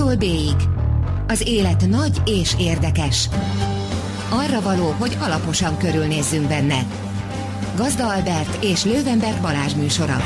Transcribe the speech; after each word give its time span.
A-tól 0.00 0.16
B-ig. 0.16 0.56
Az 1.26 1.48
élet 1.48 1.88
nagy 1.88 2.22
és 2.26 2.54
érdekes. 2.58 3.28
Arra 4.30 4.60
való, 4.60 4.90
hogy 4.90 5.16
alaposan 5.20 5.78
körülnézzünk 5.78 6.48
benne. 6.48 6.86
Gazda 7.76 8.14
Albert 8.14 8.64
és 8.64 8.84
Lővenberg 8.84 9.40
Balázs 9.40 9.74
műsora. 9.74 10.16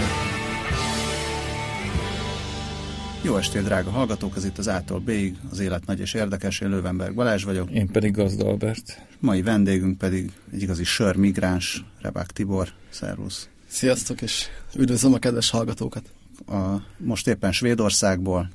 Jó 3.23 3.37
estét, 3.37 3.63
drága 3.63 3.91
hallgatók! 3.91 4.37
Ez 4.37 4.45
itt 4.45 4.59
az 4.59 4.67
A-tól 4.67 4.99
B-ig, 4.99 5.37
az 5.51 5.59
élet 5.59 5.87
nagy 5.87 6.01
és 6.01 6.15
érdekes. 6.15 6.61
Én 6.61 6.69
Lővenberg 6.69 7.15
Balázs 7.15 7.45
vagyok. 7.45 7.71
Én 7.71 7.89
pedig 7.91 8.13
Gazda 8.13 8.47
Albert. 8.47 9.07
Mai 9.21 9.43
vendégünk 9.43 9.99
pedig 9.99 10.31
egy 10.53 10.63
igazi 10.63 10.85
sör 10.85 11.17
migráns, 11.17 11.85
Rebák 12.01 12.31
Tibor. 12.31 12.69
Szervusz! 12.91 13.49
Sziasztok, 13.67 14.23
és 14.23 14.47
üdvözlöm 14.77 15.13
a 15.13 15.19
kedves 15.19 15.51
hallgatókat! 15.51 16.13
A, 16.47 16.77
most 16.99 17.29
éppen 17.29 17.53
Svédországból. 17.53 18.51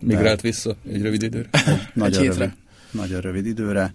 Migrált 0.00 0.40
vissza 0.40 0.76
egy 0.90 1.02
rövid 1.02 1.22
időre? 1.22 1.48
Egy 1.52 1.78
nagyon, 1.94 2.22
rövid, 2.22 2.52
nagyon 2.90 3.20
rövid 3.20 3.46
időre. 3.46 3.92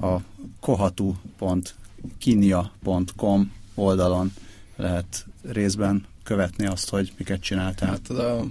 A 0.00 0.16
kohatu.kinia.com 0.60 3.52
oldalon 3.74 4.32
lehet 4.76 5.26
részben 5.42 6.04
követni 6.22 6.66
azt, 6.66 6.88
hogy 6.88 7.12
miket 7.16 7.40
csináltál. 7.40 7.88
Hát, 7.88 8.10
a, 8.10 8.46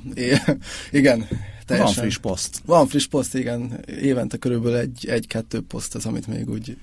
igen, 0.91 1.27
teljesen. 1.65 1.93
Van 1.93 2.03
friss 2.03 2.17
poszt. 2.17 2.61
Van 2.65 2.87
friss 2.87 3.05
poszt, 3.05 3.35
igen. 3.35 3.79
Évente 3.85 4.37
körülbelül 4.37 4.77
egy, 4.77 5.05
egy-kettő 5.07 5.61
poszt 5.61 5.95
az, 5.95 6.05
amit 6.05 6.27
még 6.27 6.49
úgy 6.49 6.77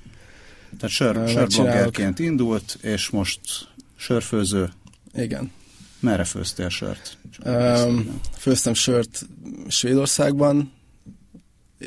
Tehát 0.78 0.94
sör, 0.94 1.28
sörbloggerként 1.28 2.18
indult, 2.18 2.78
és 2.82 3.08
most 3.08 3.40
sörfőző. 3.96 4.70
Igen. 5.14 5.50
Merre 6.02 6.24
főztél 6.24 6.68
sört? 6.68 7.18
Um, 7.44 8.20
főztem 8.38 8.74
sört 8.74 9.26
Svédországban, 9.68 10.72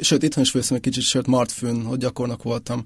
sőt, 0.02 0.24
itthon 0.24 0.44
is 0.44 0.50
főztem 0.50 0.76
egy 0.76 0.84
kicsit 0.84 1.04
sört 1.04 1.28
Martfőn, 1.28 1.84
hogy 1.84 1.98
gyakornak 1.98 2.44
voltam, 2.44 2.86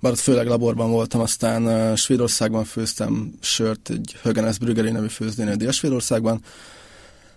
bár 0.00 0.12
ott 0.12 0.18
főleg 0.18 0.46
laborban 0.46 0.90
voltam, 0.90 1.20
aztán 1.20 1.66
uh, 1.66 1.96
Svédországban 1.96 2.64
főztem 2.64 3.32
sört 3.40 3.90
egy 3.90 4.16
Högenes 4.22 4.58
Brüggeri 4.58 4.90
nevű 4.90 5.08
főzdénél 5.08 5.56
Dél-Svédországban, 5.56 6.42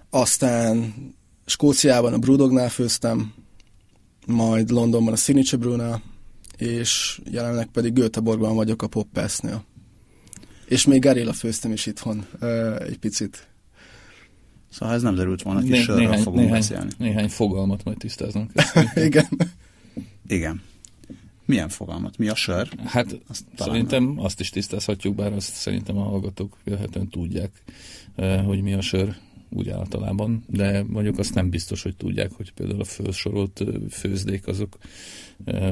aztán 0.09 0.93
Skóciában 1.45 2.13
a 2.13 2.17
Brudognál 2.17 2.69
főztem, 2.69 3.33
majd 4.25 4.69
Londonban 4.69 5.13
a 5.13 5.17
Signature 5.17 5.57
Brewnál, 5.57 6.01
és 6.57 7.21
jelenleg 7.31 7.65
pedig 7.65 7.93
Göteborgban 7.93 8.55
vagyok 8.55 8.81
a 8.81 8.87
Poppersnél. 8.87 9.63
És 10.65 10.85
még 10.85 11.01
Garilla 11.01 11.33
főztem 11.33 11.71
is 11.71 11.85
itthon 11.85 12.25
uh, 12.41 12.75
egy 12.81 12.97
picit. 12.97 13.47
Szóval 14.69 14.95
ez 14.95 15.01
nem 15.01 15.15
derült 15.15 15.41
volna, 15.41 15.61
kis 15.61 15.85
Né- 15.85 15.97
néhány, 15.97 16.21
fogunk 16.21 16.41
néhány, 16.41 16.59
beszélni. 16.59 16.91
Néhány 16.97 17.29
fogalmat 17.29 17.83
majd 17.83 17.97
tisztázunk. 17.97 18.51
Igen. 18.95 19.27
Igen. 20.27 20.61
Milyen 21.45 21.69
fogalmat? 21.69 22.17
Mi 22.17 22.27
a 22.27 22.35
sör? 22.35 22.69
Hát 22.85 23.17
azt 23.27 23.43
szerintem 23.57 24.03
nem. 24.03 24.19
azt 24.19 24.39
is 24.39 24.49
tisztázhatjuk, 24.49 25.15
bár 25.15 25.33
azt 25.33 25.53
szerintem 25.53 25.97
a 25.97 26.03
hallgatók 26.03 26.57
jöhetően 26.63 27.07
tudják, 27.07 27.63
hogy 28.45 28.61
mi 28.61 28.73
a 28.73 28.81
sör 28.81 29.15
úgy 29.55 29.69
általában, 29.69 30.43
de 30.47 30.83
mondjuk 30.87 31.17
azt 31.17 31.33
nem 31.33 31.49
biztos, 31.49 31.83
hogy 31.83 31.95
tudják, 31.95 32.31
hogy 32.31 32.51
például 32.51 32.81
a 32.81 32.83
felsorolt 32.83 33.63
főzdék 33.89 34.47
azok 34.47 34.77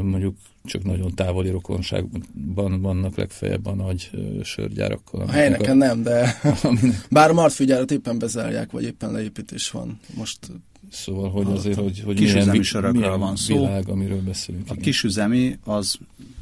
mondjuk 0.01 0.35
csak 0.63 0.83
nagyon 0.83 1.15
távoli 1.15 1.49
rokonságban 1.49 2.81
vannak 2.81 3.15
legfeljebb 3.15 3.65
a 3.65 3.73
nagy 3.73 4.09
sörgyárakkal. 4.43 5.21
A 5.21 5.31
helyneken 5.31 5.81
a... 5.81 5.85
nem, 5.85 6.03
de 6.03 6.39
aminek... 6.63 7.07
bár 7.09 7.29
a 7.29 7.33
martfűgyárat 7.33 7.91
éppen 7.91 8.19
bezárják, 8.19 8.71
vagy 8.71 8.83
éppen 8.83 9.11
leépítés 9.11 9.71
van 9.71 9.99
most. 10.15 10.39
Szóval, 10.91 11.29
hogy 11.29 11.47
azért, 11.47 11.79
hogy, 11.79 12.01
hogy 12.05 12.15
kisüzemi 12.15 12.45
milyen, 12.45 12.63
sörökről 12.63 13.17
van 13.17 13.35
szó. 13.35 13.55
Világ, 13.55 13.89
amiről 13.89 14.21
beszélünk. 14.21 14.63
A 14.63 14.71
igen. 14.71 14.83
kisüzemi 14.83 15.57
az 15.63 15.97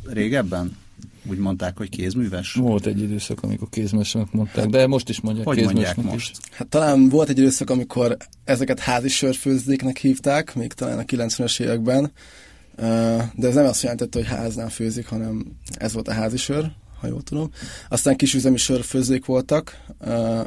régebben? 0.05 0.77
Úgy 1.29 1.37
mondták, 1.37 1.77
hogy 1.77 1.89
kézműves? 1.89 2.53
Volt 2.53 2.85
egy 2.85 3.01
időszak, 3.01 3.43
amikor 3.43 3.69
kézművesnek 3.69 4.31
mondták, 4.31 4.65
de 4.65 4.87
most 4.87 5.09
is 5.09 5.21
mondják 5.21 5.45
hogy 5.45 5.63
mondják 5.63 5.95
most? 5.95 6.31
Is. 6.31 6.49
Hát 6.51 6.67
talán 6.67 7.09
volt 7.09 7.29
egy 7.29 7.37
időszak, 7.37 7.69
amikor 7.69 8.17
ezeket 8.43 8.79
házi 8.79 9.07
sörfőzdéknek 9.07 9.97
hívták, 9.97 10.55
még 10.55 10.73
talán 10.73 10.99
a 10.99 11.03
90-es 11.03 11.59
években, 11.59 12.11
de 13.35 13.47
ez 13.47 13.53
nem 13.53 13.65
azt 13.65 13.81
jelentette, 13.83 14.19
hogy 14.19 14.27
háznál 14.27 14.69
főzik, 14.69 15.07
hanem 15.07 15.45
ez 15.77 15.93
volt 15.93 16.07
a 16.07 16.13
házi 16.13 16.37
sör, 16.37 16.71
ha 16.99 17.07
jól 17.07 17.21
tudom. 17.21 17.51
Aztán 17.89 18.15
kisüzemi 18.15 18.57
sörfőzék 18.57 19.25
voltak, 19.25 19.83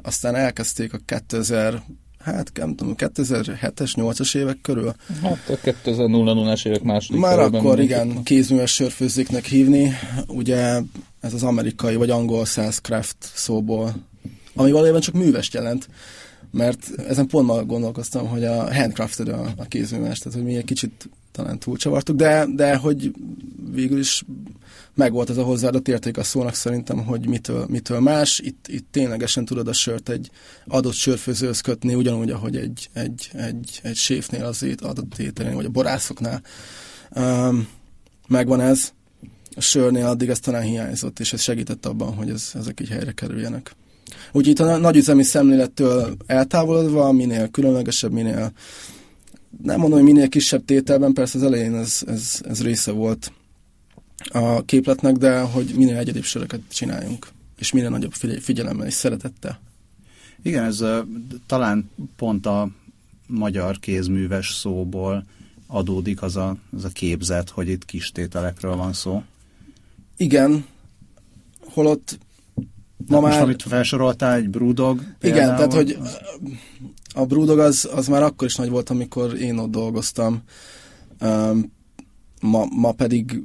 aztán 0.02 0.34
elkezdték 0.34 0.92
a 0.92 0.98
2000 1.04 1.82
hát 2.24 2.50
nem 2.54 2.74
tudom, 2.74 2.94
2007-es, 2.96 3.92
8-as 3.94 4.36
évek 4.36 4.58
körül. 4.62 4.94
Hát 5.22 5.48
a 5.48 5.70
2000-as 5.84 6.66
évek 6.66 6.82
második 6.82 7.20
Már 7.20 7.38
akkor 7.38 7.80
igen, 7.80 8.22
kézműves 8.22 8.74
sörfőzéknek 8.74 9.44
hívni. 9.44 9.92
Ugye 10.26 10.80
ez 11.20 11.34
az 11.34 11.42
amerikai 11.42 11.96
vagy 11.96 12.10
angol 12.10 12.44
craft 12.82 13.16
szóból, 13.20 13.94
ami 14.54 14.70
valójában 14.70 15.00
csak 15.00 15.14
művest 15.14 15.54
jelent. 15.54 15.88
Mert 16.50 16.90
ezen 17.08 17.26
pont 17.26 17.46
ma 17.46 17.64
gondolkoztam, 17.64 18.26
hogy 18.26 18.44
a 18.44 18.74
handcrafted 18.74 19.28
a, 19.28 19.52
a 19.56 19.64
kézműves, 19.64 20.18
tehát 20.18 20.38
hogy 20.38 20.46
mi 20.46 20.56
egy 20.56 20.64
kicsit 20.64 21.08
talán 21.34 21.58
túlcsavartuk, 21.58 22.16
de, 22.16 22.46
de 22.54 22.76
hogy 22.76 23.12
végül 23.72 23.98
is 23.98 24.24
megvolt 24.94 25.30
ez 25.30 25.36
a 25.36 25.42
hozzáadott 25.42 25.88
érték 25.88 26.16
a 26.16 26.22
szónak 26.22 26.54
szerintem, 26.54 27.04
hogy 27.04 27.28
mitől, 27.28 27.66
mitől 27.68 28.00
más. 28.00 28.38
Itt, 28.38 28.68
itt 28.68 28.86
ténylegesen 28.90 29.44
tudod 29.44 29.68
a 29.68 29.72
sört 29.72 30.08
egy 30.08 30.30
adott 30.66 30.92
sörfőzőhöz 30.92 31.60
kötni, 31.60 31.94
ugyanúgy, 31.94 32.30
ahogy 32.30 32.56
egy, 32.56 32.90
egy, 32.92 33.30
egy, 33.32 33.80
egy 33.82 33.96
séfnél 33.96 34.44
az 34.44 34.66
adott 34.82 35.18
ételén, 35.18 35.54
vagy 35.54 35.64
a 35.64 35.68
borászoknál. 35.68 36.42
Um, 37.16 37.68
megvan 38.28 38.60
ez. 38.60 38.92
A 39.56 39.60
sörnél 39.60 40.06
addig 40.06 40.28
ez 40.28 40.38
talán 40.38 40.62
hiányzott, 40.62 41.20
és 41.20 41.32
ez 41.32 41.40
segített 41.40 41.86
abban, 41.86 42.14
hogy 42.14 42.30
ez, 42.30 42.50
ezek 42.54 42.80
így 42.80 42.88
helyre 42.88 43.12
kerüljenek. 43.12 43.74
Úgyhogy 44.32 44.48
itt 44.48 44.58
a 44.58 44.76
nagyüzemi 44.76 45.22
szemlélettől 45.22 46.16
eltávolodva, 46.26 47.12
minél 47.12 47.48
különlegesebb, 47.48 48.12
minél 48.12 48.52
nem 49.62 49.78
mondom, 49.78 49.98
hogy 49.98 50.12
minél 50.12 50.28
kisebb 50.28 50.65
tételben, 50.65 51.12
persze 51.12 51.38
az 51.38 51.44
elején 51.44 51.75
ez, 51.75 52.03
ez, 52.06 52.41
ez 52.48 52.62
része 52.62 52.91
volt 52.91 53.32
a 54.28 54.65
képletnek, 54.65 55.16
de 55.16 55.41
hogy 55.41 55.72
minél 55.76 55.97
egyedibb 55.97 56.25
söröket 56.25 56.60
csináljunk, 56.69 57.28
és 57.59 57.72
minél 57.72 57.91
nagyobb 57.91 58.12
figyelemmel 58.41 58.87
és 58.87 58.94
szeretettel. 58.94 59.60
Igen, 60.43 60.64
ez 60.64 60.81
uh, 60.81 60.98
talán 61.47 61.91
pont 62.16 62.47
a 62.47 62.69
magyar 63.26 63.78
kézműves 63.78 64.54
szóból 64.54 65.25
adódik 65.66 66.22
az 66.22 66.37
a, 66.37 66.56
az 66.76 66.84
a 66.84 66.88
képzet, 66.88 67.50
hogy 67.50 67.69
itt 67.69 67.84
kis 67.84 68.12
tételekről 68.12 68.76
van 68.76 68.93
szó. 68.93 69.22
Igen, 70.16 70.64
holott 71.60 72.19
ma 73.06 73.20
már... 73.20 73.31
Most, 73.31 73.43
amit 73.43 73.62
felsoroltál, 73.62 74.34
egy 74.34 74.48
brúdog. 74.48 75.03
Igen, 75.20 75.48
tehát, 75.48 75.72
hogy 75.72 75.98
a 77.14 77.25
Brewdog 77.25 77.58
az, 77.58 77.88
az 77.94 78.06
már 78.06 78.22
akkor 78.22 78.47
is 78.47 78.56
nagy 78.56 78.69
volt, 78.69 78.91
amikor 78.91 79.41
én 79.41 79.58
ott 79.58 79.70
dolgoztam. 79.70 80.42
Um, 81.20 81.72
ma, 82.41 82.66
ma 82.70 82.92
pedig 82.92 83.42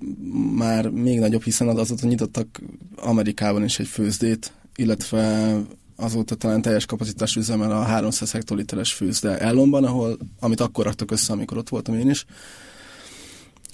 már 0.56 0.90
még 0.90 1.20
nagyobb, 1.20 1.44
hiszen 1.44 1.68
azóta 1.68 2.08
nyitottak 2.08 2.62
Amerikában 2.96 3.64
is 3.64 3.80
egy 3.80 3.88
főzdét, 3.88 4.54
illetve 4.76 5.56
azóta 5.96 6.36
talán 6.36 6.62
teljes 6.62 6.86
kapacitás 6.86 7.36
üzemel 7.36 7.72
a 7.72 7.82
300 7.82 8.32
hektoliteres 8.32 8.94
főzde 8.94 9.38
Ellonban, 9.38 9.84
ahol, 9.84 10.18
amit 10.40 10.60
akkor 10.60 10.86
raktak 10.86 11.12
össze, 11.12 11.34
amikor 11.34 11.58
ott 11.58 11.70
voltam 11.70 11.96
én 11.96 12.10
is. 12.10 12.26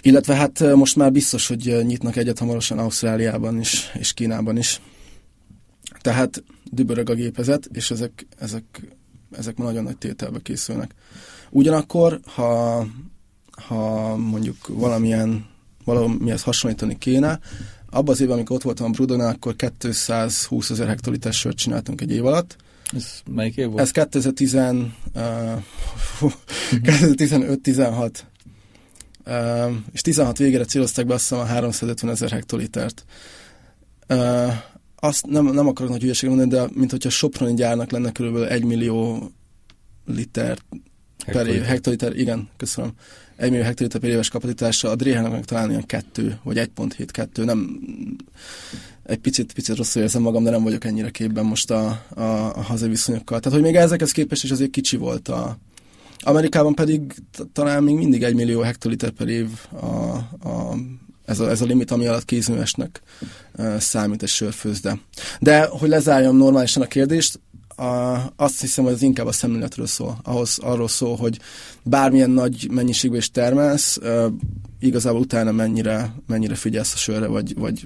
Illetve 0.01 0.35
hát 0.35 0.75
most 0.75 0.95
már 0.95 1.12
biztos, 1.12 1.47
hogy 1.47 1.81
nyitnak 1.83 2.16
egyet 2.16 2.39
hamarosan 2.39 2.77
Ausztráliában 2.77 3.59
is, 3.59 3.91
és 3.94 4.13
Kínában 4.13 4.57
is. 4.57 4.81
Tehát 6.01 6.44
dübörög 6.72 7.09
a 7.09 7.13
gépezet, 7.13 7.69
és 7.73 7.91
ezek, 7.91 8.27
ezek 8.38 8.63
ezek 9.38 9.57
már 9.57 9.68
nagyon 9.68 9.84
nagy 9.84 9.97
tételbe 9.97 10.40
készülnek. 10.40 10.91
Ugyanakkor, 11.50 12.19
ha, 12.25 12.86
ha 13.51 14.15
mondjuk 14.15 14.68
valamilyen 14.68 15.45
valamihez 15.83 16.44
hasonlítani 16.44 16.98
kéne, 16.98 17.39
abban 17.89 18.13
az 18.13 18.21
évben, 18.21 18.36
amikor 18.36 18.56
ott 18.56 18.62
voltam 18.62 18.86
a 18.86 18.89
Brudonál, 18.89 19.33
akkor 19.33 19.56
220 19.56 20.69
ezer 20.69 20.88
hektoliter 20.88 21.33
sört 21.33 21.57
csináltunk 21.57 22.01
egy 22.01 22.12
év 22.12 22.25
alatt. 22.25 22.56
Ez 22.95 23.21
melyik 23.31 23.57
év 23.57 23.68
volt? 23.68 23.81
Ez 23.81 23.92
2010, 23.92 24.54
uh, 24.54 24.81
2015-16. 26.71 28.12
Uh, 29.25 29.75
és 29.92 30.01
16 30.01 30.38
végére 30.38 30.65
célozták 30.65 31.06
be 31.06 31.13
azt 31.13 31.30
hiszem 31.30 31.44
a 31.44 31.45
350 31.45 32.12
ezer 32.12 32.30
hektolitert. 32.30 33.06
Uh, 34.09 34.54
azt 35.06 35.25
nem, 35.25 35.46
nem 35.46 35.68
akarok 35.68 35.92
nagy 35.92 36.02
hülyeséget 36.02 36.36
mondani, 36.36 36.62
de 36.62 36.69
mint 36.74 36.92
hogyha 36.92 37.10
Soproni 37.10 37.54
gyárnak 37.54 37.92
lenne 37.92 38.12
körülbelül 38.12 38.48
egy 38.48 38.63
millió 38.63 39.31
liter 40.06 40.57
per 41.25 41.48
év, 41.48 41.62
hektoliter, 41.62 42.18
igen, 42.18 42.50
köszönöm. 42.57 42.92
Egy 43.36 43.50
millió 43.50 43.63
hektoliter 43.63 44.02
per 44.02 44.10
éves 44.10 44.30
kapacitása, 44.30 44.90
a 44.90 44.96
Dréhának 44.96 45.31
meg 45.31 45.46
talán 45.46 45.69
ilyen 45.69 45.86
kettő, 45.86 46.40
vagy 46.44 46.57
1.72, 46.75 47.44
nem 47.44 47.80
egy 49.04 49.18
picit, 49.18 49.54
picit 49.54 49.75
rosszul 49.75 50.02
érzem 50.02 50.22
magam, 50.22 50.44
de 50.44 50.50
nem 50.50 50.63
vagyok 50.63 50.86
ennyire 50.86 51.10
képben 51.10 51.46
most 51.46 51.72
a, 51.72 52.06
a, 52.10 52.22
a 52.56 52.62
hazai 52.62 52.90
viszonyokkal. 52.90 53.40
Tehát, 53.40 53.57
hogy 53.57 53.68
még 53.68 53.75
ezekhez 53.75 54.12
képest 54.12 54.44
is 54.44 54.52
azért 54.52 54.72
kicsi 54.72 54.98
volt 54.98 55.28
a, 55.28 55.57
Amerikában 56.19 56.75
pedig 56.75 57.13
talán 57.54 57.84
még 57.84 57.96
mindig 57.96 58.24
egy 58.24 58.36
millió 58.36 58.62
hektoliter 58.62 59.10
per 59.10 59.28
év 59.28 59.48
a, 59.72 59.86
a, 60.50 60.75
ez, 61.25 61.39
a, 61.39 61.50
ez 61.50 61.62
a 61.62 61.66
limit, 61.66 61.92
ami 61.92 62.07
alatt 62.07 62.25
kézművesnek 62.25 63.01
számít 63.77 64.24
egy 64.24 64.30
sörfőzde. 64.30 65.00
De, 65.39 65.66
hogy 65.66 65.89
lezárjam 65.89 66.38
normálisan 66.38 66.83
a 66.83 66.88
kérdést, 66.88 67.39
a, 67.75 68.18
azt 68.36 68.62
hiszem, 68.62 68.83
hogy 68.83 68.94
az 68.94 69.01
inkább 69.01 69.25
a 69.25 69.31
szemléletről 69.31 69.88
szól. 69.88 70.18
Ahhoz 70.24 70.57
arról 70.57 70.88
szól, 70.88 71.16
hogy 71.16 71.39
bármilyen 71.83 72.30
nagy 72.30 72.68
mennyiségben 72.72 73.19
is 73.19 73.31
termelsz, 73.31 73.98
uh, 73.98 74.25
igazából 74.80 75.19
utána 75.19 75.51
mennyire, 75.51 76.16
mennyire 76.27 76.56
figyelsz 76.56 76.94
a 76.94 76.98
sörre, 76.98 77.28
vagy, 77.28 77.56
vagy 77.56 77.83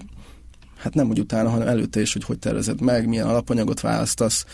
hát 0.78 0.94
nem 0.94 1.10
úgy 1.10 1.20
utána, 1.20 1.50
hanem 1.50 1.68
előtte 1.68 2.02
is, 2.02 2.14
hogy 2.14 2.24
hogy 2.24 2.40
tervezed 2.40 2.82
meg, 2.82 3.08
milyen 3.08 3.28
alapanyagot 3.28 3.82
választasz, 3.82 4.46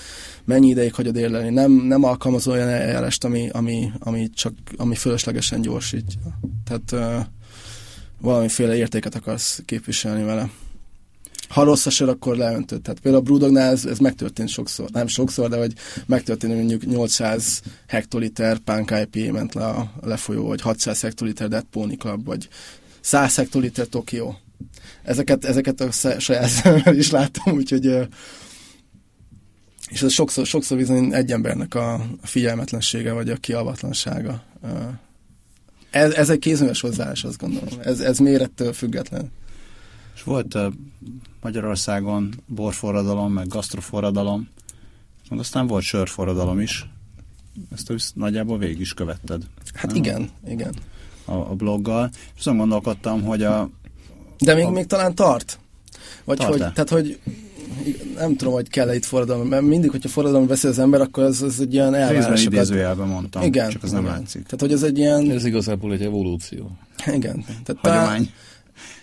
mennyi 0.46 0.68
ideig 0.68 0.94
hagyod 0.94 1.16
érlelni. 1.16 1.50
Nem, 1.50 1.72
nem 1.72 2.04
alkalmazol 2.04 2.54
olyan 2.54 2.68
eljárást, 2.68 3.24
ami, 3.24 3.50
ami, 3.50 3.92
ami, 4.00 4.30
csak, 4.30 4.54
ami 4.78 4.96
fölöslegesen 4.96 5.62
gyorsítja. 5.62 6.40
Tehát 6.64 7.20
valamiféle 8.22 8.76
értéket 8.76 9.16
akarsz 9.16 9.62
képviselni 9.66 10.24
vele. 10.24 10.50
Ha 11.50 11.64
rossz 11.64 11.86
a 11.86 11.90
sör, 11.90 12.10
akkor 12.10 12.38
leöntöd. 12.38 12.82
Tehát 12.82 13.00
például 13.00 13.24
a 13.24 13.26
Brudognál 13.26 13.72
ez, 13.72 13.86
ez 13.86 13.98
megtörtént 13.98 14.50
sokszor. 14.50 14.90
Nem 14.90 15.08
sokszor, 15.08 15.50
de 15.50 15.58
hogy 15.58 15.74
megtörtént, 16.06 16.54
hogy 16.54 16.66
mondjuk 16.66 16.92
800 16.92 17.62
hektoliter 17.88 18.58
Punk 18.58 18.94
IPA 19.12 19.32
ment 19.32 19.54
le 19.54 19.66
a 19.66 19.92
lefolyó, 20.02 20.48
vagy 20.48 20.62
600 20.62 21.02
hektoliter 21.02 21.48
Dead 21.48 21.66
Pony 21.72 21.98
Club, 21.98 22.26
vagy 22.26 22.48
100 23.02 23.36
hektoliter 23.36 23.88
Tokyo 23.88 24.34
ezeket, 25.04 25.46
ezeket 25.46 25.82
a 25.82 25.92
saját 26.20 26.50
szemmel 26.50 26.96
is 26.96 27.12
láttam, 27.12 27.56
úgyhogy 27.56 28.08
és 29.90 30.02
ez 30.02 30.12
sokszor, 30.12 30.46
sokszor 30.46 30.78
bizony 30.78 31.14
egy 31.14 31.32
embernek 31.32 31.76
a 31.76 32.06
figyelmetlensége, 32.22 33.14
vagy 33.14 33.30
a 33.30 33.36
kialvatlansága. 33.36 34.44
Ez, 35.95 36.13
ez 36.13 36.30
egy 36.30 36.39
kézműves 36.39 36.81
hozzáállás, 36.81 37.24
azt 37.24 37.38
gondolom. 37.38 37.80
Ez, 37.83 38.00
ez 38.00 38.18
mérettől 38.18 38.74
független. 38.74 39.31
És 40.15 40.24
volt 40.24 40.53
uh, 40.53 40.74
Magyarországon 41.42 42.44
borforradalom, 42.47 43.33
meg 43.33 43.47
gasztroforradalom, 43.47 44.50
meg 45.30 45.39
aztán 45.39 45.68
volt 45.68 45.83
sörforradalom 45.83 46.59
is. 46.59 46.89
Ezt 47.71 47.89
is 47.89 48.09
nagyjából 48.13 48.57
végig 48.57 48.80
is 48.80 48.94
követted. 48.94 49.44
Hát 49.74 49.88
nem? 49.88 49.95
igen, 49.95 50.30
igen. 50.47 50.74
A, 51.25 51.33
a 51.33 51.53
bloggal. 51.53 52.09
És 52.13 52.39
azon 52.39 52.57
gondolkodtam, 52.57 53.24
hogy 53.24 53.44
a, 53.44 53.69
de 54.39 54.53
még, 54.53 54.65
a... 54.65 54.69
még 54.69 54.86
talán 54.86 55.15
tart? 55.15 55.59
Vagy 56.24 56.38
tart 56.38 56.50
hogy, 56.50 56.59
tehát 56.59 56.89
hogy 56.89 57.19
nem 58.16 58.36
tudom, 58.36 58.54
hogy 58.54 58.70
kell-e 58.70 58.96
itt 58.96 59.06
forradalom, 59.06 59.48
mert 59.48 59.64
mindig, 59.64 59.90
hogyha 59.90 60.10
forradalom 60.10 60.48
beszél 60.48 60.70
az 60.70 60.80
ember, 60.80 61.02
akkor 61.02 61.24
ez, 61.24 61.42
ez 61.42 61.60
egy 61.60 61.74
ilyen 61.74 61.94
elvárás. 61.94 62.30
Részben 62.30 62.54
idézőjelben 62.54 63.08
mondtam, 63.08 63.44
igen, 63.44 63.70
csak 63.70 63.84
az 63.84 63.92
nem 63.92 64.02
igen. 64.04 64.14
látszik. 64.14 64.44
Tehát, 64.44 64.60
hogy 64.60 64.72
ez 64.72 64.84
egy 64.84 64.98
ilyen... 64.98 65.32
Ez 65.32 65.46
igazából 65.46 65.94
egy 65.94 66.02
evolúció. 66.02 66.72
Igen. 67.06 67.46
Tehát 67.64 67.78
Hagyomány. 67.82 68.32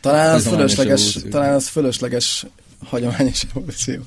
Talán, 0.01 0.19
talán 0.21 0.35
az 0.35 0.47
fölösleges, 0.47 1.19
talán 1.31 1.55
az 1.55 1.69
fölösleges 1.69 2.47
hagyományos 2.85 3.45
evolúció. 3.51 4.01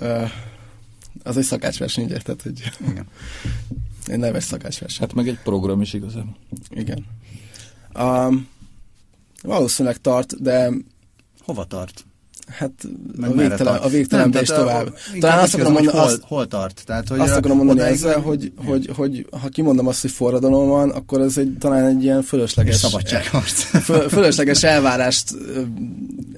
Uh, 0.00 0.30
az 1.22 1.36
egy 1.36 1.44
szakácsverseny, 1.44 2.04
ugye? 2.04 2.18
Tehát, 2.18 2.42
hogy 2.42 2.72
Igen. 2.90 3.06
egy 4.06 4.18
neves 4.18 4.44
szakácsverseny. 4.44 5.06
Hát 5.06 5.14
meg 5.14 5.28
egy 5.28 5.38
program 5.42 5.80
is 5.80 5.92
igazán. 5.92 6.36
Igen. 6.70 7.06
Um, 7.98 8.48
Valószínűleg 9.42 10.00
tart, 10.00 10.42
de... 10.42 10.70
Hova 11.44 11.64
tart? 11.64 12.04
Hát 12.52 12.72
a 13.20 13.32
végtelen, 13.32 13.76
a 13.76 13.88
végtelen 13.88 14.34
is 14.40 14.48
tovább. 14.48 14.94
Talán 15.20 15.38
azt 15.38 15.54
akarom 15.54 15.72
mondani, 15.72 15.96
hol, 15.96 16.06
azt, 16.06 16.20
hol 16.22 16.46
tart? 16.46 16.82
Tehát, 16.86 17.08
hogy 17.08 17.18
azt 17.18 17.36
akarom 17.36 17.56
mondani 17.56 17.80
ezzel, 17.80 18.20
hogy, 18.20 18.52
hogy, 18.56 18.90
hogy, 18.96 19.26
ha 19.40 19.48
kimondom 19.48 19.86
azt, 19.86 20.00
hogy 20.00 20.10
forradalom 20.10 20.68
van, 20.68 20.90
akkor 20.90 21.20
ez 21.20 21.38
egy, 21.38 21.56
talán 21.58 21.84
egy 21.84 22.02
ilyen 22.02 22.22
fölösleges... 22.22 22.76
Szabadságharc. 22.76 23.62
fölösleges 24.14 24.62
elvárást, 24.62 25.34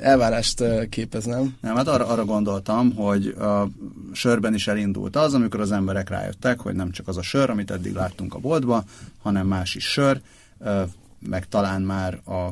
elvárást 0.00 0.62
képez, 0.88 1.25
nem? 1.25 1.56
Nem, 1.61 1.76
hát 1.76 1.88
arra, 1.88 2.06
arra 2.06 2.25
gondoltam, 2.25 2.94
hogy 2.94 3.26
a 3.26 3.69
sörben 4.12 4.55
is 4.55 4.69
elindult 4.69 5.17
az, 5.17 5.34
amikor 5.34 5.60
az 5.60 5.72
emberek 5.72 6.08
rájöttek, 6.08 6.60
hogy 6.60 6.75
nem 6.75 6.90
csak 6.90 7.08
az 7.08 7.17
a 7.17 7.22
sör, 7.22 7.50
amit 7.50 7.70
eddig 7.70 7.93
láttunk 7.94 8.34
a 8.34 8.38
boltba, 8.38 8.84
hanem 9.22 9.46
más 9.46 9.75
is 9.75 9.84
sör, 9.84 10.20
meg 11.28 11.49
talán 11.49 11.82
már 11.82 12.14
a 12.14 12.50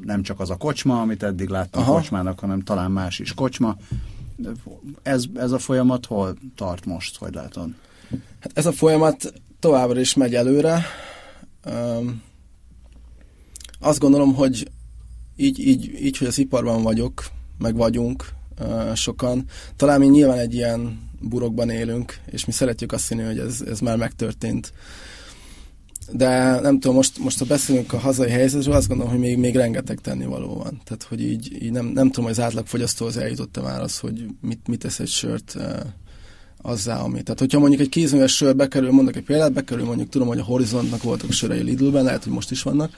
nem 0.00 0.22
csak 0.22 0.40
az 0.40 0.50
a 0.50 0.56
kocsma, 0.56 1.00
amit 1.00 1.22
eddig 1.22 1.48
láttam 1.48 1.82
Aha. 1.82 1.94
kocsmának, 1.94 2.38
hanem 2.38 2.60
talán 2.60 2.90
más 2.90 3.18
is 3.18 3.34
kocsma. 3.34 3.76
Ez, 5.02 5.24
ez 5.34 5.52
a 5.52 5.58
folyamat 5.58 6.06
hol 6.06 6.36
tart 6.56 6.84
most, 6.84 7.16
hogy 7.16 7.34
látod? 7.34 7.68
Hát 8.40 8.50
ez 8.54 8.66
a 8.66 8.72
folyamat 8.72 9.32
továbbra 9.60 10.00
is 10.00 10.14
megy 10.14 10.34
előre. 10.34 10.84
Um, 11.66 12.22
azt 13.80 13.98
gondolom, 13.98 14.34
hogy 14.34 14.70
így, 15.36 15.58
így, 15.58 16.02
így, 16.04 16.18
hogy 16.18 16.26
az 16.26 16.38
iparban 16.38 16.82
vagyok, 16.82 17.24
meg 17.58 17.76
vagyunk 17.76 18.28
uh, 18.60 18.94
sokan, 18.94 19.44
talán 19.76 19.98
mi 19.98 20.06
nyilván 20.06 20.38
egy 20.38 20.54
ilyen 20.54 21.10
burokban 21.20 21.70
élünk, 21.70 22.20
és 22.26 22.44
mi 22.44 22.52
szeretjük 22.52 22.92
azt 22.92 23.08
hinni, 23.08 23.22
hogy 23.22 23.38
ez, 23.38 23.60
ez 23.60 23.80
már 23.80 23.96
megtörtént 23.96 24.72
de 26.12 26.60
nem 26.60 26.80
tudom, 26.80 26.96
most, 26.96 27.18
most 27.18 27.38
ha 27.38 27.44
beszélünk 27.44 27.92
a 27.92 27.98
hazai 27.98 28.30
helyzetről, 28.30 28.74
azt 28.74 28.88
gondolom, 28.88 29.12
hogy 29.12 29.20
még, 29.20 29.38
még 29.38 29.56
rengeteg 29.56 30.00
tennivaló 30.00 30.54
van. 30.54 30.80
Tehát, 30.84 31.02
hogy 31.02 31.22
így, 31.22 31.62
így 31.62 31.72
nem, 31.72 31.86
nem 31.86 32.06
tudom, 32.06 32.24
hogy 32.24 32.38
az 32.38 32.44
átlagfogyasztóhoz 32.44 33.16
eljutott-e 33.16 33.60
már 33.60 33.80
az, 33.80 33.98
hogy 33.98 34.26
mit, 34.40 34.66
mit 34.66 34.78
tesz 34.78 34.98
egy 34.98 35.08
sört 35.08 35.56
eh, 35.56 35.80
azzá, 36.62 36.98
ami. 36.98 37.22
Tehát, 37.22 37.38
hogyha 37.38 37.58
mondjuk 37.58 37.80
egy 37.80 37.88
kézműves 37.88 38.36
sör 38.36 38.56
bekerül, 38.56 38.90
mondok 38.90 39.16
egy 39.16 39.24
példát, 39.24 39.52
bekerül 39.52 39.84
mondjuk, 39.84 40.08
tudom, 40.08 40.28
hogy 40.28 40.38
a 40.38 40.44
Horizontnak 40.44 41.02
voltak 41.02 41.32
sörei 41.32 41.62
Lidlben, 41.62 42.04
lehet, 42.04 42.24
hogy 42.24 42.32
most 42.32 42.50
is 42.50 42.62
vannak. 42.62 42.96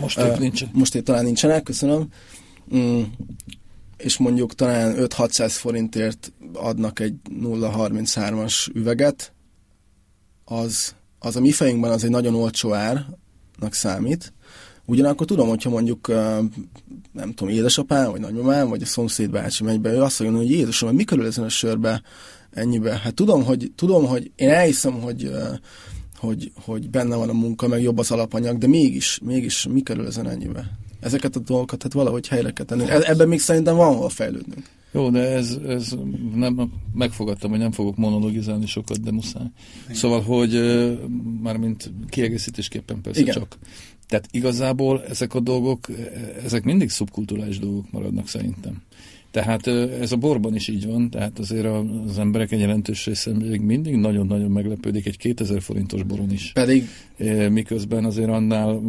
Most 0.00 0.18
épp 0.18 0.32
uh, 0.32 0.38
nincsen. 0.38 0.70
Most 0.72 0.94
épp 0.94 1.04
talán 1.04 1.24
nincsenek, 1.24 1.62
köszönöm. 1.62 2.08
Mm, 2.74 3.02
és 3.96 4.16
mondjuk 4.16 4.54
talán 4.54 4.94
5-600 4.98 5.52
forintért 5.52 6.32
adnak 6.52 7.00
egy 7.00 7.14
0,33-as 7.40 8.74
üveget, 8.74 9.32
az 10.44 10.94
az 11.26 11.36
a 11.36 11.40
mi 11.40 11.50
fejünkben 11.50 11.90
az 11.90 12.04
egy 12.04 12.10
nagyon 12.10 12.34
olcsó 12.34 12.72
árnak 12.72 13.72
számít, 13.74 14.32
Ugyanakkor 14.88 15.26
tudom, 15.26 15.48
hogyha 15.48 15.70
mondjuk, 15.70 16.08
nem 17.12 17.32
tudom, 17.34 17.48
édesapám, 17.48 18.10
vagy 18.10 18.20
nagymamám, 18.20 18.68
vagy 18.68 18.82
a 18.82 18.86
szomszéd 18.86 19.30
bácsi 19.30 19.64
megy 19.64 19.80
be, 19.80 19.92
ő 19.92 20.02
azt 20.02 20.20
mondja, 20.20 20.38
hogy 20.38 20.50
Jézusom, 20.50 20.94
mi 20.94 21.04
körül 21.04 21.26
ezen 21.26 21.44
a 21.44 21.48
sörbe 21.48 22.02
ennyibe? 22.50 22.98
Hát 22.98 23.14
tudom, 23.14 23.44
hogy, 23.44 23.72
tudom, 23.74 24.06
hogy 24.06 24.30
én 24.36 24.50
elhiszem, 24.50 24.92
hogy, 24.92 25.30
hogy, 26.18 26.52
hogy 26.64 26.90
benne 26.90 27.16
van 27.16 27.28
a 27.28 27.32
munka, 27.32 27.68
meg 27.68 27.82
jobb 27.82 27.98
az 27.98 28.10
alapanyag, 28.10 28.58
de 28.58 28.66
mégis, 28.66 29.18
mégis 29.22 29.66
mi 29.70 29.82
körül 29.82 30.06
ezen 30.06 30.28
ennyibe? 30.28 30.70
Ezeket 31.00 31.36
a 31.36 31.40
dolgokat 31.40 31.82
hát 31.82 31.92
valahogy 31.92 32.28
helyre 32.28 32.50
kell 32.50 32.66
tenni. 32.66 32.88
E-, 32.88 33.10
ebben 33.10 33.28
még 33.28 33.40
szerintem 33.40 33.76
van 33.76 33.96
hol 33.96 34.08
fejlődnünk. 34.08 34.64
Jó, 34.92 35.10
de 35.10 35.20
ez, 35.20 35.58
ez 35.68 35.94
nem, 36.34 36.72
megfogadtam, 36.94 37.50
hogy 37.50 37.58
nem 37.58 37.72
fogok 37.72 37.96
monologizálni 37.96 38.66
sokat, 38.66 39.02
de 39.02 39.10
muszáj. 39.10 39.46
Igen. 39.84 39.96
Szóval, 39.96 40.20
hogy 40.22 40.52
mármint 41.42 41.92
kiegészítésképpen 42.08 43.00
persze 43.00 43.20
Igen. 43.20 43.34
csak. 43.34 43.58
Tehát 44.08 44.28
igazából 44.30 45.04
ezek 45.04 45.34
a 45.34 45.40
dolgok, 45.40 45.86
ezek 46.44 46.64
mindig 46.64 46.90
szubkulturális 46.90 47.58
dolgok 47.58 47.90
maradnak 47.90 48.28
szerintem. 48.28 48.82
Tehát 49.36 49.66
ez 50.00 50.12
a 50.12 50.16
borban 50.16 50.54
is 50.54 50.68
így 50.68 50.86
van, 50.86 51.10
tehát 51.10 51.38
azért 51.38 51.66
az 52.08 52.18
emberek 52.18 52.52
egy 52.52 52.60
jelentős 52.60 53.06
része 53.06 53.32
még 53.32 53.60
mindig 53.60 53.94
nagyon-nagyon 53.94 54.50
meglepődik 54.50 55.06
egy 55.06 55.16
2000 55.16 55.62
forintos 55.62 56.02
boron 56.02 56.32
is. 56.32 56.52
Pedig. 56.54 56.88
Miközben 57.50 58.04
azért 58.04 58.28
annál 58.28 58.80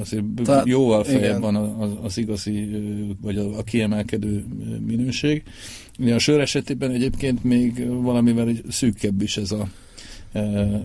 azért 0.00 0.24
Ta, 0.44 0.62
jóval 0.64 1.04
feljebb 1.04 1.40
van 1.40 1.54
az, 1.56 1.90
az 2.02 2.18
igazi, 2.18 2.68
vagy 3.20 3.36
a, 3.38 3.58
a 3.58 3.62
kiemelkedő 3.62 4.44
minőség. 4.86 5.42
A 6.14 6.18
sör 6.18 6.40
esetében 6.40 6.90
egyébként 6.90 7.44
még 7.44 7.86
valamivel 7.88 8.48
szűkebb 8.68 9.22
is 9.22 9.36
ez 9.36 9.50
a, 9.50 9.68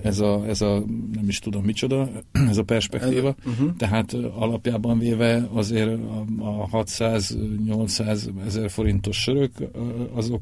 ez 0.01 0.20
a, 0.20 0.46
ez 0.48 0.62
a, 0.62 0.84
nem 1.13 1.27
is 1.27 1.39
tudom 1.39 1.63
micsoda, 1.63 2.10
ez 2.50 2.58
a 2.58 2.63
perspektíva. 2.63 3.36
Uh-huh. 3.46 3.75
Tehát 3.77 4.13
alapjában 4.13 5.00
véve 5.00 5.50
azért 5.53 5.89
a, 5.89 6.25
a 6.39 6.84
600-800 6.84 8.46
ezer 8.46 8.70
forintos 8.70 9.18
sörök, 9.22 9.51
azok 10.13 10.41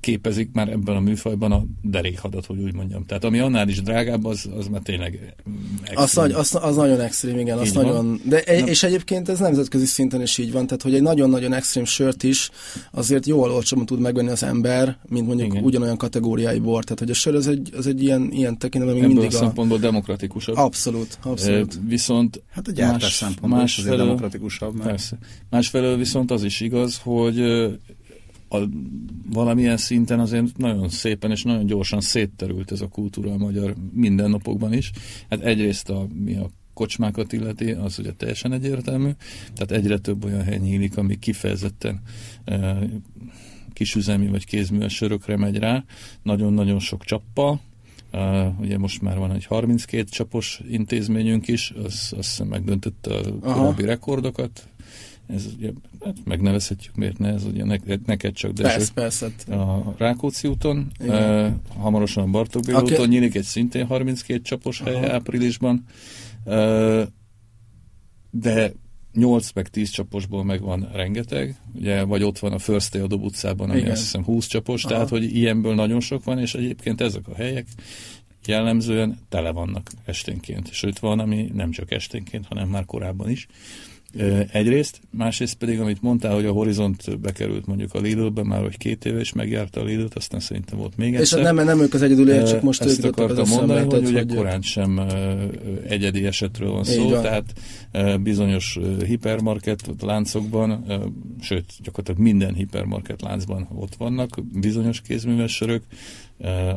képezik 0.00 0.50
már 0.52 0.68
ebben 0.68 0.96
a 0.96 1.00
műfajban 1.00 1.52
a 1.52 1.64
derékhadat, 1.82 2.46
hogy 2.46 2.58
úgy 2.58 2.74
mondjam. 2.74 3.06
Tehát 3.06 3.24
ami 3.24 3.38
annál 3.38 3.68
is 3.68 3.82
drágább, 3.82 4.24
az, 4.24 4.48
az 4.56 4.66
már 4.66 4.80
tényleg 4.80 5.34
az, 5.94 6.18
az, 6.18 6.58
az 6.62 6.76
nagyon 6.76 7.00
extrém, 7.00 7.38
igen. 7.38 7.58
Az 7.58 7.72
nagyon, 7.72 8.20
de 8.24 8.42
egy, 8.42 8.68
és 8.68 8.82
egyébként 8.82 9.28
ez 9.28 9.38
nemzetközi 9.38 9.86
szinten 9.86 10.22
is 10.22 10.38
így 10.38 10.52
van, 10.52 10.66
tehát 10.66 10.82
hogy 10.82 10.94
egy 10.94 11.02
nagyon-nagyon 11.02 11.52
extrém 11.52 11.84
sört 11.84 12.22
is 12.22 12.50
azért 12.90 13.26
jól 13.26 13.50
olcsóban 13.50 13.86
tud 13.86 14.00
megvenni 14.00 14.30
az 14.30 14.42
ember, 14.42 14.98
mint 15.08 15.26
mondjuk 15.26 15.52
igen. 15.52 15.64
ugyanolyan 15.64 15.96
kategóriái 15.96 16.58
bor. 16.58 16.84
Tehát 16.84 16.98
hogy 16.98 17.10
a 17.10 17.14
sör 17.14 17.34
az 17.34 17.46
egy, 17.46 17.55
az 17.76 17.86
egy 17.86 18.02
ilyen, 18.02 18.32
ilyen 18.32 18.58
tekintetben 18.58 18.98
még 18.98 19.06
mindig 19.06 19.34
a... 19.34 19.36
szempontból 19.36 19.78
demokratikusabb. 19.78 20.56
Abszolút, 20.56 21.18
abszolút. 21.22 21.74
E, 21.74 21.78
viszont 21.88 22.42
hát 22.50 22.68
a 22.68 22.72
gyártás 22.72 23.02
más, 23.02 23.12
szempontból 23.12 23.58
másfelől, 23.58 23.96
demokratikusabb. 23.96 24.74
Mert... 24.74 24.88
Persze. 24.88 25.18
Másfelől 25.50 25.96
viszont 25.96 26.30
az 26.30 26.44
is 26.44 26.60
igaz, 26.60 26.98
hogy 27.02 27.40
a 27.40 27.70
a, 28.48 28.58
valamilyen 29.32 29.76
szinten 29.76 30.20
azért 30.20 30.56
nagyon 30.56 30.88
szépen 30.88 31.30
és 31.30 31.42
nagyon 31.42 31.66
gyorsan 31.66 32.00
szétterült 32.00 32.72
ez 32.72 32.80
a 32.80 32.88
kultúra 32.88 33.32
a 33.32 33.36
magyar 33.36 33.74
mindennapokban 33.92 34.72
is. 34.72 34.90
Hát 35.30 35.40
egyrészt 35.40 35.90
a, 35.90 36.06
mi 36.24 36.36
a 36.36 36.50
kocsmákat 36.74 37.32
illeti, 37.32 37.70
az 37.70 37.98
ugye 37.98 38.12
teljesen 38.12 38.52
egyértelmű. 38.52 39.10
Tehát 39.54 39.70
egyre 39.70 39.98
több 39.98 40.24
olyan 40.24 40.42
hely 40.42 40.58
nyílik, 40.58 40.96
ami 40.96 41.18
kifejezetten 41.18 42.00
e, 42.44 42.78
kisüzemi 43.76 44.26
vagy 44.26 44.44
kézműves 44.44 44.94
sörökre 44.94 45.36
megy 45.36 45.58
rá. 45.58 45.84
Nagyon-nagyon 46.22 46.78
sok 46.78 47.04
csappal, 47.04 47.60
Uh, 48.12 48.60
ugye 48.60 48.78
most 48.78 49.02
már 49.02 49.18
van 49.18 49.32
egy 49.32 49.44
32 49.44 50.04
csapos 50.04 50.60
intézményünk 50.68 51.48
is, 51.48 51.72
az 51.84 51.84
azt 51.84 52.12
hiszem 52.12 52.46
megdöntötte 52.46 53.14
a 53.14 53.52
korábbi 53.52 53.84
rekordokat. 53.84 54.68
Ez 55.26 55.46
ugye, 55.56 55.70
hát 56.04 56.16
megnevezhetjük, 56.24 56.94
miért 56.94 57.18
ne, 57.18 57.28
ez 57.32 57.44
ugye 57.44 57.64
ne, 57.64 57.76
neked 58.06 58.32
csak, 58.32 58.52
de 58.52 58.62
persze, 58.62 58.92
persze. 58.92 59.26
a 59.54 59.94
Rákóczi 59.98 60.48
úton, 60.48 60.92
uh, 61.00 61.46
hamarosan 61.78 62.24
a 62.24 62.30
Bartók 62.30 62.62
Béla 62.62 62.80
okay. 62.80 62.94
úton 62.94 63.08
nyílik 63.08 63.34
egy 63.34 63.44
szintén 63.44 63.86
32 63.86 64.40
csapos 64.40 64.80
hely 64.80 64.94
Aha. 64.94 65.12
áprilisban, 65.12 65.84
uh, 66.44 67.02
de 68.30 68.72
8 69.16 69.52
meg 69.52 69.68
10 69.68 69.90
csaposból 69.90 70.44
megvan 70.44 70.88
rengeteg, 70.92 71.56
ugye, 71.74 72.02
vagy 72.02 72.22
ott 72.22 72.38
van 72.38 72.52
a 72.52 72.58
First 72.58 72.92
Day 72.92 73.02
a 73.02 73.06
Dob 73.06 73.22
utcában, 73.22 73.70
ami 73.70 73.78
Igen. 73.78 73.90
azt 73.90 74.00
hiszem 74.00 74.24
20 74.24 74.46
csapos, 74.46 74.84
Aha. 74.84 74.92
tehát 74.92 75.08
hogy 75.08 75.36
ilyenből 75.36 75.74
nagyon 75.74 76.00
sok 76.00 76.24
van, 76.24 76.38
és 76.38 76.54
egyébként 76.54 77.00
ezek 77.00 77.28
a 77.28 77.34
helyek 77.34 77.66
jellemzően 78.46 79.18
tele 79.28 79.50
vannak 79.50 79.90
esténként. 80.04 80.72
Sőt, 80.72 80.98
van, 80.98 81.18
ami 81.18 81.50
nem 81.54 81.70
csak 81.70 81.90
esténként, 81.90 82.46
hanem 82.46 82.68
már 82.68 82.84
korábban 82.84 83.30
is. 83.30 83.46
Egyrészt, 84.52 85.00
másrészt 85.10 85.54
pedig, 85.54 85.80
amit 85.80 86.02
mondtál, 86.02 86.34
hogy 86.34 86.44
a 86.44 86.52
Horizont 86.52 87.20
bekerült 87.20 87.66
mondjuk 87.66 87.94
a 87.94 87.98
Lidl-be, 87.98 88.42
már 88.42 88.60
hogy 88.62 88.76
két 88.76 89.04
éve 89.04 89.20
is 89.20 89.32
megjárta 89.32 89.80
a 89.80 89.84
Lidl-t, 89.84 90.14
aztán 90.14 90.40
szerintem 90.40 90.78
volt 90.78 90.96
még 90.96 91.14
egyszer. 91.14 91.38
És 91.38 91.44
nem, 91.44 91.56
nem 91.56 91.80
ők 91.80 91.94
az 91.94 92.02
egyedül, 92.02 92.44
csak 92.44 92.62
most 92.62 92.82
Ezt 92.82 93.04
akartam 93.04 93.48
mondani, 93.48 93.80
hogy, 93.80 93.92
hogy 93.92 94.06
ugye 94.06 94.24
korán 94.36 94.62
sem 94.62 95.00
egyedi 95.88 96.26
esetről 96.26 96.70
van 96.70 96.84
szó, 96.84 97.08
van. 97.08 97.22
tehát 97.22 97.52
bizonyos 98.20 98.78
hipermarket 99.06 99.80
láncokban, 100.00 100.84
sőt, 101.40 101.72
gyakorlatilag 101.82 102.20
minden 102.20 102.54
hipermarket 102.54 103.22
láncban 103.22 103.68
ott 103.74 103.94
vannak 103.94 104.38
bizonyos 104.52 105.00
kézműves 105.00 105.54
sörök, 105.54 105.82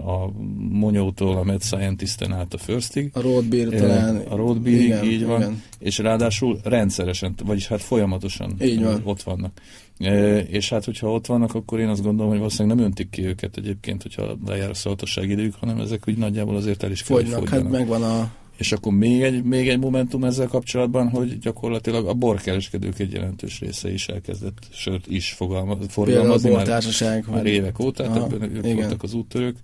a 0.05 0.31
Monyótól 0.69 1.37
a 1.37 1.43
Med 1.43 1.61
Scientisten 1.61 2.33
át 2.33 2.53
a 2.53 2.57
Firstig. 2.57 3.09
A 3.13 3.21
Roadbeer 3.21 3.67
talán. 3.67 4.15
A 4.15 4.35
Roadbeerig, 4.35 4.83
igen, 4.83 5.03
így 5.03 5.25
van. 5.25 5.41
Igen. 5.41 5.63
És 5.79 5.97
ráadásul 5.97 6.59
rendszeresen, 6.63 7.35
vagyis 7.45 7.67
hát 7.67 7.81
folyamatosan 7.81 8.55
így 8.61 8.83
van. 8.83 9.01
ott 9.03 9.21
vannak. 9.21 9.51
E, 9.97 10.37
és 10.37 10.69
hát, 10.69 10.85
hogyha 10.85 11.11
ott 11.11 11.25
vannak, 11.25 11.55
akkor 11.55 11.79
én 11.79 11.87
azt 11.87 12.03
gondolom, 12.03 12.29
hogy 12.29 12.37
valószínűleg 12.37 12.77
nem 12.77 12.85
öntik 12.85 13.09
ki 13.09 13.25
őket 13.25 13.57
egyébként, 13.57 14.01
hogyha 14.01 14.37
lejár 14.45 14.69
a 14.69 14.73
szavatosság 14.73 15.29
idők, 15.29 15.53
hanem 15.59 15.79
ezek 15.79 16.03
úgy 16.07 16.17
nagyjából 16.17 16.55
azért 16.55 16.83
el 16.83 16.91
is 16.91 17.01
fogynak. 17.01 17.49
Hát 17.49 17.69
megvan 17.69 18.03
a 18.03 18.31
és 18.59 18.71
akkor 18.71 18.93
még 18.93 19.21
egy, 19.21 19.43
még 19.43 19.69
egy 19.69 19.79
momentum 19.79 20.23
ezzel 20.23 20.47
kapcsolatban, 20.47 21.09
hogy 21.09 21.39
gyakorlatilag 21.39 22.07
a 22.07 22.13
borkereskedők 22.13 22.99
egy 22.99 23.13
jelentős 23.13 23.59
része 23.59 23.91
is 23.91 24.07
elkezdett 24.07 24.57
sört 24.71 25.07
is 25.07 25.31
fogalmaz, 25.31 25.77
forgalmazni. 25.87 26.49
Már, 26.49 27.23
már 27.27 27.45
évek 27.45 27.79
óta, 27.79 28.03
Aha, 28.03 28.27
többen 28.27 28.55
ők 28.55 28.65
igen. 28.65 28.75
voltak 28.75 29.03
az 29.03 29.13
úttörők, 29.13 29.57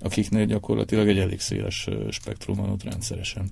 akiknél 0.00 0.44
gyakorlatilag 0.44 1.08
egy 1.08 1.18
elég 1.18 1.40
széles 1.40 1.88
spektrum 2.10 2.56
van 2.56 2.70
ott 2.70 2.82
rendszeresen. 2.82 3.50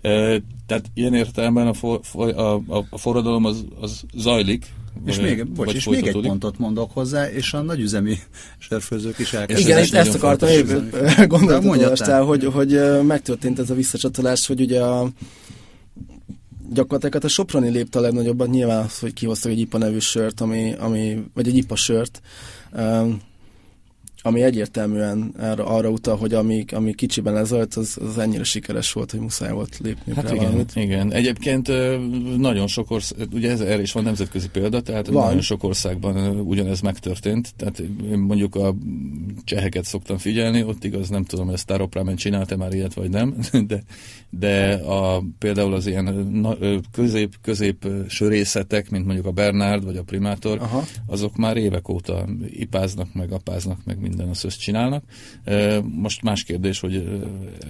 E, 0.00 0.40
tehát 0.66 0.90
ilyen 0.94 1.14
értelemben 1.14 1.66
a, 1.66 1.72
for, 1.72 2.00
a, 2.12 2.54
a, 2.54 2.86
a 2.90 2.98
forradalom 2.98 3.44
az, 3.44 3.64
az 3.80 4.04
zajlik, 4.14 4.66
és 5.06 5.20
még, 5.20 5.46
bocs, 5.46 5.72
és 5.72 5.88
még 5.88 6.06
egy 6.06 6.20
pontot 6.20 6.58
mondok 6.58 6.90
hozzá, 6.92 7.30
és 7.30 7.52
a 7.52 7.62
nagyüzemi 7.62 8.18
sörfőzők 8.58 9.18
is 9.18 9.32
elkezdtek. 9.32 9.66
Igen, 9.66 9.78
ezt, 9.78 9.94
ezt 9.94 10.14
akartam 10.14 10.48
én 10.48 10.88
gondolatodolastál, 11.26 12.22
hogy, 12.22 12.44
hogy 12.44 12.80
megtörtént 13.02 13.58
ez 13.58 13.70
a 13.70 13.74
visszacsatolás, 13.74 14.46
hogy 14.46 14.60
ugye 14.60 14.82
a 14.82 15.08
gyakorlatilag 16.70 17.14
hát 17.14 17.24
a 17.24 17.28
Soproni 17.28 17.68
lépte 17.68 17.98
a 17.98 18.02
legnagyobbat, 18.02 18.48
nyilván 18.48 18.84
az, 18.84 18.98
hogy 18.98 19.12
kihoztak 19.12 19.52
egy 19.52 19.58
IPA 19.58 19.78
nevű 19.78 19.98
sört, 19.98 20.40
ami, 20.40 20.74
ami, 20.78 21.24
vagy 21.34 21.48
egy 21.48 21.56
IPA 21.56 21.76
sört, 21.76 22.20
ami 24.26 24.42
egyértelműen 24.42 25.34
arra, 25.38 25.66
arra 25.66 25.88
utal, 25.88 26.16
hogy 26.16 26.34
ami, 26.34 26.64
ami 26.72 26.94
kicsiben 26.94 27.32
lezajlt, 27.34 27.74
az, 27.74 27.98
az 28.08 28.18
ennyire 28.18 28.44
sikeres 28.44 28.92
volt, 28.92 29.10
hogy 29.10 29.20
muszáj 29.20 29.52
volt 29.52 29.78
lépni 29.82 30.14
hát 30.14 30.30
igen, 30.30 30.44
valamit. 30.44 30.72
igen. 30.74 31.12
Egyébként 31.12 31.70
nagyon 32.38 32.66
sok 32.66 32.90
ország, 32.90 33.28
ugye 33.32 33.50
ez 33.50 33.60
erre 33.60 33.82
is 33.82 33.92
van 33.92 34.02
nemzetközi 34.02 34.48
példa, 34.48 34.80
tehát 34.80 35.06
van. 35.06 35.24
nagyon 35.24 35.40
sok 35.40 35.64
országban 35.64 36.40
ugyanez 36.40 36.80
megtörtént, 36.80 37.54
tehát 37.56 37.82
mondjuk 38.16 38.54
a 38.54 38.74
cseheket 39.44 39.84
szoktam 39.84 40.18
figyelni, 40.18 40.62
ott 40.62 40.84
igaz 40.84 41.08
nem 41.08 41.24
tudom, 41.24 41.44
hogy 41.44 41.54
a 41.54 41.58
Staropramen 41.58 42.16
csinálta 42.16 42.56
már 42.56 42.72
ilyet, 42.72 42.94
vagy 42.94 43.10
nem, 43.10 43.36
de, 43.68 43.82
de 44.30 44.72
a, 44.72 45.22
például 45.38 45.74
az 45.74 45.86
ilyen 45.86 46.26
közép-közép 46.92 47.86
sörészetek, 48.08 48.90
mint 48.90 49.04
mondjuk 49.04 49.26
a 49.26 49.30
Bernard 49.30 49.84
vagy 49.84 49.96
a 49.96 50.02
Primátor, 50.02 50.58
Aha. 50.60 50.84
azok 51.06 51.36
már 51.36 51.56
évek 51.56 51.88
óta 51.88 52.24
ipáznak, 52.50 53.14
meg 53.14 53.32
apáznak, 53.32 53.78
meg 53.84 54.00
minden 54.00 54.12
azt 54.20 54.44
össz 54.44 54.56
csinálnak. 54.56 55.04
Most 55.82 56.22
más 56.22 56.42
kérdés, 56.42 56.80
hogy 56.80 57.20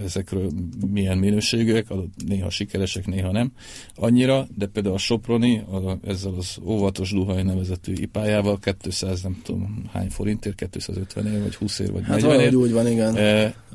ezekről 0.03 0.51
milyen 0.91 1.17
minőségűek, 1.17 1.85
néha 2.27 2.49
sikeresek, 2.49 3.05
néha 3.05 3.31
nem 3.31 3.51
annyira, 3.95 4.47
de 4.57 4.65
például 4.65 4.95
a 4.95 4.97
Soproni 4.97 5.57
a, 5.57 5.97
ezzel 6.07 6.33
az 6.37 6.57
óvatos 6.63 7.11
duhaj 7.11 7.43
nevezetű 7.43 7.93
ipájával 7.93 8.59
200, 8.81 9.21
nem 9.21 9.41
tudom 9.43 9.83
hány 9.91 10.09
forintért, 10.09 10.55
250 10.55 11.27
ér, 11.27 11.41
vagy 11.41 11.55
20 11.55 11.79
ér, 11.79 11.91
vagy 11.91 12.03
hát 12.03 12.21
40 12.21 12.39
ér. 12.39 12.55
úgy 12.55 12.71
van, 12.71 12.87
igen. 12.87 13.15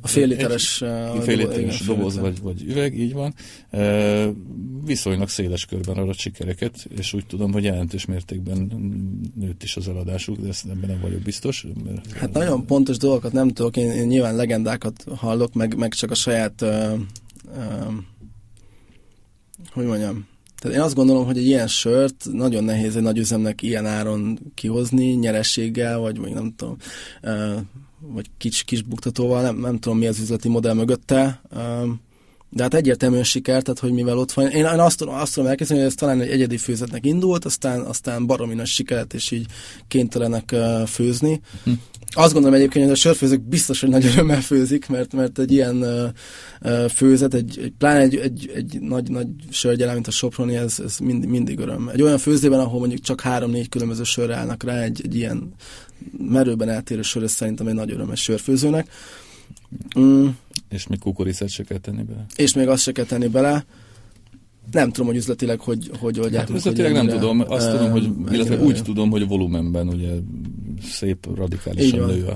A 0.03 0.09
fél 0.09 0.27
literes, 0.27 0.83
egy, 0.83 1.23
fél 1.23 1.37
literes 1.37 1.81
doboz 1.81 2.19
vagy, 2.19 2.41
vagy 2.41 2.63
üveg, 2.63 2.99
így 2.99 3.13
van. 3.13 3.35
E, 3.71 4.29
viszonylag 4.85 5.29
széles 5.29 5.67
körben 5.67 5.97
arat 5.97 6.17
sikereket, 6.17 6.87
és 6.99 7.13
úgy 7.13 7.27
tudom, 7.27 7.53
hogy 7.53 7.65
jelentős 7.65 8.05
mértékben 8.05 8.73
nőtt 9.35 9.63
is 9.63 9.77
az 9.77 9.89
eladásuk, 9.89 10.37
de 10.37 10.49
ezt 10.49 10.65
ebben 10.65 10.91
nem 10.91 11.01
vagyok 11.01 11.21
biztos. 11.21 11.67
Mert 11.85 12.13
hát 12.13 12.33
nagyon 12.33 12.60
pontos 12.67 12.97
dolgokat 12.97 13.33
nem 13.33 13.49
tudok, 13.49 13.77
én, 13.77 13.91
én 13.91 14.07
nyilván 14.07 14.37
legendákat 14.37 15.05
hallok, 15.17 15.55
meg, 15.55 15.77
meg 15.77 15.93
csak 15.95 16.11
a 16.11 16.15
saját 16.15 16.61
uh, 16.61 16.93
uh, 17.57 17.93
hogy 19.73 19.85
mondjam, 19.85 20.29
tehát 20.59 20.77
én 20.77 20.83
azt 20.83 20.95
gondolom, 20.95 21.25
hogy 21.25 21.39
egy 21.39 21.47
ilyen 21.47 21.67
sört 21.67 22.27
nagyon 22.33 22.65
nehéz 22.65 22.97
egy 22.97 23.03
nagy 23.03 23.19
üzemnek 23.19 23.63
ilyen 23.63 23.87
áron 23.87 24.39
kihozni, 24.55 25.07
nyerességgel, 25.07 25.99
vagy, 25.99 26.19
vagy 26.19 26.33
nem 26.33 26.55
tudom, 26.57 26.77
vagy 28.01 28.31
kis, 28.39 28.63
kis 28.63 28.83
buktatóval, 28.83 29.43
nem, 29.43 29.57
nem 29.57 29.79
tudom 29.79 29.99
mi 29.99 30.07
az 30.07 30.21
üzleti 30.21 30.49
modell 30.49 30.75
mögötte, 30.75 31.43
de 32.53 32.63
hát 32.63 32.75
egyértelműen 32.75 33.25
siker, 33.25 33.63
tehát 33.63 33.79
hogy 33.79 33.93
mivel 33.93 34.19
ott 34.19 34.33
van. 34.33 34.47
Én, 34.47 34.65
én 34.65 34.67
azt, 34.67 34.99
tudom, 34.99 35.15
azt 35.15 35.35
tudom 35.35 35.49
elképzelni, 35.49 35.83
hogy 35.83 35.93
ez 35.93 35.99
talán 35.99 36.21
egy 36.21 36.31
egyedi 36.31 36.57
főzetnek 36.57 37.07
indult, 37.07 37.45
aztán, 37.45 37.81
aztán 37.81 38.27
baromi 38.27 38.55
nagy 38.55 38.67
sikert, 38.67 39.15
és 39.15 39.31
így 39.31 39.47
kénytelenek 39.89 40.51
uh, 40.53 40.87
főzni. 40.87 41.41
Hm. 41.65 41.71
Azt 42.13 42.33
gondolom 42.33 42.57
egyébként, 42.57 42.85
hogy 42.85 42.95
a 42.95 42.97
sörfőzők 42.97 43.41
biztos, 43.41 43.81
hogy 43.81 43.89
nagy 43.89 44.05
örömmel 44.05 44.41
főzik, 44.41 44.89
mert, 44.89 45.13
mert 45.13 45.39
egy 45.39 45.53
ilyen 45.53 45.77
uh, 46.63 46.89
főzet, 46.89 47.35
egy, 47.35 47.59
egy, 47.63 47.73
pláne 47.79 48.01
egy, 48.01 48.17
egy, 48.17 48.51
egy 48.55 48.81
nagy, 48.81 49.11
nagy 49.11 49.27
sörgyel, 49.51 49.95
mint 49.95 50.07
a 50.07 50.11
Soproni, 50.11 50.57
ez, 50.57 50.81
ez 50.85 50.99
mind, 50.99 51.27
mindig 51.27 51.59
öröm. 51.59 51.89
Egy 51.89 52.03
olyan 52.03 52.19
főzében, 52.19 52.61
ahol 52.61 52.79
mondjuk 52.79 53.01
csak 53.01 53.21
három-négy 53.21 53.69
különböző 53.69 54.03
sörre 54.03 54.35
állnak 54.35 54.63
rá, 54.63 54.81
egy, 54.81 55.01
egy 55.05 55.15
ilyen 55.15 55.55
merőben 56.19 56.69
eltérő 56.69 57.03
sör, 57.03 57.23
ez 57.23 57.33
szerintem 57.33 57.67
egy 57.67 57.75
nagy 57.75 57.91
öröm 57.91 58.11
egy 58.11 58.17
sörfőzőnek. 58.17 58.89
Mm. 59.99 60.27
És 60.71 60.87
még 60.87 60.99
kukoricát 60.99 61.49
se 61.49 61.63
kell 61.63 61.79
tenni 61.79 62.03
bele. 62.03 62.27
És 62.37 62.55
még 62.55 62.69
azt 62.69 62.83
se 62.83 62.93
kell 62.93 63.05
tenni 63.05 63.27
bele. 63.27 63.65
Nem 64.71 64.91
tudom, 64.91 65.07
hogy 65.07 65.17
üzletileg 65.17 65.61
hogy, 65.61 65.91
hogy 65.99 66.21
oldják. 66.21 66.49
Hát, 66.49 66.57
üzletileg 66.57 66.93
nem 66.93 67.07
tudom. 67.07 67.41
Azt 67.49 67.67
uh, 67.67 67.73
tudom, 67.73 67.91
hogy, 67.91 68.11
illetve 68.33 68.59
úgy 68.59 68.83
tudom, 68.83 69.11
hogy 69.11 69.29
volumenben 69.29 69.89
ugye 69.89 70.11
szép 70.83 71.37
radikálisan 71.37 72.07
nő 72.07 72.27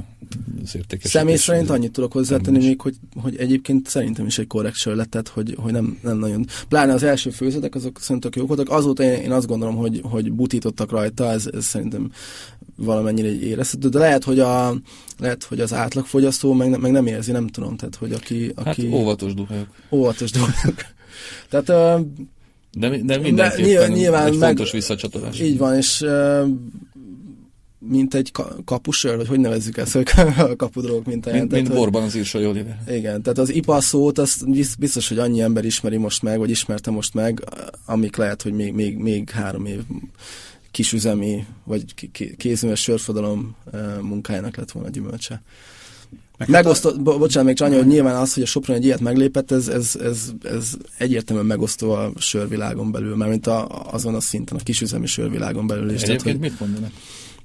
az 0.63 0.77
értékes. 0.77 1.11
Személy 1.11 1.37
szerint 1.37 1.71
annyit 1.71 1.93
tudok 1.93 2.13
hozzátenni 2.13 2.59
még, 2.59 2.81
hogy, 2.81 2.95
hogy 3.23 3.37
egyébként 3.37 3.89
szerintem 3.89 4.27
is 4.27 4.39
egy 4.39 4.47
korrekt 4.47 4.77
sör 4.77 4.97
lett, 4.97 5.11
tehát 5.11 5.29
hogy, 5.29 5.57
hogy 5.59 5.73
nem, 5.73 5.99
nem 6.03 6.19
nagyon... 6.19 6.47
Pláne 6.69 6.93
az 6.93 7.03
első 7.03 7.31
főzetek, 7.31 7.75
azok 7.75 8.01
szerintem 8.01 8.31
jók 8.35 8.47
voltak. 8.47 8.71
Azóta 8.71 9.03
én, 9.03 9.13
én 9.13 9.33
azt 9.33 9.47
gondolom, 9.47 9.77
hogy, 9.77 10.01
hogy 10.05 10.33
butítottak 10.33 10.91
rajta, 10.91 11.31
ez, 11.31 11.47
ez 11.53 11.65
szerintem 11.65 12.11
valamennyire 12.77 13.41
érezhető, 13.41 13.89
de 13.89 13.99
lehet, 13.99 14.25
hogy, 14.25 14.39
a, 14.39 14.75
lehet, 15.19 15.45
hogy 15.45 15.61
az 15.61 15.73
átlagfogyasztó 15.73 16.53
meg, 16.53 16.81
meg 16.81 16.93
nem 16.93 17.07
érzi, 17.07 17.33
nem 17.33 17.47
tudom, 17.47 17.77
tehát 17.77 17.95
hogy 17.97 18.13
aki... 18.13 18.53
aki 18.55 18.87
hát 18.87 19.01
óvatos 19.01 19.35
duhajok. 19.35 19.69
Óvatos 19.91 20.31
duhajok. 20.31 20.94
Tehát... 21.49 21.67
De, 22.79 22.89
de 23.03 23.19
mindenképpen 23.19 23.91
nyilván 23.91 24.27
egy 24.27 24.39
meg, 24.39 24.47
fontos 24.47 24.71
visszacsatolás. 24.71 25.41
Így 25.41 25.59
van, 25.59 25.77
és 25.77 26.05
mint 27.89 28.15
egy 28.15 28.33
kapusör, 28.65 29.17
vagy 29.17 29.29
hogy 29.29 29.41
nevezzük 29.41 29.77
ezt, 29.77 29.93
hogy 29.93 30.07
a 30.39 30.57
kapudrók 30.57 31.05
mint 31.05 31.33
Mint, 31.33 31.51
mint 31.51 31.73
borban 31.73 32.03
az 32.03 32.15
írsa 32.15 32.39
Oliver. 32.39 32.79
Igen, 32.89 33.23
tehát 33.23 33.39
az 33.39 33.51
IPA 33.51 33.81
szót, 33.81 34.19
azt 34.19 34.79
biztos, 34.79 35.09
hogy 35.09 35.19
annyi 35.19 35.41
ember 35.41 35.65
ismeri 35.65 35.97
most 35.97 36.23
meg, 36.23 36.39
vagy 36.39 36.51
ismerte 36.51 36.91
most 36.91 37.15
meg, 37.15 37.45
amik 37.87 38.17
lehet, 38.17 38.43
hogy 38.43 38.53
még, 38.53 38.73
még, 38.73 38.97
még 38.97 39.31
három 39.31 39.67
év 39.67 39.81
kisüzemi, 40.71 41.47
vagy 41.65 42.11
kézműves 42.37 42.83
sörfodalom 42.83 43.57
munkájának 44.01 44.57
lett 44.57 44.71
volna 44.71 44.89
gyümölcse. 44.89 45.43
Meg 46.39 46.49
Megosztott, 46.49 47.01
bo- 47.03 47.19
bocsánat, 47.19 47.47
még 47.47 47.57
csak 47.57 47.73
hogy 47.73 47.87
nyilván 47.87 48.17
az, 48.17 48.35
hogy 48.35 48.43
a 48.43 48.47
Sopron 48.47 48.77
egy 48.77 48.85
ilyet 48.85 49.01
meglépett, 49.01 49.51
ez, 49.51 49.69
ez, 49.69 49.97
ez, 50.03 50.31
ez 50.43 50.73
egyértelműen 50.99 51.47
megosztó 51.47 51.91
a 51.91 52.13
sörvilágon 52.17 52.91
belül, 52.93 53.17
mert 53.17 53.31
mint 53.31 53.47
a, 53.47 53.67
azon 53.93 54.15
a 54.15 54.21
szinten, 54.21 54.59
a 54.59 54.63
kisüzemi 54.63 55.07
sörvilágon 55.07 55.67
belül 55.67 55.91
is. 55.91 56.03
Egyébként 56.03 56.23
tehát, 56.23 56.39
hogy, 56.39 56.51
mit 56.51 56.61
mondanak? 56.61 56.91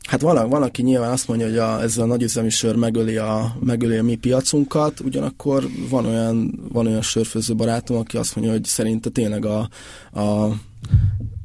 Hát 0.08 0.22
van, 0.22 0.50
van, 0.50 0.64
aki 0.64 0.82
nyilván 0.82 1.12
azt 1.12 1.28
mondja, 1.28 1.48
hogy 1.48 1.58
a, 1.58 1.82
ez 1.82 1.98
a 1.98 2.06
nagyüzemi 2.06 2.50
sör 2.50 2.76
megöli 2.76 3.18
a, 3.18 3.56
megöli 3.60 3.98
a 3.98 4.04
mi 4.04 4.16
piacunkat, 4.16 5.00
ugyanakkor 5.00 5.68
van 5.90 6.06
olyan, 6.06 6.68
van 6.72 6.88
olyan 6.88 7.02
sörfőző 7.02 7.56
barátom, 7.56 7.98
aki 7.98 8.18
azt 8.18 8.36
mondja, 8.36 8.54
hogy 8.54 8.66
szerinte 8.66 9.10
tényleg 9.10 9.46
a, 9.46 9.70
a, 10.12 10.46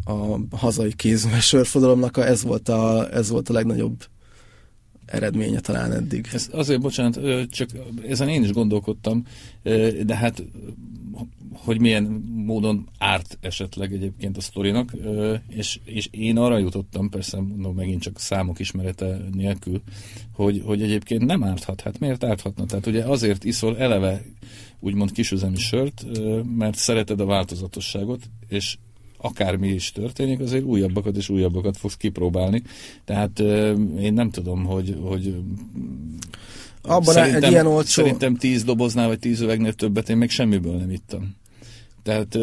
a 0.04 0.40
hazai 0.50 0.94
kézműves 0.94 1.46
sörfodalomnak 1.46 2.16
a, 2.16 2.26
ez, 2.26 2.42
volt 2.42 2.68
a, 2.68 3.08
ez 3.12 3.28
volt 3.28 3.48
a 3.48 3.52
legnagyobb 3.52 4.04
eredménye 5.06 5.60
talán 5.60 5.92
eddig. 5.92 6.28
Ez 6.32 6.48
azért, 6.52 6.80
bocsánat, 6.80 7.50
csak 7.50 7.68
ezen 8.08 8.28
én 8.28 8.42
is 8.42 8.52
gondolkodtam, 8.52 9.26
de 10.02 10.16
hát 10.16 10.44
hogy 11.54 11.80
milyen 11.80 12.04
módon 12.34 12.88
árt 12.98 13.38
esetleg 13.40 13.92
egyébként 13.92 14.36
a 14.36 14.40
sztorinak, 14.40 14.92
és, 15.48 15.80
és 15.84 16.08
én 16.10 16.36
arra 16.36 16.58
jutottam, 16.58 17.08
persze 17.08 17.40
mondom 17.40 17.74
megint 17.74 18.02
csak 18.02 18.18
számok 18.18 18.58
ismerete 18.58 19.18
nélkül, 19.32 19.82
hogy, 20.32 20.62
hogy 20.64 20.82
egyébként 20.82 21.24
nem 21.24 21.44
árthat. 21.44 21.80
Hát 21.80 21.98
miért 21.98 22.24
árthatna? 22.24 22.64
Tehát 22.64 22.86
ugye 22.86 23.04
azért 23.04 23.44
iszol 23.44 23.78
eleve 23.78 24.22
úgymond 24.80 25.12
kisüzemi 25.12 25.56
sört, 25.56 26.04
mert 26.56 26.76
szereted 26.76 27.20
a 27.20 27.24
változatosságot, 27.24 28.22
és 28.48 28.76
akármi 29.24 29.68
is 29.68 29.92
történik, 29.92 30.40
azért 30.40 30.64
újabbakat 30.64 31.16
és 31.16 31.28
újabbakat 31.28 31.76
fogsz 31.76 31.96
kipróbálni. 31.96 32.62
Tehát 33.04 33.38
én 34.00 34.12
nem 34.12 34.30
tudom, 34.30 34.64
hogy, 34.64 34.96
hogy 35.02 35.36
abban 36.82 37.14
szerintem, 37.14 37.42
egy 37.42 37.50
ilyen 37.50 37.66
olcsó... 37.66 38.02
Szerintem 38.02 38.36
tíz 38.36 38.64
doboznál 38.64 39.08
vagy 39.08 39.18
tíz 39.18 39.40
üvegnél 39.40 39.72
többet 39.72 40.08
én 40.08 40.16
még 40.16 40.30
semmiből 40.30 40.76
nem 40.76 40.90
ittam. 40.90 41.36
Tehát 42.04 42.38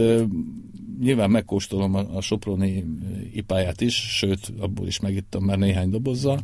nyilván 1.01 1.29
megkóstolom 1.29 1.95
a, 1.95 2.05
a 2.15 2.21
Soproni 2.21 2.85
ipáját 3.33 3.81
is, 3.81 3.95
sőt, 3.95 4.53
abból 4.59 4.87
is 4.87 4.99
megittam 4.99 5.43
már 5.43 5.57
néhány 5.57 5.89
dobozzal. 5.89 6.39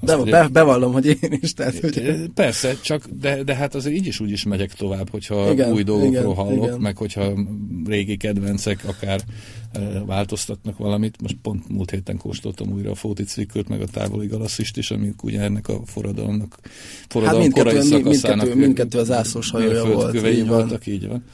De, 0.00 0.16
ugye, 0.16 0.30
be, 0.30 0.48
bevallom, 0.48 0.92
hogy 0.92 1.06
én 1.06 1.38
is. 1.40 1.54
Tehát, 1.54 1.78
hogy... 1.78 2.30
Persze, 2.34 2.74
csak 2.82 3.08
de, 3.20 3.42
de 3.42 3.54
hát 3.54 3.74
azért 3.74 3.96
így 3.96 4.06
is 4.06 4.20
úgy 4.20 4.30
is 4.30 4.44
megyek 4.44 4.74
tovább, 4.74 5.10
hogyha 5.10 5.52
igen, 5.52 5.72
új 5.72 5.82
dolgokról 5.82 6.32
igen, 6.32 6.34
hallok, 6.34 6.64
igen. 6.64 6.80
meg 6.80 6.96
hogyha 6.96 7.32
régi 7.86 8.16
kedvencek 8.16 8.84
akár 8.86 9.20
változtatnak 10.06 10.78
valamit. 10.78 11.22
Most 11.22 11.36
pont 11.42 11.68
múlt 11.68 11.90
héten 11.90 12.16
kóstoltam 12.16 12.72
újra 12.72 12.90
a 12.90 12.94
Fóticvikőt, 12.94 13.68
meg 13.68 13.80
a 13.80 13.86
távoli 13.86 14.26
galasszist 14.26 14.76
is, 14.76 14.90
amik 14.90 15.22
ugye 15.22 15.40
ennek 15.40 15.68
a 15.68 15.80
forradalomnak, 15.84 16.58
forradalom 17.08 17.42
hát 17.42 17.54
mindkettő, 17.54 17.76
korai 17.76 17.88
szakaszának 17.88 18.38
mindkettő, 18.38 18.66
mindkettő 18.66 18.98
az 18.98 19.10
ászos 19.10 19.50
hajója 19.50 19.84
volt. 19.84 20.26
Így 20.26 20.46
voltak, 20.46 20.86
így 20.86 21.08
van. 21.08 21.24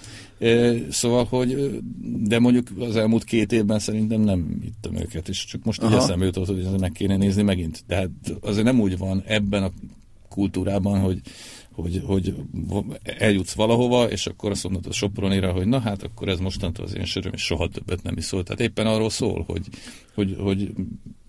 Szóval, 0.90 1.24
hogy 1.24 1.80
de 2.22 2.38
mondjuk 2.38 2.68
az 2.78 2.96
elmúlt 2.96 3.24
két 3.24 3.52
évben 3.52 3.78
szerintem 3.78 4.20
nem 4.20 4.60
ittam 4.64 4.96
őket, 4.96 5.28
és 5.28 5.44
csak 5.44 5.64
most 5.64 5.82
így 5.84 5.92
eszembe 5.92 6.24
jutott, 6.24 6.46
hogy 6.46 6.80
meg 6.80 6.92
kéne 6.92 7.16
nézni 7.16 7.42
megint. 7.42 7.84
Tehát 7.86 8.10
azért 8.40 8.64
nem 8.64 8.80
úgy 8.80 8.98
van 8.98 9.22
ebben 9.26 9.62
a 9.62 9.70
kultúrában, 10.28 11.00
hogy, 11.00 11.20
hogy, 11.72 12.02
hogy 12.06 12.34
eljutsz 13.02 13.52
valahova, 13.52 14.10
és 14.10 14.26
akkor 14.26 14.50
azt 14.50 14.62
mondod 14.62 14.86
a 14.86 14.92
Sopronira, 14.92 15.52
hogy 15.52 15.66
na 15.66 15.78
hát 15.78 16.02
akkor 16.02 16.28
ez 16.28 16.38
mostantól 16.38 16.84
az 16.84 16.96
én 16.96 17.04
söröm, 17.04 17.32
és 17.32 17.42
soha 17.42 17.68
többet 17.68 18.02
nem 18.02 18.16
is 18.16 18.24
szól. 18.24 18.42
Tehát 18.42 18.60
éppen 18.60 18.86
arról 18.86 19.10
szól, 19.10 19.44
hogy, 19.46 19.66
hogy, 20.14 20.36
hogy 20.38 20.72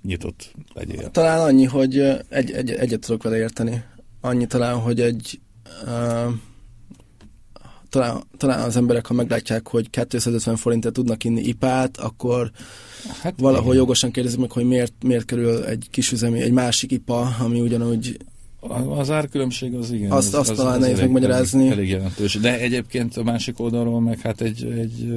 nyitott 0.04 0.54
legyél. 0.74 1.12
Talán 1.12 1.40
annyi, 1.40 1.66
hogy 1.66 2.00
egy, 2.30 2.52
egy, 2.52 2.72
egyet 2.72 3.00
tudok 3.00 3.24
vele 3.24 3.38
érteni. 3.38 3.84
Annyi 4.22 4.46
talán, 4.46 4.80
hogy 4.80 5.02
egy 5.02 5.40
uh, 5.86 6.34
talán, 7.94 8.24
talán 8.38 8.60
az 8.60 8.76
emberek, 8.76 9.06
ha 9.06 9.14
meglátják, 9.14 9.68
hogy 9.68 9.90
250 9.90 10.56
forintért 10.56 10.94
tudnak 10.94 11.24
inni 11.24 11.42
ipát, 11.42 11.98
akkor 11.98 12.52
hát 13.22 13.34
valahol 13.38 13.66
igen. 13.66 13.78
jogosan 13.78 14.12
kérdezik 14.12 14.40
meg, 14.40 14.52
hogy 14.52 14.66
miért, 14.66 14.94
miért 15.06 15.26
kerül 15.26 15.64
egy 15.64 15.88
kisüzemi, 15.92 16.42
egy 16.42 16.52
másik 16.52 16.92
ipa, 16.92 17.36
ami 17.40 17.62
ugyanúgy 17.62 18.18
az 18.98 19.10
árkülönbség 19.10 19.74
az 19.74 19.92
igen. 19.92 20.12
Azt, 20.12 20.34
az, 20.34 20.40
azt 20.40 20.50
az, 20.50 20.58
talán 20.58 20.80
nehéz 20.80 21.00
megmagyarázni. 21.00 21.70
Elég, 21.70 21.90
jelentős. 21.90 22.34
De 22.34 22.60
egyébként 22.60 23.18
a 23.18 23.24
másik 23.24 23.60
oldalról 23.60 24.02
meg 24.02 24.20
hát 24.20 24.42
egy, 24.42 24.64
egy 24.64 25.08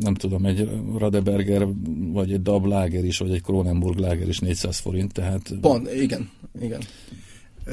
nem 0.00 0.14
tudom, 0.14 0.46
egy 0.46 0.68
Radeberger, 0.98 1.66
vagy 2.12 2.32
egy 2.32 2.42
Dab 2.42 2.64
Lager 2.64 3.04
is, 3.04 3.18
vagy 3.18 3.30
egy 3.30 3.42
Kronenburg 3.42 3.98
Lager 3.98 4.28
is 4.28 4.38
400 4.38 4.78
forint, 4.78 5.12
tehát... 5.12 5.54
Pont, 5.60 5.92
igen, 5.94 6.30
igen. 6.60 6.80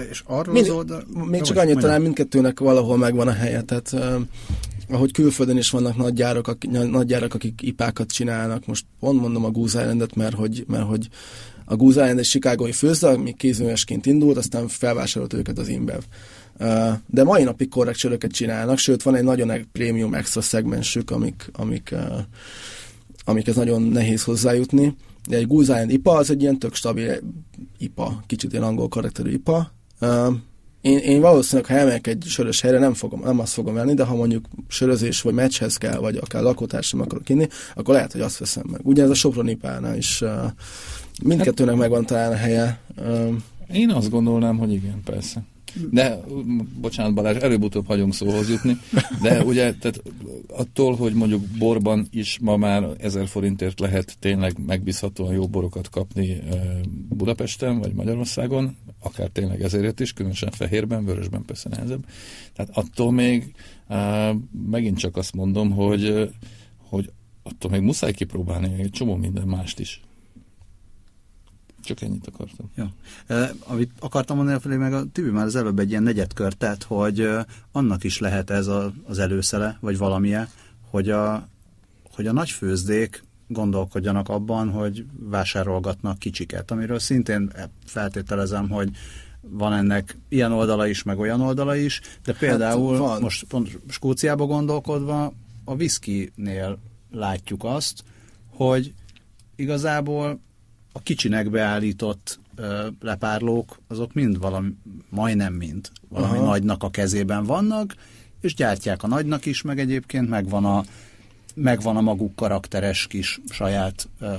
És 0.09 0.23
arról 0.25 0.53
Mind, 0.53 0.65
az 0.65 0.75
oldal... 0.75 1.03
Még 1.29 1.41
csak 1.41 1.57
annyit 1.57 1.79
talán 1.79 2.01
mindkettőnek 2.01 2.59
valahol 2.59 2.97
megvan 2.97 3.27
a 3.27 3.31
helye, 3.31 3.61
tehát 3.61 3.91
uh, 3.93 4.21
ahogy 4.89 5.11
külföldön 5.11 5.57
is 5.57 5.69
vannak 5.69 5.95
nagy 5.97 6.13
gyárak, 6.13 6.47
akik, 6.47 6.69
nagy 6.69 7.05
gyárak, 7.05 7.33
akik 7.33 7.61
ipákat 7.61 8.11
csinálnak, 8.11 8.65
most 8.65 8.85
pont 8.99 9.21
mondom 9.21 9.45
a 9.45 9.49
Goose 9.51 9.79
Islandet, 9.79 10.15
mert 10.15 10.35
hogy, 10.35 10.65
mert 10.67 10.83
hogy 10.83 11.07
a 11.65 11.75
Goose 11.75 12.01
Island 12.01 12.19
egy 12.19 12.25
chicagói 12.25 12.71
főzde, 12.71 13.07
ami 13.07 13.33
kézművesként 13.33 14.05
indult, 14.05 14.37
aztán 14.37 14.67
felvásárolt 14.67 15.33
őket 15.33 15.57
az 15.57 15.67
Inbev. 15.67 16.01
Uh, 16.59 16.93
de 17.05 17.23
mai 17.23 17.43
napig 17.43 17.69
korrekt 17.69 17.97
söröket 17.97 18.31
csinálnak, 18.31 18.77
sőt 18.77 19.03
van 19.03 19.15
egy 19.15 19.23
nagyon 19.23 19.67
prémium 19.71 20.13
extra 20.13 20.41
szegmensük, 20.41 21.11
amik, 21.11 21.49
amik, 21.53 21.89
uh, 21.91 22.19
amikhez 23.25 23.55
nagyon 23.55 23.81
nehéz 23.81 24.23
hozzájutni. 24.23 24.95
De 25.29 25.37
egy 25.37 25.47
Goose 25.47 25.71
Island 25.71 25.91
IPA 25.91 26.11
az 26.11 26.29
egy 26.29 26.41
ilyen 26.41 26.59
tök 26.59 26.75
stabil 26.75 27.19
IPA, 27.77 28.23
kicsit 28.27 28.51
ilyen 28.51 28.63
angol 28.63 28.87
karakterű 28.87 29.31
IPA, 29.31 29.73
én, 30.81 30.97
én 30.97 31.21
valószínűleg, 31.21 31.71
ha 31.71 31.77
elmegyek 31.77 32.07
egy 32.07 32.23
sörös 32.27 32.61
helyre, 32.61 32.79
nem, 32.79 32.93
fogom, 32.93 33.21
nem 33.23 33.39
azt 33.39 33.53
fogom 33.53 33.73
venni, 33.73 33.93
de 33.93 34.03
ha 34.03 34.15
mondjuk 34.15 34.45
sörözés 34.67 35.21
vagy 35.21 35.33
meccshez 35.33 35.77
kell, 35.77 35.97
vagy 35.97 36.15
akár 36.15 36.41
lakótársam 36.41 37.01
akarok 37.01 37.29
inni, 37.29 37.47
akkor 37.75 37.93
lehet, 37.93 38.11
hogy 38.11 38.21
azt 38.21 38.37
veszem 38.37 38.63
meg. 38.71 38.81
Ugye 38.83 39.03
ez 39.03 39.09
a 39.09 39.13
Soproni 39.13 39.55
pálnál 39.55 39.97
is 39.97 40.23
mindkettőnek 41.23 41.75
megvan 41.75 42.05
talán 42.05 42.31
a 42.31 42.35
helye. 42.35 42.79
Én 43.73 43.91
azt 43.91 44.09
gondolnám, 44.09 44.57
hogy 44.57 44.71
igen, 44.71 45.01
persze. 45.03 45.43
De, 45.91 46.19
bocsánat 46.81 47.13
Balázs, 47.13 47.35
előbb-utóbb 47.35 47.85
hagyunk 47.87 48.13
szóhoz 48.13 48.49
jutni, 48.49 48.77
de 49.21 49.43
ugye 49.43 49.73
tehát 49.73 50.01
attól, 50.47 50.95
hogy 50.95 51.13
mondjuk 51.13 51.41
borban 51.57 52.07
is 52.11 52.37
ma 52.41 52.57
már 52.57 52.87
ezer 52.97 53.27
forintért 53.27 53.79
lehet 53.79 54.17
tényleg 54.19 54.55
megbízhatóan 54.65 55.33
jó 55.33 55.47
borokat 55.47 55.89
kapni 55.89 56.41
Budapesten 57.09 57.79
vagy 57.79 57.93
Magyarországon, 57.93 58.77
akár 58.99 59.27
tényleg 59.27 59.61
ezért 59.61 59.99
is, 59.99 60.13
különösen 60.13 60.51
fehérben, 60.51 61.05
vörösben 61.05 61.45
persze 61.45 61.69
nehezebb. 61.69 62.05
Tehát 62.53 62.71
attól 62.77 63.11
még 63.11 63.53
megint 64.69 64.97
csak 64.97 65.17
azt 65.17 65.33
mondom, 65.33 65.71
hogy, 65.71 66.29
hogy 66.77 67.11
attól 67.43 67.71
még 67.71 67.81
muszáj 67.81 68.11
kipróbálni 68.13 68.81
egy 68.81 68.91
csomó 68.91 69.15
minden 69.15 69.47
mást 69.47 69.79
is. 69.79 70.01
Csak 71.85 72.01
ennyit 72.01 72.27
akartam. 72.33 72.71
Ja. 72.75 72.93
Amit 73.59 73.91
akartam 73.99 74.37
mondani, 74.37 74.59
felé 74.59 74.75
meg 74.75 74.93
a 74.93 75.05
Tibi 75.11 75.29
már 75.29 75.45
az 75.45 75.55
előbb 75.55 75.79
egy 75.79 75.89
ilyen 75.89 76.03
negyedkör 76.03 76.53
tett, 76.53 76.83
hogy 76.83 77.29
annak 77.71 78.03
is 78.03 78.19
lehet 78.19 78.49
ez 78.49 78.67
a, 78.67 78.93
az 79.03 79.19
előszele, 79.19 79.77
vagy 79.79 79.97
valamilyen, 79.97 80.47
hogy 80.89 81.09
a, 81.09 81.47
hogy 82.15 82.27
a 82.27 82.33
nagyfőzdék 82.33 83.23
gondolkodjanak 83.47 84.29
abban, 84.29 84.69
hogy 84.69 85.05
vásárolgatnak 85.19 86.19
kicsiket, 86.19 86.71
amiről 86.71 86.99
szintén 86.99 87.51
feltételezem, 87.85 88.69
hogy 88.69 88.89
van 89.41 89.73
ennek 89.73 90.17
ilyen 90.29 90.51
oldala 90.51 90.87
is, 90.87 91.03
meg 91.03 91.19
olyan 91.19 91.41
oldala 91.41 91.75
is, 91.75 92.01
de 92.23 92.31
hát 92.31 92.41
például 92.41 92.91
hát 92.91 92.99
van. 92.99 93.21
most 93.21 93.43
pont 93.43 93.79
Skóciába 93.89 94.45
gondolkodva 94.45 95.33
a 95.63 95.73
whiskynél 95.73 96.77
látjuk 97.11 97.63
azt, 97.63 98.03
hogy 98.49 98.93
igazából 99.55 100.39
a 100.95 100.99
kicsinek 100.99 101.49
beállított 101.49 102.39
ö, 102.55 102.87
lepárlók, 102.99 103.79
azok 103.87 104.13
mind 104.13 104.39
valami, 104.39 104.69
majdnem 105.09 105.53
mind 105.53 105.89
valami 106.09 106.37
Aha. 106.37 106.45
nagynak 106.45 106.83
a 106.83 106.89
kezében 106.89 107.43
vannak, 107.43 107.95
és 108.41 108.53
gyártják 108.53 109.03
a 109.03 109.07
nagynak 109.07 109.45
is, 109.45 109.61
meg 109.61 109.79
egyébként 109.79 110.29
megvan 110.29 110.65
a, 110.65 110.83
megvan 111.55 111.97
a 111.97 112.01
maguk 112.01 112.35
karakteres 112.35 113.07
kis 113.07 113.41
saját 113.49 114.09
ö, 114.19 114.33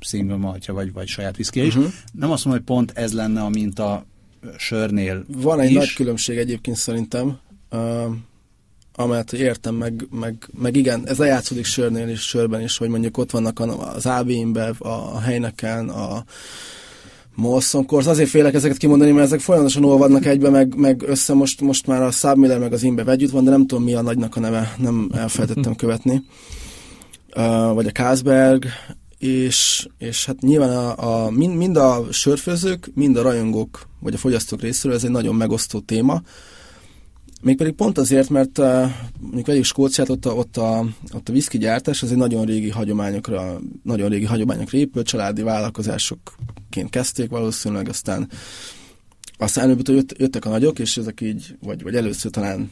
single 0.00 0.36
maltja, 0.36 0.74
vagy, 0.74 0.92
vagy 0.92 1.08
saját 1.08 1.36
viszki 1.36 1.66
is. 1.66 1.74
Uh-huh. 1.76 1.92
Nem 2.12 2.30
azt 2.30 2.44
mondom, 2.44 2.64
hogy 2.64 2.76
pont 2.76 2.90
ez 2.98 3.12
lenne 3.12 3.42
a 3.42 3.48
minta 3.48 4.06
sörnél 4.56 5.24
Van 5.28 5.60
egy 5.60 5.70
is. 5.70 5.76
nagy 5.76 5.92
különbség 5.92 6.38
egyébként 6.38 6.76
szerintem. 6.76 7.38
Uh, 7.70 8.14
amelyet 8.94 9.32
értem, 9.32 9.74
meg, 9.74 10.06
meg, 10.10 10.48
meg 10.60 10.76
igen, 10.76 11.08
ez 11.08 11.18
lejátszódik 11.18 11.64
sörnél 11.64 12.08
is, 12.08 12.20
sörben 12.20 12.60
is, 12.60 12.78
hogy 12.78 12.88
mondjuk 12.88 13.18
ott 13.18 13.30
vannak 13.30 13.60
az 13.94 14.06
AB-ben, 14.06 14.74
a 14.78 15.20
helyneken, 15.20 15.88
a 15.88 16.24
Molson 17.34 17.86
Coors. 17.86 18.06
Azért 18.06 18.28
félek 18.28 18.54
ezeket 18.54 18.76
kimondani, 18.76 19.10
mert 19.10 19.26
ezek 19.26 19.40
folyamatosan 19.40 19.84
olvadnak 19.84 20.26
egybe, 20.26 20.50
meg, 20.50 20.74
meg 20.74 21.02
össze 21.06 21.34
most, 21.34 21.60
most 21.60 21.86
már 21.86 22.02
a 22.02 22.10
Submiller 22.10 22.58
meg 22.58 22.72
az 22.72 22.82
Imbe 22.82 23.04
együtt 23.10 23.30
van, 23.30 23.44
de 23.44 23.50
nem 23.50 23.66
tudom 23.66 23.84
mi 23.84 23.94
a 23.94 24.02
nagynak 24.02 24.36
a 24.36 24.40
neve, 24.40 24.74
nem 24.78 25.10
elfelejtettem 25.14 25.74
követni. 25.74 26.22
Uh, 27.36 27.74
vagy 27.74 27.86
a 27.86 27.92
Kázberg, 27.92 28.64
és, 29.18 29.88
és 29.98 30.26
hát 30.26 30.40
nyilván 30.40 30.70
a, 30.70 31.24
a, 31.24 31.30
mind, 31.30 31.56
mind 31.56 31.76
a 31.76 32.04
sörfőzők, 32.10 32.90
mind 32.94 33.16
a 33.16 33.22
rajongók, 33.22 33.88
vagy 34.00 34.14
a 34.14 34.18
fogyasztók 34.18 34.60
részéről 34.60 34.96
ez 34.96 35.04
egy 35.04 35.10
nagyon 35.10 35.34
megosztó 35.34 35.78
téma. 35.78 36.22
Mégpedig 37.42 37.72
pont 37.72 37.98
azért, 37.98 38.28
mert 38.28 38.58
uh, 38.58 38.90
mondjuk 39.20 39.46
vegyük 39.46 39.64
Skóciát, 39.64 40.08
ott 40.08 40.26
a, 40.26 40.34
ott 40.34 40.56
a, 40.56 40.84
ott 41.12 41.28
a 41.28 41.32
whisky 41.32 41.58
gyártás 41.58 42.02
az 42.02 42.10
egy 42.10 42.16
nagyon 42.16 42.44
régi 42.44 42.70
hagyományokra, 42.70 43.60
nagyon 43.82 44.08
régi 44.08 44.24
hagyományokra 44.24 44.78
épült, 44.78 45.06
családi 45.06 45.42
vállalkozásokként 45.42 46.90
kezdték 46.90 47.30
valószínűleg, 47.30 47.88
aztán 47.88 48.28
aztán 49.38 49.64
előbb 49.64 49.88
jött, 49.88 50.18
jöttek 50.18 50.44
a 50.44 50.48
nagyok, 50.48 50.78
és 50.78 50.96
ezek 50.96 51.20
így, 51.20 51.56
vagy, 51.62 51.82
vagy 51.82 51.94
először 51.94 52.30
talán 52.30 52.70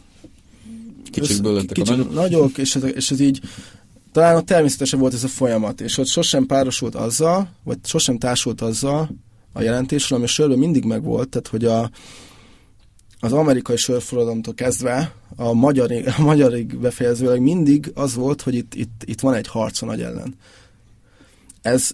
Kicsikből 1.11 1.53
lettek 1.53 1.73
kicsik, 1.73 1.93
a 1.93 1.97
nagyok. 1.97 2.15
nagyok 2.15 2.59
és, 2.59 2.75
ez, 2.75 2.83
és 2.95 3.11
ez 3.11 3.21
így 3.21 3.41
talán 4.13 4.37
ott 4.37 4.47
természetesen 4.47 4.99
volt 4.99 5.15
ez 5.15 5.25
a 5.25 5.29
folyamat, 5.29 5.81
és 5.81 5.99
ott 5.99 6.07
sosem 6.07 6.47
párosult 6.47 6.95
azzal, 6.95 7.49
vagy 7.65 7.79
sosem 7.85 8.19
társult 8.19 8.61
azzal 8.61 9.09
a 9.53 9.63
jelentésről, 9.63 10.19
ami 10.19 10.27
a 10.27 10.31
sörben 10.31 10.59
mindig 10.59 10.85
megvolt, 10.85 11.29
tehát 11.29 11.49
hogy 11.49 11.65
a, 11.65 11.91
az 13.21 13.33
amerikai 13.33 13.77
sörforradalomtól 13.77 14.55
kezdve 14.55 15.15
a 15.37 15.53
magyarig, 15.53 16.07
a 16.19 16.23
magyarig 16.23 16.79
befejezőleg 16.79 17.41
mindig 17.41 17.91
az 17.95 18.15
volt, 18.15 18.43
hogy 18.43 18.55
itt, 18.55 18.75
itt, 18.75 19.03
itt 19.05 19.21
van 19.21 19.35
egy 19.35 19.47
harc 19.47 19.83
a 19.83 19.87
nagy 19.87 20.03
ellen. 20.03 20.35
Ez, 21.63 21.91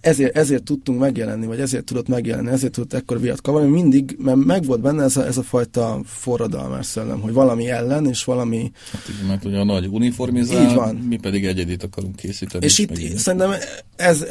ezért, 0.00 0.36
ezért 0.36 0.62
tudtunk 0.62 0.98
megjelenni, 0.98 1.46
vagy 1.46 1.60
ezért 1.60 1.84
tudott 1.84 2.08
megjelenni, 2.08 2.50
ezért 2.50 2.72
tudott 2.72 2.92
ekkor 2.92 3.20
viat 3.20 3.40
kavarni, 3.40 3.68
mindig, 3.70 4.16
mert 4.18 4.36
megvolt 4.36 4.80
benne 4.80 5.02
ez 5.02 5.16
a, 5.16 5.26
ez 5.26 5.36
a 5.36 5.42
fajta 5.42 6.00
forradalmás 6.04 6.86
szellem, 6.86 7.20
hogy 7.20 7.32
valami 7.32 7.68
ellen, 7.68 8.06
és 8.06 8.24
valami... 8.24 8.72
Hát 8.92 9.08
igen, 9.08 9.26
mert 9.26 9.44
ugye 9.44 9.58
a 9.58 9.64
nagy 9.64 9.86
uniformizál, 9.86 10.68
Így 10.68 10.74
van. 10.74 10.94
mi 10.94 11.16
pedig 11.16 11.46
egyedit 11.46 11.82
akarunk 11.82 12.16
készíteni. 12.16 12.64
És, 12.64 12.78
és 12.78 12.98
itt 12.98 13.16
szerintem 13.16 13.52
ez, 13.96 14.24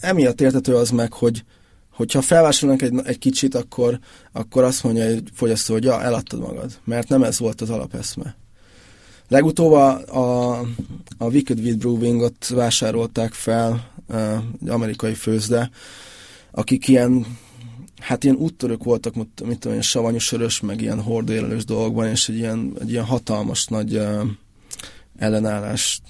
emiatt 0.00 0.40
értető 0.40 0.74
az 0.74 0.90
meg, 0.90 1.12
hogy, 1.12 1.44
hogyha 1.96 2.22
felvásárolnak 2.22 2.82
egy, 2.82 3.00
egy 3.04 3.18
kicsit, 3.18 3.54
akkor, 3.54 3.98
akkor 4.32 4.64
azt 4.64 4.82
mondja 4.82 5.02
egy 5.02 5.28
fogyasztó, 5.32 5.72
hogy 5.72 5.84
ja, 5.84 6.02
eladtad 6.02 6.40
magad, 6.40 6.78
mert 6.84 7.08
nem 7.08 7.22
ez 7.22 7.38
volt 7.38 7.60
az 7.60 7.70
alapeszme. 7.70 8.36
Legutóbb 9.28 9.72
a, 9.72 10.14
a, 10.16 10.58
a 11.18 11.24
Wicked 11.24 11.58
Wheat 11.58 11.78
Brewing-ot 11.78 12.48
vásárolták 12.48 13.32
fel 13.32 13.90
egy 14.62 14.68
amerikai 14.68 15.14
főzde, 15.14 15.70
akik 16.50 16.88
ilyen 16.88 17.26
hát 17.98 18.24
ilyen 18.24 18.36
úttörők 18.36 18.84
voltak, 18.84 19.14
mit, 19.14 19.28
mit 19.46 19.58
tudom, 19.58 19.72
ilyen 19.72 19.82
savanyú 19.82 20.18
sörös, 20.18 20.60
meg 20.60 20.80
ilyen 20.80 21.02
hordélelős 21.02 21.64
dolgokban, 21.64 22.06
és 22.08 22.28
egy 22.28 22.36
ilyen, 22.36 22.76
egy 22.80 22.90
ilyen 22.90 23.04
hatalmas 23.04 23.66
nagy 23.66 23.96
uh, 23.96 24.22
ellenállás 25.16 26.00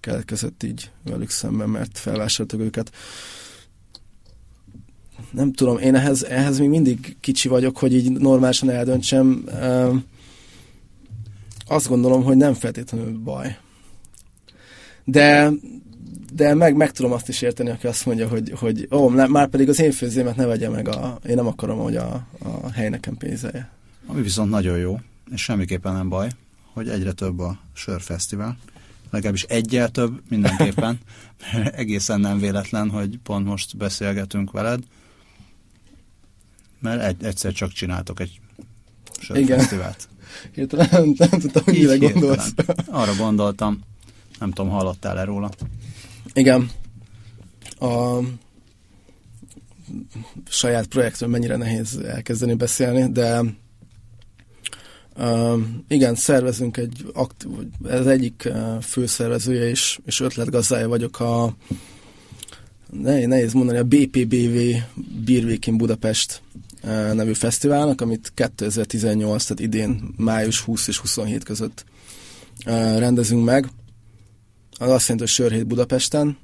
keletkezett 0.00 0.62
így 0.62 0.90
velük 1.04 1.30
szemben, 1.30 1.68
mert 1.68 1.98
felvásároltak 1.98 2.60
őket 2.60 2.90
nem 5.34 5.52
tudom, 5.52 5.78
én 5.78 5.94
ehhez, 5.94 6.22
ehhez 6.22 6.58
még 6.58 6.68
mindig 6.68 7.16
kicsi 7.20 7.48
vagyok, 7.48 7.78
hogy 7.78 7.94
így 7.94 8.10
normálisan 8.10 8.70
eldöntsem. 8.70 9.44
Azt 11.66 11.88
gondolom, 11.88 12.22
hogy 12.22 12.36
nem 12.36 12.54
feltétlenül 12.54 13.18
baj. 13.18 13.56
De, 15.04 15.50
de 16.34 16.54
meg, 16.54 16.76
meg 16.76 16.90
tudom 16.90 17.12
azt 17.12 17.28
is 17.28 17.42
érteni, 17.42 17.70
aki 17.70 17.86
azt 17.86 18.06
mondja, 18.06 18.28
hogy, 18.28 18.52
hogy 18.56 18.88
ó, 18.90 19.08
már 19.08 19.48
pedig 19.48 19.68
az 19.68 19.80
én 19.80 19.92
főzémet 19.92 20.36
ne 20.36 20.46
vegye 20.46 20.68
meg, 20.68 20.88
a, 20.88 21.18
én 21.28 21.34
nem 21.34 21.46
akarom, 21.46 21.78
hogy 21.78 21.96
a, 21.96 22.26
a 22.38 22.70
hely 22.70 22.88
nekem 22.88 23.16
pénzelje. 23.16 23.70
Ami 24.06 24.22
viszont 24.22 24.50
nagyon 24.50 24.78
jó, 24.78 24.98
és 25.30 25.42
semmiképpen 25.42 25.92
nem 25.92 26.08
baj, 26.08 26.28
hogy 26.72 26.88
egyre 26.88 27.12
több 27.12 27.38
a 27.38 27.58
sörfesztivál. 27.72 28.56
Legalábbis 29.10 29.42
egyel 29.42 29.88
több 29.88 30.22
mindenképpen. 30.28 30.98
Egészen 31.72 32.20
nem 32.20 32.38
véletlen, 32.38 32.90
hogy 32.90 33.18
pont 33.22 33.46
most 33.46 33.76
beszélgetünk 33.76 34.50
veled 34.50 34.80
mert 36.84 37.02
egy, 37.02 37.24
egyszer 37.24 37.52
csak 37.52 37.72
csináltok 37.72 38.20
egy 38.20 38.40
sörfesztivált. 39.20 40.08
Hirtelen 40.54 40.88
nem, 40.90 41.14
nem 41.16 41.40
tudtam, 41.40 41.64
hogy 41.64 41.74
mire 41.74 41.96
gondolsz. 41.96 42.52
Arra 42.86 43.14
gondoltam, 43.14 43.80
nem 44.38 44.50
tudom, 44.50 44.70
hallottál-e 44.70 45.24
róla? 45.24 45.50
Igen. 46.32 46.70
A 47.78 48.18
saját 50.48 50.86
projektről 50.86 51.28
mennyire 51.28 51.56
nehéz 51.56 51.96
elkezdeni 51.96 52.54
beszélni, 52.54 53.12
de 53.12 53.42
uh, 55.16 55.60
igen, 55.88 56.14
szervezünk 56.14 56.76
egy 56.76 57.06
aktív, 57.12 57.50
ez 57.88 58.06
egyik 58.06 58.42
uh, 58.46 58.80
főszervezője 58.80 59.68
és, 59.68 59.98
és 60.04 60.20
ötletgazdája 60.20 60.88
vagyok 60.88 61.20
a 61.20 61.54
nehéz 63.00 63.52
mondani, 63.52 63.78
a 63.78 63.84
BPBV 63.84 64.58
Beer 65.24 65.58
Budapest 65.72 66.42
nevű 67.12 67.32
fesztiválnak, 67.32 68.00
amit 68.00 68.32
2018, 68.34 69.42
tehát 69.44 69.60
idén 69.60 70.14
május 70.16 70.60
20 70.60 70.88
és 70.88 70.98
27 70.98 71.44
között 71.44 71.84
rendezünk 72.98 73.44
meg. 73.44 73.68
Az 74.78 74.90
azt 74.90 75.08
jelenti, 75.08 75.18
hogy 75.18 75.28
Sörhét 75.28 75.66
Budapesten, 75.66 76.38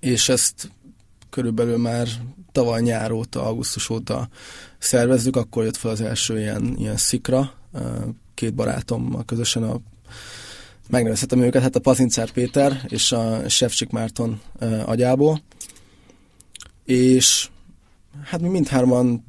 és 0.00 0.28
ezt 0.28 0.70
körülbelül 1.30 1.76
már 1.76 2.08
tavaly 2.52 2.82
nyár 2.82 3.10
óta, 3.10 3.44
augusztus 3.44 3.90
óta 3.90 4.28
szervezzük, 4.78 5.36
akkor 5.36 5.64
jött 5.64 5.76
fel 5.76 5.90
az 5.90 6.00
első 6.00 6.38
ilyen, 6.38 6.74
ilyen 6.78 6.96
szikra, 6.96 7.52
két 8.34 8.54
barátommal 8.54 9.24
közösen 9.24 9.62
a 9.62 9.80
megnevezhetem 10.88 11.40
őket, 11.40 11.62
hát 11.62 11.76
a 11.76 11.80
Pazincár 11.80 12.30
Péter 12.30 12.84
és 12.88 13.12
a 13.12 13.48
Sefcsik 13.48 13.90
Márton 13.90 14.40
agyából, 14.84 15.42
és 16.84 17.48
hát 18.24 18.40
mi 18.40 18.48
mindhárman 18.48 19.24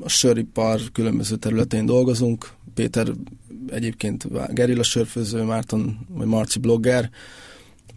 a 0.00 0.08
söripar 0.08 0.80
különböző 0.92 1.36
területén 1.36 1.86
dolgozunk. 1.86 2.50
Péter 2.74 3.08
egyébként 3.70 4.26
gerilla 4.54 4.82
sörfőző, 4.82 5.42
Márton 5.42 5.98
vagy 6.08 6.26
Marci 6.26 6.58
blogger, 6.58 7.10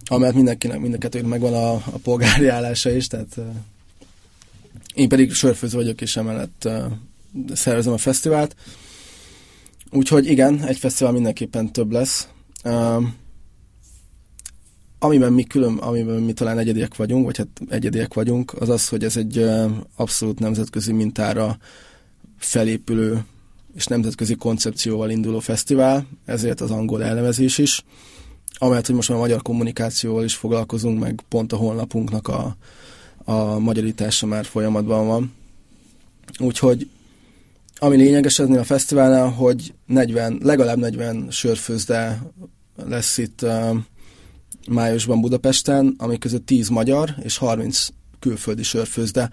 amelyet 0.06 0.36
mindenkinek, 0.36 0.80
mindenkettőnek 0.80 1.30
megvan 1.30 1.54
a, 1.54 1.74
a 1.74 1.98
polgári 2.04 2.48
állása 2.48 2.92
is, 2.92 3.08
tehát 3.08 3.38
én 4.94 5.10
pedig 5.10 5.34
sörfőző 5.34 5.78
vagyok, 5.78 6.02
és 6.02 6.18
emellett 6.18 6.70
szervezem 7.54 7.94
a 7.94 7.98
fesztivált. 7.98 8.56
Úgyhogy 9.92 10.30
igen, 10.30 10.64
egy 10.64 10.78
fesztivál 10.78 11.12
mindenképpen 11.12 11.72
több 11.72 11.92
lesz. 11.92 12.28
Amiben 15.06 15.34
mi 15.34 15.44
külön, 15.44 15.78
amiben 15.78 16.22
mi 16.22 16.34
talán 16.34 16.58
egyediek 16.58 16.96
vagyunk, 16.96 17.26
vagy 17.26 17.38
hát 17.38 17.48
egyediek 17.70 18.14
vagyunk, 18.14 18.54
az 18.60 18.70
az, 18.70 18.88
hogy 18.88 19.04
ez 19.04 19.18
egy 19.18 19.50
abszolút 19.96 20.40
nemzetközi 20.40 20.92
mintára 20.92 21.58
felépülő 22.38 23.26
és 23.76 23.86
nemzetközi 23.86 24.36
koncepcióval 24.36 25.10
induló 25.10 25.40
fesztivál, 25.40 26.08
ezért 26.26 26.62
az 26.62 26.72
angol 26.72 27.04
elnevezés 27.04 27.58
is. 27.58 27.84
Amelyet, 28.58 28.86
hogy 28.86 28.96
most 28.96 29.10
már 29.10 29.18
magyar 29.18 29.42
kommunikációval 29.42 30.24
is 30.24 30.36
foglalkozunk, 30.36 31.00
meg 31.00 31.24
pont 31.30 31.54
a 31.54 31.58
honlapunknak 31.58 32.28
a, 32.28 32.56
a 33.24 33.60
magyarítása 33.60 34.26
már 34.26 34.46
folyamatban 34.46 35.08
van. 35.08 35.34
Úgyhogy 36.40 36.90
ami 37.76 37.96
lényeges 37.96 38.40
ennél 38.40 38.60
a 38.60 38.64
fesztiválnál, 38.64 39.30
hogy 39.30 39.74
40, 39.86 40.40
legalább 40.44 40.78
40 40.78 41.28
sörfőzde 41.30 42.22
lesz 42.76 43.18
itt 43.18 43.46
májusban 44.70 45.22
Budapesten, 45.22 45.96
amik 45.98 46.20
között 46.20 46.46
10 46.46 46.70
magyar 46.70 47.16
és 47.22 47.38
30 47.38 47.88
külföldi 48.20 48.64
sörfőzde. 48.64 49.30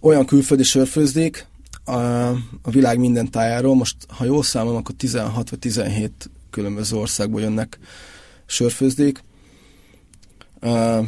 Olyan 0.00 0.26
külföldi 0.26 0.62
sörfőzdék 0.62 1.46
a, 1.84 2.28
a 2.62 2.70
világ 2.70 2.98
minden 2.98 3.30
tájáról, 3.30 3.74
most 3.74 3.96
ha 4.08 4.24
jól 4.24 4.42
számolom, 4.42 4.76
akkor 4.76 4.94
16 4.94 5.50
vagy 5.50 5.58
17 5.58 6.30
különböző 6.50 6.96
országból 6.96 7.40
jönnek 7.40 7.78
sörfőzdék. 8.46 9.22
Uh, 10.60 11.06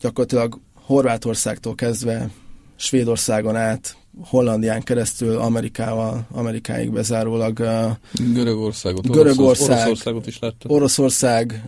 gyakorlatilag 0.00 0.60
Horvátországtól 0.74 1.74
kezdve 1.74 2.30
Svédországon 2.76 3.56
át, 3.56 3.96
Hollandián 4.22 4.82
keresztül 4.82 5.36
Amerikával, 5.36 6.26
Amerikáig 6.32 6.90
bezárólag. 6.90 7.62
Görögországot, 8.32 9.10
Görögország, 9.10 9.86
Oroszországot 9.86 10.26
is 10.26 10.38
láttam. 10.38 10.70
Oroszország, 10.70 11.62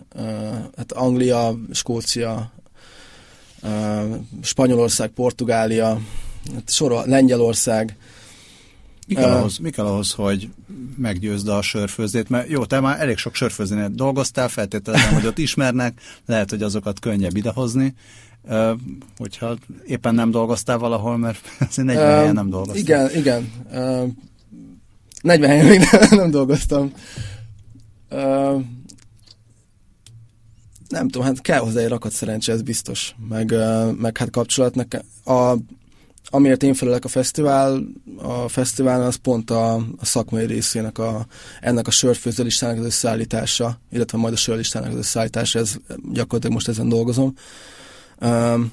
hát 0.77 0.91
Anglia, 0.91 1.57
Skócia, 1.71 2.51
Spanyolország, 4.41 5.09
Portugália, 5.09 5.99
hát 6.53 6.69
sorol, 6.71 7.03
Lengyelország. 7.05 7.97
Mi 9.07 9.13
kell, 9.13 9.31
uh, 9.31 9.37
ahhoz, 9.37 9.57
mi 9.57 9.69
kell 9.69 9.85
ahhoz, 9.85 10.11
hogy 10.11 10.49
meggyőzd 10.97 11.47
a 11.47 11.61
sörfőzét? 11.61 12.29
Mert 12.29 12.49
jó, 12.49 12.65
te 12.65 12.79
már 12.79 13.01
elég 13.01 13.17
sok 13.17 13.35
sörfőzénél 13.35 13.89
dolgoztál, 13.89 14.47
feltételezem, 14.47 15.13
hogy 15.13 15.25
ott 15.25 15.37
ismernek, 15.37 16.01
lehet, 16.25 16.49
hogy 16.49 16.61
azokat 16.61 16.99
könnyebb 16.99 17.35
idehozni 17.35 17.95
hogyha 19.17 19.57
éppen 19.85 20.15
nem 20.15 20.31
dolgoztál 20.31 20.77
valahol, 20.77 21.17
mert 21.17 21.39
azért 21.69 21.87
40 21.87 22.07
uh, 22.07 22.17
helyen 22.17 22.33
nem 22.33 22.49
dolgoztam. 22.49 22.81
Igen, 22.81 23.15
igen. 23.15 23.51
Uh, 23.71 24.09
40 25.21 25.49
helyen 25.49 25.65
még 25.65 25.79
nem, 25.91 26.07
nem 26.09 26.31
dolgoztam. 26.31 26.91
Uh, 28.09 28.61
nem 30.89 31.07
tudom, 31.09 31.27
hát 31.27 31.41
kell 31.41 31.59
hozzá 31.59 31.79
egy 31.79 31.87
rakat 31.87 32.11
szerencse, 32.11 32.51
ez 32.51 32.61
biztos. 32.61 33.15
Meg, 33.29 33.51
ö, 33.51 33.91
meg 33.91 34.17
hát 34.17 34.29
kapcsolat. 34.29 34.75
Nekem, 34.75 35.01
a, 35.23 35.55
amiért 36.29 36.63
én 36.63 36.73
felelek 36.73 37.05
a 37.05 37.07
fesztivál, 37.07 37.83
a 38.17 38.47
fesztivál 38.47 39.03
az 39.03 39.15
pont 39.15 39.51
a, 39.51 39.75
a 39.75 40.05
szakmai 40.05 40.45
részének, 40.45 40.97
a, 40.97 41.25
ennek 41.61 41.87
a 41.87 41.91
sörfőzőlistának 41.91 42.79
az 42.79 42.85
összeállítása, 42.85 43.79
illetve 43.91 44.17
majd 44.17 44.33
a 44.33 44.37
sörlistának 44.37 44.91
az 44.91 44.97
összeállítása, 44.97 45.59
ez 45.59 45.75
gyakorlatilag 46.11 46.53
most 46.55 46.67
ezen 46.67 46.89
dolgozom. 46.89 47.33
Um, 48.21 48.71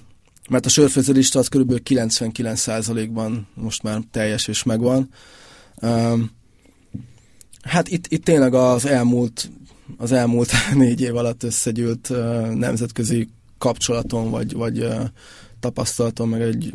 mert 0.49 0.67
a 0.67 0.69
sörfőzőlista 0.69 1.39
az 1.39 1.49
kb. 1.49 1.81
99%-ban 1.85 3.47
most 3.55 3.83
már 3.83 4.01
teljes 4.11 4.49
és 4.49 4.63
megvan. 4.63 5.11
Um, 5.83 6.31
hát 7.63 7.89
itt, 7.89 8.07
itt 8.07 8.25
tényleg 8.25 8.55
az 8.55 8.87
elmúlt, 8.87 9.51
az 9.99 10.13
elmúlt 10.13 10.53
négy 10.75 11.01
év 11.01 11.17
alatt 11.17 11.43
összegyűlt 11.43 12.09
uh, 12.11 12.49
nemzetközi 12.49 13.29
kapcsolaton, 13.59 14.31
vagy, 14.31 14.53
vagy 14.53 14.79
uh, 14.79 15.05
tapasztalatom, 15.61 16.31
meg 16.31 16.41
egy 16.41 16.75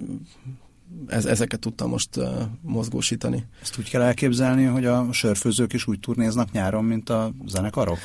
ez, 1.08 1.26
ezeket 1.26 1.60
tudtam 1.60 1.90
most 1.90 2.18
uh, 2.18 2.26
mozgósítani. 2.62 3.46
Ezt 3.62 3.78
úgy 3.80 3.90
kell 3.90 4.02
elképzelni, 4.02 4.64
hogy 4.64 4.86
a 4.86 5.08
sörfőzők 5.12 5.74
is 5.74 5.88
úgy 5.88 6.00
turnéznak 6.00 6.52
nyáron, 6.52 6.84
mint 6.84 7.10
a 7.10 7.32
zenekarok? 7.48 7.98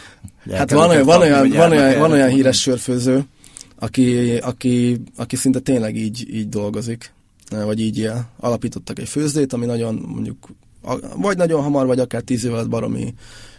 Hát 0.50 0.70
van 0.70 0.88
olyan, 0.88 1.04
van, 1.04 1.20
olyan, 1.20 1.48
van, 1.48 1.70
olyan, 1.70 1.98
van 1.98 2.12
olyan 2.12 2.28
híres 2.28 2.60
sörfőző, 2.60 3.24
aki, 3.78 4.36
aki, 4.36 5.00
aki 5.16 5.36
szinte 5.36 5.58
tényleg 5.58 5.96
így, 5.96 6.34
így 6.34 6.48
dolgozik, 6.48 7.12
vagy 7.50 7.80
így 7.80 7.98
él. 7.98 8.28
Alapítottak 8.36 8.98
egy 8.98 9.08
főzdét, 9.08 9.52
ami 9.52 9.66
nagyon 9.66 9.94
mondjuk 9.94 10.48
vagy 11.16 11.36
nagyon 11.36 11.62
hamar, 11.62 11.86
vagy 11.86 11.98
akár 11.98 12.22
tíz 12.22 12.44
év 12.44 12.52
alatt 12.52 12.68
baromi 12.68 13.14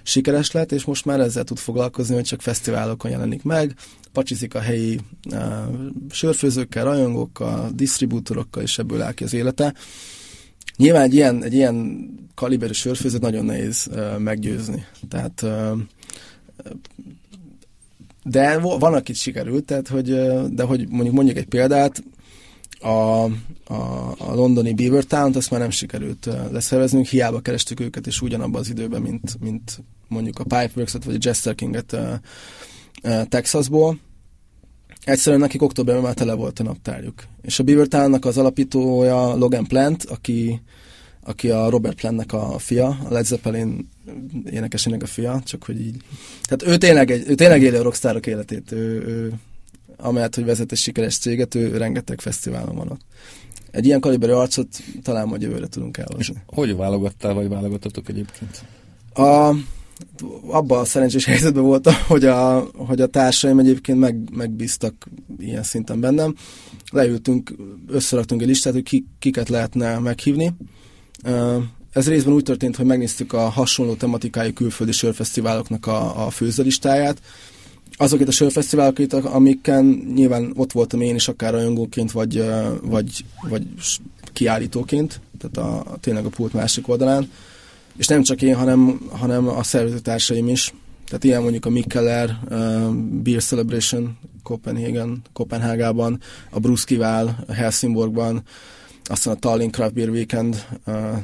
sikeres 0.05 0.51
lett, 0.51 0.71
és 0.71 0.85
most 0.85 1.05
már 1.05 1.19
ezzel 1.19 1.43
tud 1.43 1.57
foglalkozni, 1.57 2.15
hogy 2.15 2.23
csak 2.23 2.41
fesztiválokon 2.41 3.11
jelenik 3.11 3.43
meg, 3.43 3.75
pacsizik 4.11 4.55
a 4.55 4.59
helyi 4.59 4.99
uh, 5.31 5.39
sörfőzőkkel, 6.09 6.83
rajongókkal, 6.83 7.71
disztribútorokkal, 7.73 8.63
és 8.63 8.77
ebből 8.77 9.01
áll 9.01 9.13
ki 9.13 9.23
az 9.23 9.33
élete. 9.33 9.73
Nyilván 10.77 11.03
egy 11.03 11.13
ilyen, 11.13 11.43
egy 11.43 11.53
ilyen 11.53 12.07
kaliberű 12.35 12.73
sörfőzőt 12.73 13.21
nagyon 13.21 13.45
nehéz 13.45 13.87
uh, 13.91 14.17
meggyőzni. 14.17 14.85
Tehát 15.09 15.41
uh, 15.41 15.79
de 18.23 18.57
van, 18.57 18.93
akit 18.93 19.15
sikerült, 19.15 19.65
tehát 19.65 19.87
hogy, 19.87 20.09
de 20.53 20.63
hogy 20.63 20.89
mondjuk 20.89 21.15
mondjuk 21.15 21.37
egy 21.37 21.45
példát, 21.45 22.03
a, 22.85 23.23
a, 23.23 24.13
a 24.17 24.33
londoni 24.33 24.73
Beavertown-t 24.73 25.35
azt 25.35 25.51
már 25.51 25.59
nem 25.59 25.69
sikerült 25.69 26.29
leszerveznünk, 26.51 27.05
hiába 27.05 27.39
kerestük 27.39 27.79
őket, 27.79 28.07
és 28.07 28.21
ugyanabban 28.21 28.61
az 28.61 28.69
időben, 28.69 29.01
mint, 29.01 29.39
mint 29.39 29.83
mondjuk 30.07 30.39
a 30.39 30.43
Pipeworks-et, 30.43 31.03
vagy 31.03 31.15
a 31.15 31.19
Jester 31.21 31.55
King-et 31.55 31.97
Texasból. 33.29 33.99
Egyszerűen 35.03 35.41
nekik 35.41 35.61
októberben 35.61 36.03
már 36.03 36.13
tele 36.13 36.33
volt 36.33 36.59
a 36.59 36.63
naptárjuk. 36.63 37.23
És 37.41 37.59
a 37.59 37.63
Beavertown-nak 37.63 38.25
az 38.25 38.37
alapítója 38.37 39.35
Logan 39.35 39.65
Plant, 39.65 40.03
aki, 40.03 40.61
aki 41.23 41.49
a 41.49 41.69
Robert 41.69 41.95
Plantnek 41.95 42.33
a 42.33 42.57
fia, 42.57 42.87
a 42.87 43.11
Led 43.11 43.25
Zeppelin 43.25 43.89
énekesének 44.51 45.03
a 45.03 45.07
fia, 45.07 45.41
csak 45.45 45.63
hogy 45.63 45.81
így. 45.81 45.97
Tehát 46.41 46.73
ő 46.73 46.77
tényleg, 46.77 47.11
egy, 47.11 47.29
ő 47.29 47.35
tényleg 47.35 47.61
éli 47.61 47.75
a 47.75 47.83
rockstárok 47.83 48.27
életét. 48.27 48.71
Ő, 48.71 49.03
ő, 49.07 49.33
amellett, 49.97 50.35
hogy 50.35 50.45
vezet 50.45 50.71
egy 50.71 50.77
sikeres 50.77 51.17
céget, 51.17 51.55
ő 51.55 51.77
rengeteg 51.77 52.21
fesztiválon 52.21 52.75
van 52.75 52.89
ott. 52.91 53.01
Egy 53.71 53.85
ilyen 53.85 53.99
kaliberű 53.99 54.31
arcot 54.31 54.67
talán 55.03 55.27
majd 55.27 55.41
jövőre 55.41 55.67
tudunk 55.67 55.97
elhozni. 55.97 56.35
Hogy 56.45 56.75
válogattál, 56.75 57.33
vagy 57.33 57.47
válogattatok 57.47 58.09
egyébként? 58.09 58.63
A, 59.13 59.55
abban 60.47 60.79
a 60.79 60.85
szerencsés 60.85 61.25
helyzetben 61.25 61.63
voltam, 61.63 61.93
hogy 62.07 62.25
a, 62.25 62.67
hogy 62.75 63.01
a 63.01 63.07
társaim 63.07 63.59
egyébként 63.59 63.99
meg, 63.99 64.35
megbíztak 64.35 65.07
ilyen 65.39 65.63
szinten 65.63 65.99
bennem. 65.99 66.35
Leültünk, 66.91 67.55
összeraktunk 67.87 68.41
egy 68.41 68.47
listát, 68.47 68.73
hogy 68.73 68.83
ki, 68.83 69.05
kiket 69.19 69.49
lehetne 69.49 69.99
meghívni. 69.99 70.53
Ez 71.91 72.07
részben 72.07 72.33
úgy 72.33 72.43
történt, 72.43 72.75
hogy 72.75 72.85
megnéztük 72.85 73.33
a 73.33 73.49
hasonló 73.49 73.93
tematikájú 73.93 74.53
külföldi 74.53 74.91
sörfesztiváloknak 74.91 75.87
a, 75.87 76.25
a 76.25 76.29
főzőlistáját. 76.29 77.21
Azokat 77.97 78.27
a 78.27 78.31
sörfesztiválokat, 78.31 79.13
amiken 79.13 79.85
nyilván 80.15 80.53
ott 80.55 80.71
voltam 80.71 81.01
én 81.01 81.15
is, 81.15 81.27
akár 81.27 81.51
rajongóként, 81.51 82.11
vagy, 82.11 82.45
vagy, 82.81 83.25
vagy 83.49 83.63
kiállítóként, 84.33 85.21
tehát 85.39 85.69
a, 85.69 85.97
tényleg 85.99 86.25
a 86.25 86.29
pult 86.29 86.53
másik 86.53 86.87
oldalán. 86.87 87.31
És 87.97 88.07
nem 88.07 88.23
csak 88.23 88.41
én, 88.41 88.55
hanem, 88.55 89.09
hanem 89.11 89.47
a 89.47 89.63
szervezőtársaim 89.63 90.47
is. 90.47 90.73
Tehát 91.05 91.23
ilyen 91.23 91.41
mondjuk 91.41 91.65
a 91.65 91.69
Mikkeller 91.69 92.37
uh, 92.49 92.93
Beer 92.93 93.41
Celebration 93.41 94.17
Copenhagen, 94.43 95.21
Kopenhágában, 95.33 96.19
a 96.49 96.59
Bruskival 96.59 97.45
Helsingborgban, 97.53 98.43
aztán 99.03 99.33
a 99.33 99.39
Tallinn 99.39 99.71
Craft 99.71 99.93
Beer 99.93 100.09
Weekend 100.09 100.65
uh, 100.85 101.17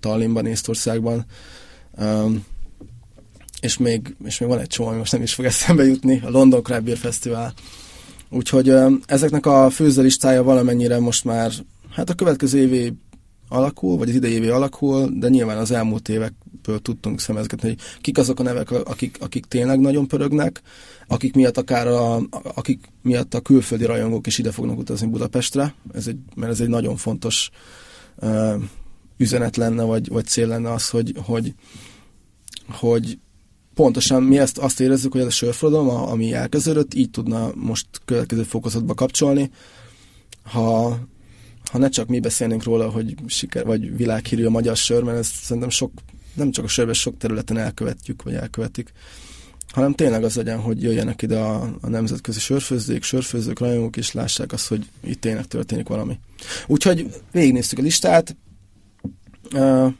Tallinnban, 0.00 0.46
Észtországban. 0.46 1.24
Um, 1.98 2.44
és 3.62 3.78
még, 3.78 4.16
és 4.24 4.38
még 4.38 4.48
van 4.48 4.58
egy 4.58 4.66
csomó, 4.66 4.88
ami 4.88 4.98
most 4.98 5.12
nem 5.12 5.22
is 5.22 5.34
fog 5.34 5.44
eszembe 5.44 5.84
jutni, 5.84 6.20
a 6.24 6.30
London 6.30 6.62
Craft 6.62 6.82
Beer 6.84 6.96
Festival. 6.96 7.52
Úgyhogy 8.30 8.74
ezeknek 9.06 9.46
a 9.46 9.70
főzőlistája 9.70 10.42
valamennyire 10.42 10.98
most 10.98 11.24
már, 11.24 11.52
hát 11.90 12.10
a 12.10 12.14
következő 12.14 12.58
évi 12.58 12.92
alakul, 13.48 13.96
vagy 13.96 14.08
az 14.08 14.14
idei 14.14 14.32
évi 14.32 14.48
alakul, 14.48 15.10
de 15.18 15.28
nyilván 15.28 15.58
az 15.58 15.70
elmúlt 15.70 16.08
évekből 16.08 16.78
tudtunk 16.78 17.20
szemezgetni, 17.20 17.68
hogy 17.68 17.78
kik 18.00 18.18
azok 18.18 18.40
a 18.40 18.42
nevek, 18.42 18.70
akik, 18.70 19.16
akik 19.20 19.46
tényleg 19.46 19.80
nagyon 19.80 20.08
pörögnek, 20.08 20.62
akik 21.06 21.34
miatt 21.34 21.58
akár 21.58 21.86
a, 21.86 22.20
akik 22.54 22.88
miatt 23.02 23.34
a 23.34 23.40
külföldi 23.40 23.84
rajongók 23.84 24.26
is 24.26 24.38
ide 24.38 24.50
fognak 24.50 24.78
utazni 24.78 25.06
Budapestre, 25.06 25.74
ez 25.94 26.06
egy, 26.06 26.18
mert 26.34 26.52
ez 26.52 26.60
egy 26.60 26.68
nagyon 26.68 26.96
fontos 26.96 27.50
uh, 28.16 28.54
üzenet 29.16 29.56
lenne, 29.56 29.82
vagy, 29.82 30.08
vagy 30.08 30.24
cél 30.24 30.46
lenne 30.46 30.72
az, 30.72 30.88
hogy, 30.88 31.14
hogy, 31.24 31.54
hogy 32.68 33.18
pontosan 33.82 34.22
mi 34.22 34.38
ezt 34.38 34.58
azt 34.58 34.80
érezzük, 34.80 35.12
hogy 35.12 35.20
ez 35.20 35.26
a 35.26 35.30
sörforradalom, 35.30 35.88
ami 35.88 36.32
elkezdődött, 36.32 36.94
így 36.94 37.10
tudna 37.10 37.50
most 37.54 37.86
következő 38.04 38.42
fokozatba 38.42 38.94
kapcsolni. 38.94 39.50
Ha, 40.42 40.98
ha 41.70 41.78
ne 41.78 41.88
csak 41.88 42.08
mi 42.08 42.20
beszélnénk 42.20 42.62
róla, 42.62 42.90
hogy 42.90 43.14
siker, 43.26 43.64
vagy 43.64 43.96
világhírű 43.96 44.44
a 44.44 44.50
magyar 44.50 44.76
sör, 44.76 45.02
mert 45.02 45.18
ezt 45.18 45.34
szerintem 45.34 45.70
sok, 45.70 45.92
nem 46.34 46.50
csak 46.50 46.64
a 46.64 46.68
sörben, 46.68 46.94
sok 46.94 47.18
területen 47.18 47.56
elkövetjük, 47.56 48.22
vagy 48.22 48.34
elkövetik, 48.34 48.92
hanem 49.68 49.92
tényleg 49.92 50.24
az 50.24 50.36
legyen, 50.36 50.60
hogy 50.60 50.82
jöjjenek 50.82 51.22
ide 51.22 51.38
a, 51.38 51.76
a 51.80 51.88
nemzetközi 51.88 52.40
sörfőzők, 52.40 53.02
sörfőzők, 53.02 53.58
rajongók, 53.58 53.96
és 53.96 54.12
lássák 54.12 54.52
azt, 54.52 54.68
hogy 54.68 54.86
itt 55.04 55.20
tényleg 55.20 55.46
történik 55.46 55.88
valami. 55.88 56.18
Úgyhogy 56.66 57.06
végignéztük 57.32 57.78
a 57.78 57.82
listát, 57.82 58.36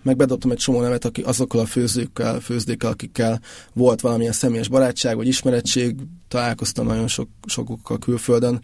meg 0.02 0.16
bedobtam 0.16 0.50
egy 0.50 0.56
csomó 0.56 0.80
nevet 0.80 1.04
aki, 1.04 1.22
azokkal 1.22 1.60
a 1.60 1.66
főzőkkel, 1.66 2.40
főzdékkel, 2.40 2.90
akikkel 2.90 3.40
volt 3.72 4.00
valamilyen 4.00 4.32
személyes 4.32 4.68
barátság 4.68 5.16
vagy 5.16 5.26
ismerettség, 5.26 5.96
találkoztam 6.28 6.86
nagyon 6.86 7.08
sok, 7.08 7.28
sokukkal 7.46 7.98
külföldön. 7.98 8.62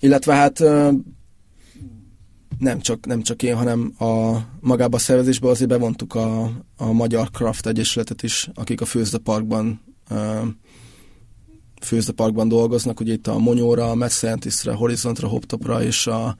Illetve 0.00 0.34
hát 0.34 0.58
nem 2.58 2.80
csak, 2.80 3.06
nem 3.06 3.22
csak 3.22 3.42
én, 3.42 3.56
hanem 3.56 3.94
a 3.98 4.36
magába 4.60 4.96
a 4.96 5.00
szervezésbe 5.00 5.48
azért 5.48 5.70
bevontuk 5.70 6.14
a, 6.14 6.52
a 6.76 6.92
Magyar 6.92 7.30
Craft 7.30 7.66
Egyesületet 7.66 8.22
is, 8.22 8.50
akik 8.54 8.80
a 8.80 8.84
Főzde 8.84 9.18
Parkban 9.18 9.80
Főzde 11.80 12.12
Parkban 12.12 12.48
dolgoznak, 12.48 13.00
ugye 13.00 13.12
itt 13.12 13.26
a 13.26 13.38
Monyóra, 13.38 13.90
a 13.90 13.94
Mad 13.94 14.10
Scientist-re, 14.10 14.72
Horizontra, 14.72 15.28
Hoptopra 15.28 15.82
és 15.82 16.06
a 16.06 16.36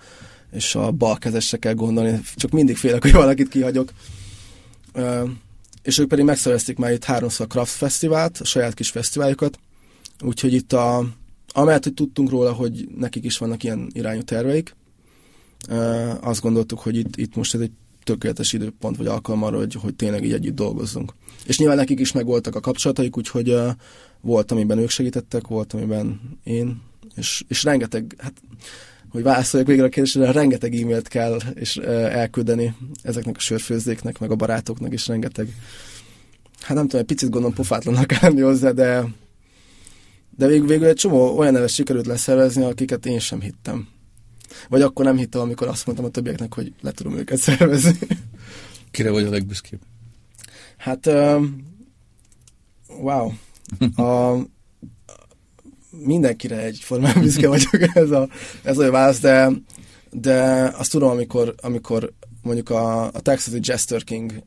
és 0.53 0.75
a 0.75 0.91
bal 0.91 1.19
kezesre 1.19 1.57
kell 1.57 1.75
gondolni, 1.75 2.21
csak 2.35 2.51
mindig 2.51 2.77
félek, 2.77 3.03
hogy 3.03 3.13
valakit 3.13 3.49
kihagyok. 3.49 3.93
És 5.83 5.99
ők 5.99 6.09
pedig 6.09 6.25
megszervezték 6.25 6.77
már 6.77 6.93
itt 6.93 7.05
háromszor 7.05 7.47
a 7.47 7.49
Craft 7.49 7.73
Fesztivált, 7.73 8.39
a 8.39 8.45
saját 8.45 8.75
kis 8.75 8.91
fesztiváljukat, 8.91 9.59
úgyhogy 10.23 10.53
itt 10.53 10.73
a, 10.73 11.05
amellett, 11.53 11.85
hogy 11.85 11.95
tudtunk 11.95 12.31
róla, 12.31 12.53
hogy 12.53 12.89
nekik 12.97 13.25
is 13.25 13.39
vannak 13.39 13.63
ilyen 13.63 13.91
irányú 13.93 14.23
terveik, 14.23 14.77
azt 16.21 16.41
gondoltuk, 16.41 16.79
hogy 16.79 16.97
itt, 16.97 17.17
itt 17.17 17.35
most 17.35 17.55
ez 17.55 17.61
egy 17.61 17.73
tökéletes 18.05 18.53
időpont 18.53 18.97
vagy 18.97 19.07
alkalom 19.07 19.43
arra, 19.43 19.57
hogy, 19.57 19.75
hogy 19.75 19.95
tényleg 19.95 20.25
így 20.25 20.33
együtt 20.33 20.55
dolgozzunk. 20.55 21.15
És 21.47 21.59
nyilván 21.59 21.77
nekik 21.77 22.01
is 22.01 22.13
megvoltak 22.13 22.55
a 22.55 22.61
kapcsolataik, 22.61 23.17
úgyhogy 23.17 23.51
uh, 23.51 23.71
volt, 24.21 24.51
amiben 24.51 24.79
ők 24.79 24.91
segítettek, 24.91 25.47
volt, 25.47 25.73
amiben 25.73 26.21
én, 26.45 26.83
és, 27.15 27.45
és 27.49 27.65
rengeteg, 27.65 28.15
hát 28.19 28.43
hogy 29.11 29.23
válaszoljak 29.23 29.69
végre 29.69 29.85
a 29.85 29.89
kérdésre, 29.89 30.33
rengeteg 30.33 30.75
e-mailt 30.75 31.09
kell 31.09 31.39
és 31.55 31.77
elküldeni 31.77 32.75
ezeknek 33.03 33.37
a 33.37 33.41
sörfőzdéknek, 33.41 34.19
meg 34.19 34.31
a 34.31 34.37
barátoknak 34.37 34.93
is 34.93 35.07
rengeteg. 35.07 35.49
Hát 36.61 36.77
nem 36.77 36.85
tudom, 36.85 37.01
egy 37.01 37.07
picit 37.07 37.31
gondolom 37.31 37.55
pofátlannak 37.55 38.07
kell 38.07 38.19
lenni 38.23 38.41
hozzá, 38.41 38.71
de 38.71 39.05
de 40.41 40.47
végül, 40.47 40.67
végül 40.67 40.87
egy 40.87 40.97
csomó 40.97 41.39
olyan 41.39 41.53
neves 41.53 41.75
sikerült 41.75 42.07
leszervezni, 42.07 42.63
akiket 42.63 43.07
én 43.07 43.19
sem 43.19 43.41
hittem. 43.41 43.89
Vagy 44.69 44.83
akkor 44.83 45.05
nem 45.05 45.17
hittem, 45.17 45.41
amikor 45.41 45.69
azt 45.69 45.87
mondtam 45.87 46.07
a 46.07 46.11
többieknek, 46.11 46.55
hogy 46.55 46.73
le 46.81 46.91
tudom 46.91 47.17
őket 47.17 47.39
szervezni. 47.39 47.99
Kire 48.91 49.11
vagy 49.11 49.25
a 49.25 49.31
legbüszkébb? 49.31 49.81
Hát, 50.77 51.07
uh, 51.07 51.45
wow. 53.01 53.33
A, 54.07 54.37
mindenkire 55.91 56.59
egyformán 56.59 57.21
büszke 57.23 57.49
vagyok 57.49 57.97
ez 57.97 58.11
a, 58.11 58.29
ez 58.63 58.79
a 58.79 58.91
válasz, 58.91 59.21
de, 59.21 59.51
de 60.11 60.43
azt 60.77 60.91
tudom, 60.91 61.11
amikor, 61.11 61.55
amikor 61.61 62.13
mondjuk 62.43 62.71
a, 62.71 63.05
a 63.05 63.21
Texas 63.21 63.55
Jester 63.61 64.05
King 64.05 64.43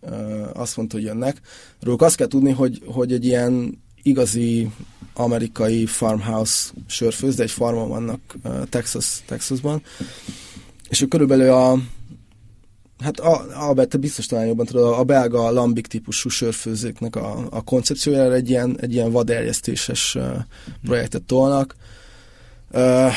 azt 0.53 0.77
mondta, 0.77 0.95
hogy 0.95 1.06
jönnek, 1.06 1.41
róluk 1.82 2.01
azt 2.01 2.15
kell 2.15 2.27
tudni, 2.27 2.51
hogy, 2.51 2.82
hogy 2.86 3.13
egy 3.13 3.25
ilyen 3.25 3.82
igazi 4.01 4.69
amerikai 5.13 5.86
farmhouse 5.86 6.71
sörfőz, 6.88 7.36
de 7.36 7.43
egy 7.43 7.51
farmon 7.51 7.89
vannak 7.89 8.19
Texas, 8.69 9.21
Texasban, 9.25 9.82
és 10.89 11.01
ő 11.01 11.06
körülbelül 11.06 11.51
a 11.51 11.77
Hát 13.04 13.20
a, 13.20 13.70
a, 13.70 13.86
te 13.86 13.98
biztos 13.98 14.26
talán 14.26 14.46
jobban 14.46 14.66
tudod, 14.66 15.00
a 15.00 15.04
belga 15.04 15.52
lambik 15.52 15.88
típusú 15.88 16.30
sörfőzőknek 16.30 17.16
a, 17.16 17.48
a 17.50 17.62
koncepciójára 17.62 18.34
egy 18.34 18.50
ilyen, 18.50 18.78
egy 18.80 18.94
ilyen 18.94 19.12
vaderjesztéses 19.12 20.16
uh, 20.16 20.24
projektet 20.84 21.24
tolnak. 21.24 21.76
Uh, 22.72 23.12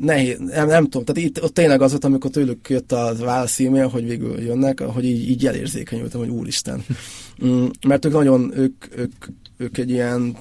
nehéz, 0.00 0.38
nem, 0.38 0.66
nem 0.66 0.84
tudom, 0.84 1.04
tehát 1.04 1.28
itt 1.28 1.42
ott 1.42 1.54
tényleg 1.54 1.82
az 1.82 1.90
volt, 1.90 2.04
amikor 2.04 2.30
tőlük 2.30 2.68
jött 2.68 2.92
a 2.92 3.14
válasz 3.18 3.60
e 3.60 3.82
hogy 3.82 4.04
végül 4.04 4.40
jönnek, 4.40 4.80
hogy 4.80 5.04
így, 5.04 5.30
így 5.30 5.46
elérzékenyültem, 5.46 6.20
hogy 6.20 6.28
úristen. 6.28 6.84
Mm, 7.44 7.66
mert 7.86 8.04
ők 8.04 8.12
nagyon, 8.12 8.52
ők, 8.54 8.84
ők, 8.96 9.12
ők 9.56 9.78
egy 9.78 9.90
ilyen 9.90 10.36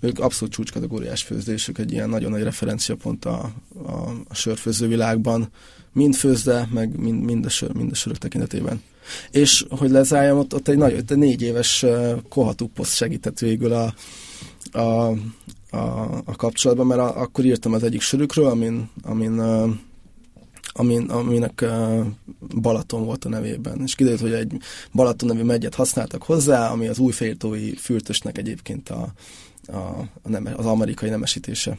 ők 0.00 0.18
abszolút 0.18 0.54
csúcskategóriás 0.54 1.22
főzdésük, 1.22 1.78
egy 1.78 1.92
ilyen 1.92 2.08
nagyon 2.08 2.30
nagy 2.30 2.42
referenciapont 2.42 3.24
a, 3.24 3.52
a, 3.86 3.92
a 4.28 4.34
sörfőző 4.34 4.86
világban, 4.86 5.48
mind 5.92 6.14
főzde, 6.14 6.68
meg 6.72 6.98
mind, 6.98 7.24
mind, 7.24 7.44
a, 7.44 7.48
sör, 7.48 7.72
mind 7.72 7.90
a 7.90 7.94
sörök 7.94 8.18
tekintetében. 8.18 8.82
És 9.30 9.64
hogy 9.70 9.90
lezárjam, 9.90 10.38
ott, 10.38 10.54
ott 10.54 10.68
egy, 10.68 10.76
nagy, 10.76 10.94
ott 10.94 11.10
egy 11.10 11.18
négy 11.18 11.42
éves 11.42 11.84
kohatúposzt 12.28 12.94
segített 12.94 13.38
végül 13.38 13.72
a, 13.72 13.94
a, 14.72 15.10
a, 15.70 16.22
a 16.24 16.36
kapcsolatban, 16.36 16.86
mert 16.86 17.00
a, 17.00 17.20
akkor 17.20 17.44
írtam 17.44 17.72
az 17.72 17.82
egyik 17.82 18.00
sörükről, 18.00 18.46
amin, 18.46 18.90
amin, 19.02 19.42
amin 20.72 21.08
aminek 21.08 21.60
uh, 21.62 22.06
Balaton 22.60 23.04
volt 23.04 23.24
a 23.24 23.28
nevében. 23.28 23.80
És 23.82 23.94
kiderült, 23.94 24.20
hogy 24.20 24.32
egy 24.32 24.56
Balaton 24.92 25.28
nevű 25.28 25.42
megyet 25.42 25.74
használtak 25.74 26.22
hozzá, 26.22 26.70
ami 26.70 26.88
az 26.88 26.98
újféltói 26.98 27.74
fürtösnek 27.74 28.38
egyébként 28.38 28.88
a, 28.88 29.12
a, 29.66 29.76
a 30.22 30.28
neme, 30.28 30.52
az 30.56 30.66
amerikai 30.66 31.08
nemesítése. 31.08 31.78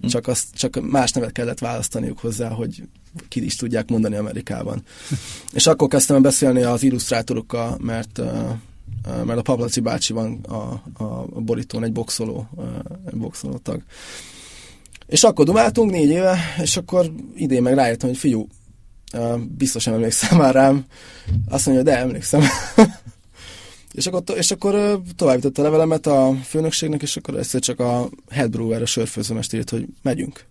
Hm. 0.00 0.06
Csak, 0.06 0.26
azt, 0.26 0.46
csak 0.54 0.90
más 0.90 1.12
nevet 1.12 1.32
kellett 1.32 1.58
választaniuk 1.58 2.18
hozzá, 2.18 2.48
hogy 2.48 2.82
ki 3.28 3.44
is 3.44 3.56
tudják 3.56 3.88
mondani 3.88 4.16
Amerikában. 4.16 4.82
és 5.52 5.66
akkor 5.66 5.88
kezdtem 5.88 6.22
beszélni 6.22 6.62
az 6.62 6.82
illusztrátorokkal, 6.82 7.76
mert 7.80 8.20
mert 9.24 9.38
a 9.38 9.42
Pavlaci 9.42 9.80
bácsi 9.80 10.12
van 10.12 10.40
a, 10.42 10.82
a 11.04 11.26
borítón, 11.40 11.84
egy 11.84 11.92
boxoló, 11.92 12.48
egy 13.06 13.16
boxoló 13.16 13.56
tag. 13.56 13.82
És 15.06 15.22
akkor 15.22 15.44
dumáltunk 15.44 15.90
négy 15.90 16.08
éve, 16.08 16.38
és 16.62 16.76
akkor 16.76 17.12
idén 17.34 17.62
meg 17.62 17.74
rájöttem, 17.74 18.08
hogy 18.08 18.18
fiú, 18.18 18.46
biztos 19.56 19.84
nem 19.84 19.94
emlékszem 19.94 20.38
már 20.38 20.54
rám. 20.54 20.84
Azt 21.48 21.66
mondja, 21.66 21.84
de 21.84 21.98
emlékszem. 21.98 22.42
és 23.92 24.06
akkor, 24.06 24.36
és 24.36 24.50
akkor 24.50 25.00
továbbította 25.16 25.60
a 25.60 25.64
levelemet 25.64 26.06
a 26.06 26.34
főnökségnek, 26.44 27.02
és 27.02 27.16
akkor 27.16 27.36
egyszer 27.36 27.60
csak 27.60 27.80
a 27.80 28.08
head 28.28 28.50
brewer, 28.50 28.82
a 28.82 28.86
sörfőzőmester 28.86 29.58
írt, 29.58 29.70
hogy 29.70 29.86
megyünk. 30.02 30.44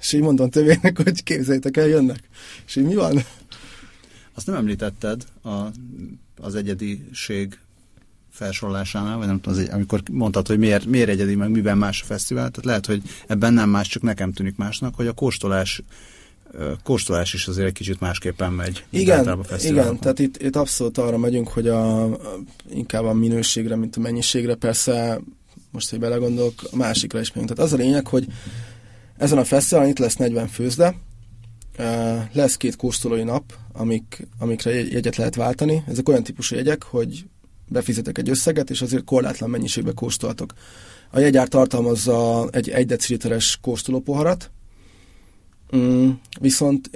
És 0.00 0.12
így 0.12 0.20
mondtam 0.20 0.50
tövének, 0.50 0.98
hogy 1.02 1.22
képzeljétek 1.22 1.76
el, 1.76 1.86
jönnek. 1.86 2.28
És 2.66 2.76
így 2.76 2.84
mi 2.84 2.94
van? 2.94 3.24
Azt 4.34 4.46
nem 4.46 4.56
említetted 4.56 5.24
a, 5.42 5.66
az 6.36 6.54
egyediség 6.54 7.58
felsorolásánál, 8.30 9.16
vagy 9.16 9.26
nem 9.26 9.40
tudom, 9.40 9.58
az 9.58 9.64
egy, 9.64 9.70
amikor 9.70 10.02
mondtad, 10.10 10.46
hogy 10.46 10.58
miért, 10.58 10.84
miért 10.84 11.08
egyedi, 11.08 11.34
meg 11.34 11.50
miben 11.50 11.78
más 11.78 12.02
a 12.02 12.04
fesztivál, 12.04 12.50
tehát 12.50 12.64
lehet, 12.64 12.86
hogy 12.86 13.02
ebben 13.26 13.52
nem 13.52 13.70
más, 13.70 13.88
csak 13.88 14.02
nekem 14.02 14.32
tűnik 14.32 14.56
másnak, 14.56 14.94
hogy 14.94 15.06
a 15.06 15.12
kóstolás 15.12 15.82
kóstolás 16.82 17.34
is 17.34 17.46
azért 17.46 17.66
egy 17.66 17.72
kicsit 17.72 18.00
másképpen 18.00 18.52
megy. 18.52 18.84
Igen, 18.90 19.46
igen 19.62 19.98
tehát 19.98 20.18
itt, 20.18 20.42
itt 20.42 20.56
abszolút 20.56 20.98
arra 20.98 21.18
megyünk, 21.18 21.48
hogy 21.48 21.68
a, 21.68 22.02
a, 22.04 22.18
inkább 22.70 23.04
a 23.04 23.12
minőségre, 23.12 23.76
mint 23.76 23.96
a 23.96 24.00
mennyiségre, 24.00 24.54
persze 24.54 25.20
most, 25.70 25.90
hogy 25.90 25.98
belegondolok, 25.98 26.54
a 26.70 26.76
másikra 26.76 27.20
is 27.20 27.32
megyünk. 27.32 27.52
Tehát 27.52 27.72
az 27.72 27.78
a 27.78 27.82
lényeg, 27.82 28.06
hogy 28.06 28.26
ezen 29.16 29.38
a 29.38 29.44
fesztiválon 29.44 29.90
itt 29.90 29.98
lesz 29.98 30.16
40 30.16 30.48
főzde, 30.48 30.94
lesz 32.32 32.56
két 32.56 32.76
kóstolói 32.76 33.22
nap, 33.22 33.52
amik, 33.72 34.26
amikre 34.38 34.74
jegyet 34.74 35.16
lehet 35.16 35.34
váltani. 35.34 35.82
Ezek 35.88 36.08
olyan 36.08 36.22
típusú 36.22 36.56
jegyek, 36.56 36.82
hogy 36.82 37.24
befizetek 37.68 38.18
egy 38.18 38.28
összeget, 38.28 38.70
és 38.70 38.82
azért 38.82 39.04
korlátlan 39.04 39.50
mennyiségbe 39.50 39.92
kóstoltok. 39.92 40.52
A 41.10 41.18
jegyár 41.18 41.48
tartalmazza 41.48 42.48
egy 42.50 42.68
1 42.68 42.86
deciliteres 42.86 43.58
kóstolópoharat, 43.60 44.50
mm, 45.76 46.10
viszont 46.40 46.90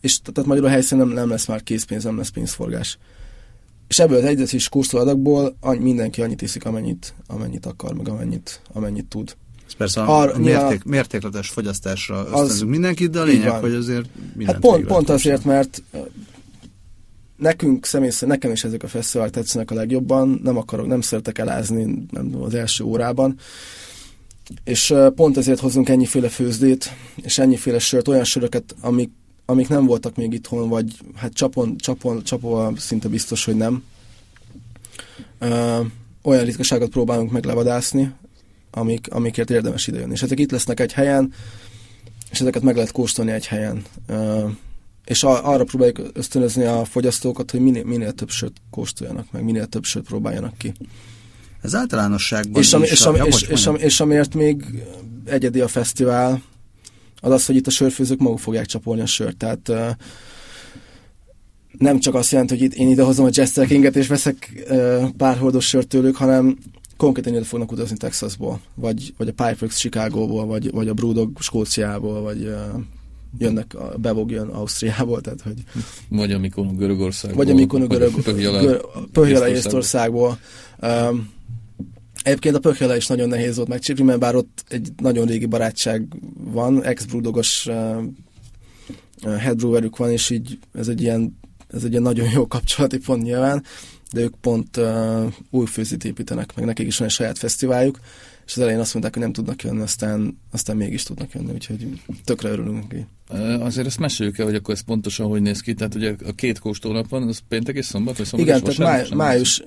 és 0.00 0.18
tehát 0.20 0.48
magyarul 0.48 0.68
a 0.68 0.72
helyszínen 0.72 1.06
nem, 1.06 1.16
nem 1.16 1.28
lesz 1.28 1.46
már 1.46 1.62
készpénz, 1.62 2.04
nem 2.04 2.16
lesz 2.16 2.28
pénzforgás. 2.28 2.98
És 3.88 3.98
ebből 3.98 4.18
az 4.18 4.24
egy 4.24 4.36
decilis 4.36 4.68
kóstolóadagból 4.68 5.56
mindenki 5.78 6.22
annyit 6.22 6.42
iszik, 6.42 6.64
amennyit, 6.64 7.14
amennyit 7.26 7.66
akar, 7.66 7.94
meg 7.94 8.08
amennyit, 8.08 8.60
amennyit 8.72 9.06
tud. 9.06 9.36
Ez 9.66 9.72
persze 9.72 10.00
a 10.00 10.18
Ar, 10.18 10.38
mérték, 10.38 10.84
mértékletes 10.84 11.48
fogyasztásra 11.48 12.26
ösztönzünk 12.26 12.70
mindenkit, 12.70 13.10
de 13.10 13.20
a 13.20 13.24
lényeg, 13.24 13.50
hogy 13.50 13.74
azért 13.74 14.08
Hát 14.44 14.58
pont, 14.58 14.86
pont 14.86 15.08
azért, 15.08 15.44
mert 15.44 15.82
nekünk 17.36 17.86
személy 17.86 18.10
szerint, 18.10 18.30
nekem 18.30 18.50
is 18.50 18.64
ezek 18.64 18.82
a 18.82 18.88
fesztiválok 18.88 19.32
tetszenek 19.32 19.70
a 19.70 19.74
legjobban, 19.74 20.40
nem 20.42 20.56
akarok, 20.56 20.86
nem 20.86 21.00
szeretek 21.00 21.38
elázni 21.38 22.06
nem 22.10 22.42
az 22.42 22.54
első 22.54 22.84
órában, 22.84 23.38
és 24.64 24.94
pont 25.14 25.36
ezért 25.36 25.60
hozunk 25.60 25.88
ennyiféle 25.88 26.28
főzdét, 26.28 26.92
és 27.14 27.38
ennyiféle 27.38 27.78
sört, 27.78 28.08
olyan 28.08 28.24
söröket, 28.24 28.74
amik, 28.80 29.10
amik 29.46 29.68
nem 29.68 29.86
voltak 29.86 30.16
még 30.16 30.32
itthon, 30.32 30.68
vagy 30.68 30.96
hát 31.14 31.32
csapon, 31.32 31.76
csapon, 31.76 32.22
csapóval 32.22 32.76
szinte 32.76 33.08
biztos, 33.08 33.44
hogy 33.44 33.56
nem. 33.56 33.84
Ö, 35.38 35.80
olyan 36.22 36.44
ritkaságot 36.44 36.90
próbálunk 36.90 37.30
meg 37.30 37.44
levadászni, 37.44 38.12
amik, 38.70 39.06
amikért 39.10 39.50
érdemes 39.50 39.86
idejönni. 39.86 40.12
És 40.12 40.22
ezek 40.22 40.38
itt 40.38 40.50
lesznek 40.50 40.80
egy 40.80 40.92
helyen, 40.92 41.32
és 42.30 42.40
ezeket 42.40 42.62
meg 42.62 42.74
lehet 42.74 42.92
kóstolni 42.92 43.30
egy 43.30 43.46
helyen. 43.46 43.84
Ö, 44.06 44.48
és 45.04 45.22
a, 45.22 45.48
arra 45.48 45.64
próbáljuk 45.64 46.00
ösztönözni 46.12 46.64
a 46.64 46.84
fogyasztókat, 46.84 47.50
hogy 47.50 47.60
minél, 47.60 47.84
minél 47.84 48.12
több 48.12 48.30
sört 48.30 48.56
kóstoljanak 48.70 49.30
meg, 49.30 49.44
minél 49.44 49.66
több 49.66 49.84
sört 49.84 50.06
próbáljanak 50.06 50.58
ki. 50.58 50.72
Ez 51.62 51.74
általánosságban 51.74 52.62
és, 52.62 52.72
ami, 52.72 52.86
és, 52.86 53.00
ami, 53.00 53.18
és, 53.24 53.42
és, 53.42 53.66
ami, 53.66 53.78
és 53.78 54.00
amiért 54.00 54.34
még 54.34 54.64
egyedi 55.24 55.60
a 55.60 55.68
fesztivál, 55.68 56.42
az 57.20 57.30
az, 57.30 57.46
hogy 57.46 57.56
itt 57.56 57.66
a 57.66 57.70
sörfőzők 57.70 58.18
maguk 58.18 58.38
fogják 58.38 58.66
csapolni 58.66 59.00
a 59.00 59.06
sört. 59.06 59.36
Tehát 59.36 59.68
uh, 59.68 59.88
nem 61.78 61.98
csak 61.98 62.14
azt 62.14 62.30
jelenti, 62.30 62.54
hogy 62.54 62.64
itt 62.64 62.74
én 62.74 62.88
idehozom 62.88 63.26
a 63.26 63.30
Jester 63.32 63.66
Kinget 63.66 63.96
és 63.96 64.06
veszek 64.06 64.64
uh, 64.70 65.08
pár 65.16 65.38
hordos 65.38 65.66
sört 65.66 65.88
tőlük, 65.88 66.16
hanem 66.16 66.58
konkrétan 66.96 67.34
ide 67.34 67.44
fognak 67.44 67.72
utazni 67.72 67.96
Texasból, 67.96 68.60
vagy, 68.74 69.14
vagy 69.16 69.28
a 69.28 69.32
Pipeworks 69.32 69.76
Chicagóból, 69.76 70.46
vagy, 70.46 70.70
vagy 70.70 70.88
a 70.88 70.94
Brewdog 70.94 71.40
Skóciából, 71.40 72.20
vagy 72.20 72.42
uh, 72.42 72.82
jönnek, 73.38 73.74
a 73.74 73.94
Bevog 73.96 74.30
jön 74.30 74.48
Ausztriából, 74.48 75.20
tehát 75.20 75.40
hogy... 75.40 75.56
Vagy 76.08 76.32
a 76.32 76.38
Mikonu 76.38 76.76
Görögországból. 76.76 77.44
Vagy 77.44 77.52
a 77.52 77.54
Mikonu 77.54 77.86
Görög, 77.86 78.20
Pöhjala 79.12 79.48
Észtországból. 79.48 80.38
Um, 80.82 81.36
Egyébként 82.22 82.54
a 82.54 82.60
Pöhjala 82.60 82.96
is 82.96 83.06
nagyon 83.06 83.28
nehéz 83.28 83.56
volt 83.56 83.68
megcsípni, 83.68 84.04
mert 84.04 84.18
bár 84.18 84.34
ott 84.34 84.64
egy 84.68 84.92
nagyon 84.96 85.26
régi 85.26 85.46
barátság 85.46 86.06
van, 86.36 86.84
ex-brudogos 86.84 87.66
uh, 87.66 88.04
headbrewerük 89.38 89.96
van, 89.96 90.10
és 90.10 90.30
így 90.30 90.58
ez 90.74 90.88
egy 90.88 91.00
ilyen 91.00 91.38
ez 91.68 91.84
egy 91.84 91.90
ilyen 91.90 92.02
nagyon 92.02 92.30
jó 92.30 92.46
kapcsolati 92.46 92.98
pont 92.98 93.22
nyilván, 93.22 93.64
de 94.12 94.20
ők 94.20 94.34
pont 94.40 94.76
uh, 94.76 95.32
új 95.50 95.66
főzit 95.66 96.04
építenek, 96.04 96.54
meg 96.54 96.64
nekik 96.64 96.86
is 96.86 96.98
van 96.98 97.08
egy 97.08 97.14
saját 97.14 97.38
fesztiváljuk, 97.38 97.98
és 98.48 98.56
az 98.56 98.62
elején 98.62 98.80
azt 98.80 98.92
mondták, 98.92 99.14
hogy 99.14 99.22
nem 99.22 99.32
tudnak 99.32 99.62
jönni, 99.62 99.80
aztán, 99.80 100.38
aztán 100.50 100.76
mégis 100.76 101.02
tudnak 101.02 101.32
jönni, 101.32 101.52
úgyhogy 101.52 102.02
tökre 102.24 102.48
örülünk 102.48 102.88
neki. 102.88 103.06
Azért 103.60 103.86
ezt 103.86 103.98
meséljük 103.98 104.38
el, 104.38 104.44
hogy 104.44 104.54
akkor 104.54 104.74
ez 104.74 104.80
pontosan 104.80 105.26
hogy 105.26 105.42
néz 105.42 105.60
ki. 105.60 105.74
Tehát 105.74 105.94
ugye 105.94 106.14
a 106.26 106.32
két 106.32 106.58
kóstólnap 106.58 107.08
van, 107.08 107.28
az 107.28 107.40
péntek 107.48 107.76
és 107.76 107.86
szombat, 107.86 108.16
vagy 108.16 108.26
szombat 108.26 108.48
Igen, 108.48 108.68
és 108.68 108.76
tehát 108.76 109.08
máj, 109.08 109.16
május, 109.16 109.62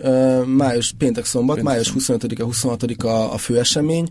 május, 0.46 0.94
péntek 0.98 1.26
szombat, 1.26 1.56
péntek 1.56 1.74
május 1.74 1.94
25-a, 1.98 2.46
26-a 2.46 3.34
a 3.34 3.38
főesemény. 3.38 4.10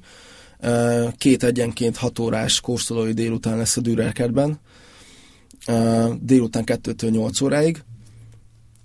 Uh, 0.63 1.13
két 1.17 1.43
egyenként 1.45 1.97
hat 1.97 2.19
órás 2.19 2.61
kóstolói 2.61 3.13
délután 3.13 3.57
lesz 3.57 3.77
a 3.77 3.81
Dürerkertben. 3.81 4.61
Délután 6.21 6.63
2-től 6.67 7.11
8 7.11 7.41
óráig. 7.41 7.83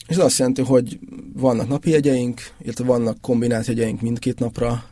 És 0.07 0.15
ez 0.15 0.23
azt 0.23 0.37
jelenti, 0.37 0.61
hogy 0.61 0.99
vannak 1.33 1.67
napi 1.67 1.89
jegyeink, 1.89 2.41
illetve 2.61 2.85
vannak 2.85 3.21
kombinált 3.21 3.65
jegyeink 3.65 4.01
mindkét 4.01 4.39
napra. 4.39 4.83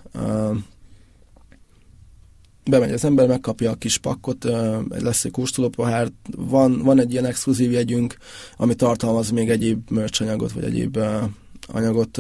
Bemegy 2.66 2.91
az 2.91 3.05
ember, 3.05 3.28
megkapja 3.28 3.72
a 3.72 3.76
kis 3.76 3.97
pakkot, 3.97 4.47
lesz 4.89 5.26
egy 5.26 5.32
kóstolópohár, 5.32 6.11
van, 6.38 6.82
van 6.82 6.99
egy 6.99 7.11
ilyen 7.11 7.26
exkluzív 7.26 7.72
jegyünk, 7.72 8.18
ami 8.57 8.76
tartalmaz 8.76 9.30
még 9.30 9.49
egyéb 9.49 9.89
merch 9.89 10.22
anyagot, 10.22 10.51
vagy 10.51 10.64
egyéb 10.64 10.99
anyagot, 11.68 12.20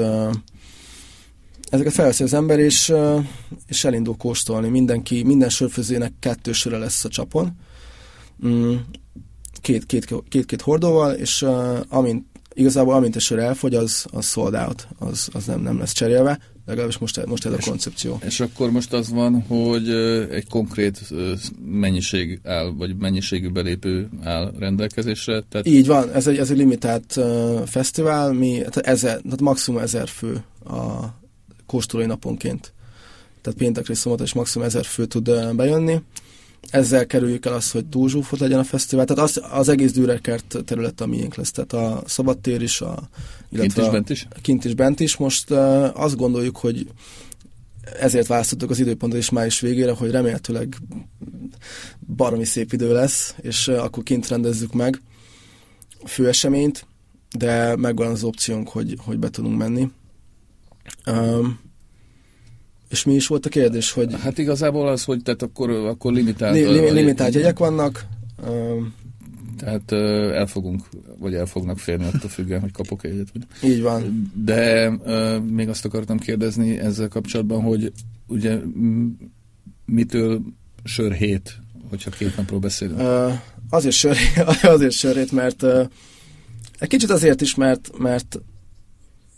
ezeket 1.69 1.93
felveszi 1.93 2.23
az 2.23 2.33
ember, 2.33 2.59
és, 2.59 2.93
és 3.67 3.83
elindul 3.83 4.17
kóstolni. 4.17 4.69
Mindenki, 4.69 5.23
minden 5.23 5.49
sörfőzének 5.49 6.13
kettő 6.19 6.51
söre 6.51 6.77
lesz 6.77 7.05
a 7.05 7.09
csapon. 7.09 7.51
Mm, 8.47 8.75
két-két, 9.61 10.13
két-két 10.29 10.61
hordóval, 10.61 11.13
és 11.13 11.45
amint, 11.89 12.25
igazából 12.53 12.93
amint 12.93 13.15
a 13.15 13.19
sör 13.19 13.39
elfogy, 13.39 13.75
az, 13.75 14.05
az 14.11 14.25
sold 14.25 14.53
out, 14.53 14.87
az, 14.99 15.29
az 15.33 15.45
nem, 15.45 15.61
nem 15.61 15.77
lesz 15.77 15.91
cserélve, 15.91 16.39
legalábbis 16.65 16.97
most, 16.97 17.25
most 17.25 17.45
ez 17.45 17.53
a 17.53 17.57
koncepció. 17.69 18.19
És 18.25 18.39
akkor 18.39 18.71
most 18.71 18.93
az 18.93 19.09
van, 19.09 19.41
hogy 19.41 19.89
egy 20.31 20.47
konkrét 20.49 21.13
mennyiség 21.65 22.39
áll, 22.43 22.73
vagy 22.77 22.95
mennyiségű 22.95 23.49
belépő 23.49 24.09
áll 24.23 24.53
rendelkezésre? 24.59 25.43
Tehát... 25.49 25.67
Így 25.67 25.87
van, 25.87 26.11
ez 26.11 26.27
egy, 26.27 26.37
ez 26.37 26.51
egy 26.51 26.57
limitált 26.57 27.15
uh, 27.15 27.65
fesztivál, 27.65 28.33
mi, 28.33 28.57
tehát, 28.57 28.77
ezer, 28.77 29.21
tehát 29.21 29.41
maximum 29.41 29.81
ezer 29.81 30.07
fő 30.07 30.43
a 30.65 31.05
kóstolói 31.65 32.05
naponként. 32.05 32.73
Tehát 33.41 33.59
péntekre 33.59 33.93
szombaton 33.93 34.25
és 34.25 34.33
maximum 34.33 34.67
ezer 34.67 34.85
fő 34.85 35.05
tud 35.05 35.55
bejönni 35.55 36.01
ezzel 36.69 37.05
kerüljük 37.05 37.45
el 37.45 37.53
azt, 37.53 37.71
hogy 37.71 37.85
túl 37.85 38.09
zsúfolt 38.09 38.41
legyen 38.41 38.59
a 38.59 38.63
fesztivál. 38.63 39.05
Tehát 39.05 39.23
az, 39.23 39.41
az 39.51 39.69
egész 39.69 39.91
Dürerkert 39.91 40.57
terület 40.65 41.01
a 41.01 41.05
miénk 41.05 41.35
lesz. 41.35 41.51
Tehát 41.51 41.73
a 41.73 42.03
szabadtér 42.05 42.61
is, 42.61 42.81
a, 42.81 43.09
illetve 43.49 43.81
kint 43.81 43.87
is, 43.87 43.91
bent 43.91 44.09
is? 44.09 44.27
A, 44.29 44.41
kint 44.41 44.65
is 44.65 44.73
bent 44.73 44.99
is. 44.99 45.17
Most 45.17 45.49
uh, 45.49 46.01
azt 46.01 46.15
gondoljuk, 46.15 46.57
hogy 46.57 46.87
ezért 47.99 48.27
választottuk 48.27 48.69
az 48.69 48.79
időpontot 48.79 49.19
is 49.19 49.29
május 49.29 49.59
végére, 49.59 49.91
hogy 49.91 50.11
remélhetőleg 50.11 50.77
baromi 52.15 52.45
szép 52.45 52.73
idő 52.73 52.93
lesz, 52.93 53.35
és 53.41 53.67
uh, 53.67 53.83
akkor 53.83 54.03
kint 54.03 54.27
rendezzük 54.27 54.73
meg 54.73 55.01
a 56.03 56.07
főeseményt, 56.07 56.85
de 57.37 57.75
megvan 57.75 58.11
az 58.11 58.23
opciónk, 58.23 58.69
hogy, 58.69 58.95
hogy 58.97 59.19
be 59.19 59.29
tudunk 59.29 59.57
menni. 59.57 59.91
Um, 61.05 61.59
és 62.93 63.03
mi 63.03 63.13
is 63.13 63.27
volt 63.27 63.45
a 63.45 63.49
kérdés, 63.49 63.91
hogy... 63.91 64.15
Hát 64.19 64.37
igazából 64.37 64.87
az, 64.87 65.03
hogy 65.03 65.21
tehát 65.23 65.41
akkor, 65.41 65.69
akkor 65.69 66.13
limitált... 66.13 66.55
Li, 66.55 66.65
li, 66.65 66.91
limitált 66.91 67.33
jegyek 67.33 67.57
vannak. 67.57 68.05
Tehát 69.57 69.91
el 70.31 70.47
fogunk, 70.47 70.81
vagy 71.19 71.33
el 71.33 71.45
fognak 71.45 71.79
férni 71.79 72.05
attól 72.05 72.29
függően, 72.29 72.61
hogy 72.61 72.71
kapok 72.71 73.03
egyet. 73.03 73.27
Így 73.63 73.81
van. 73.81 74.31
De 74.35 74.89
még 75.49 75.69
azt 75.69 75.85
akartam 75.85 76.17
kérdezni 76.17 76.79
ezzel 76.79 77.07
kapcsolatban, 77.07 77.61
hogy 77.61 77.91
ugye 78.27 78.59
mitől 79.85 80.41
sör 80.83 81.11
hét, 81.11 81.59
hogyha 81.89 82.09
két 82.09 82.37
napról 82.37 82.59
beszélünk? 82.59 83.01
Azért, 83.69 83.95
sör, 83.95 84.17
azért 84.61 84.91
sörhét, 84.91 85.31
mert 85.31 85.63
egy 86.79 86.89
kicsit 86.89 87.09
azért 87.09 87.41
is, 87.41 87.55
mert, 87.55 87.97
mert 87.97 88.39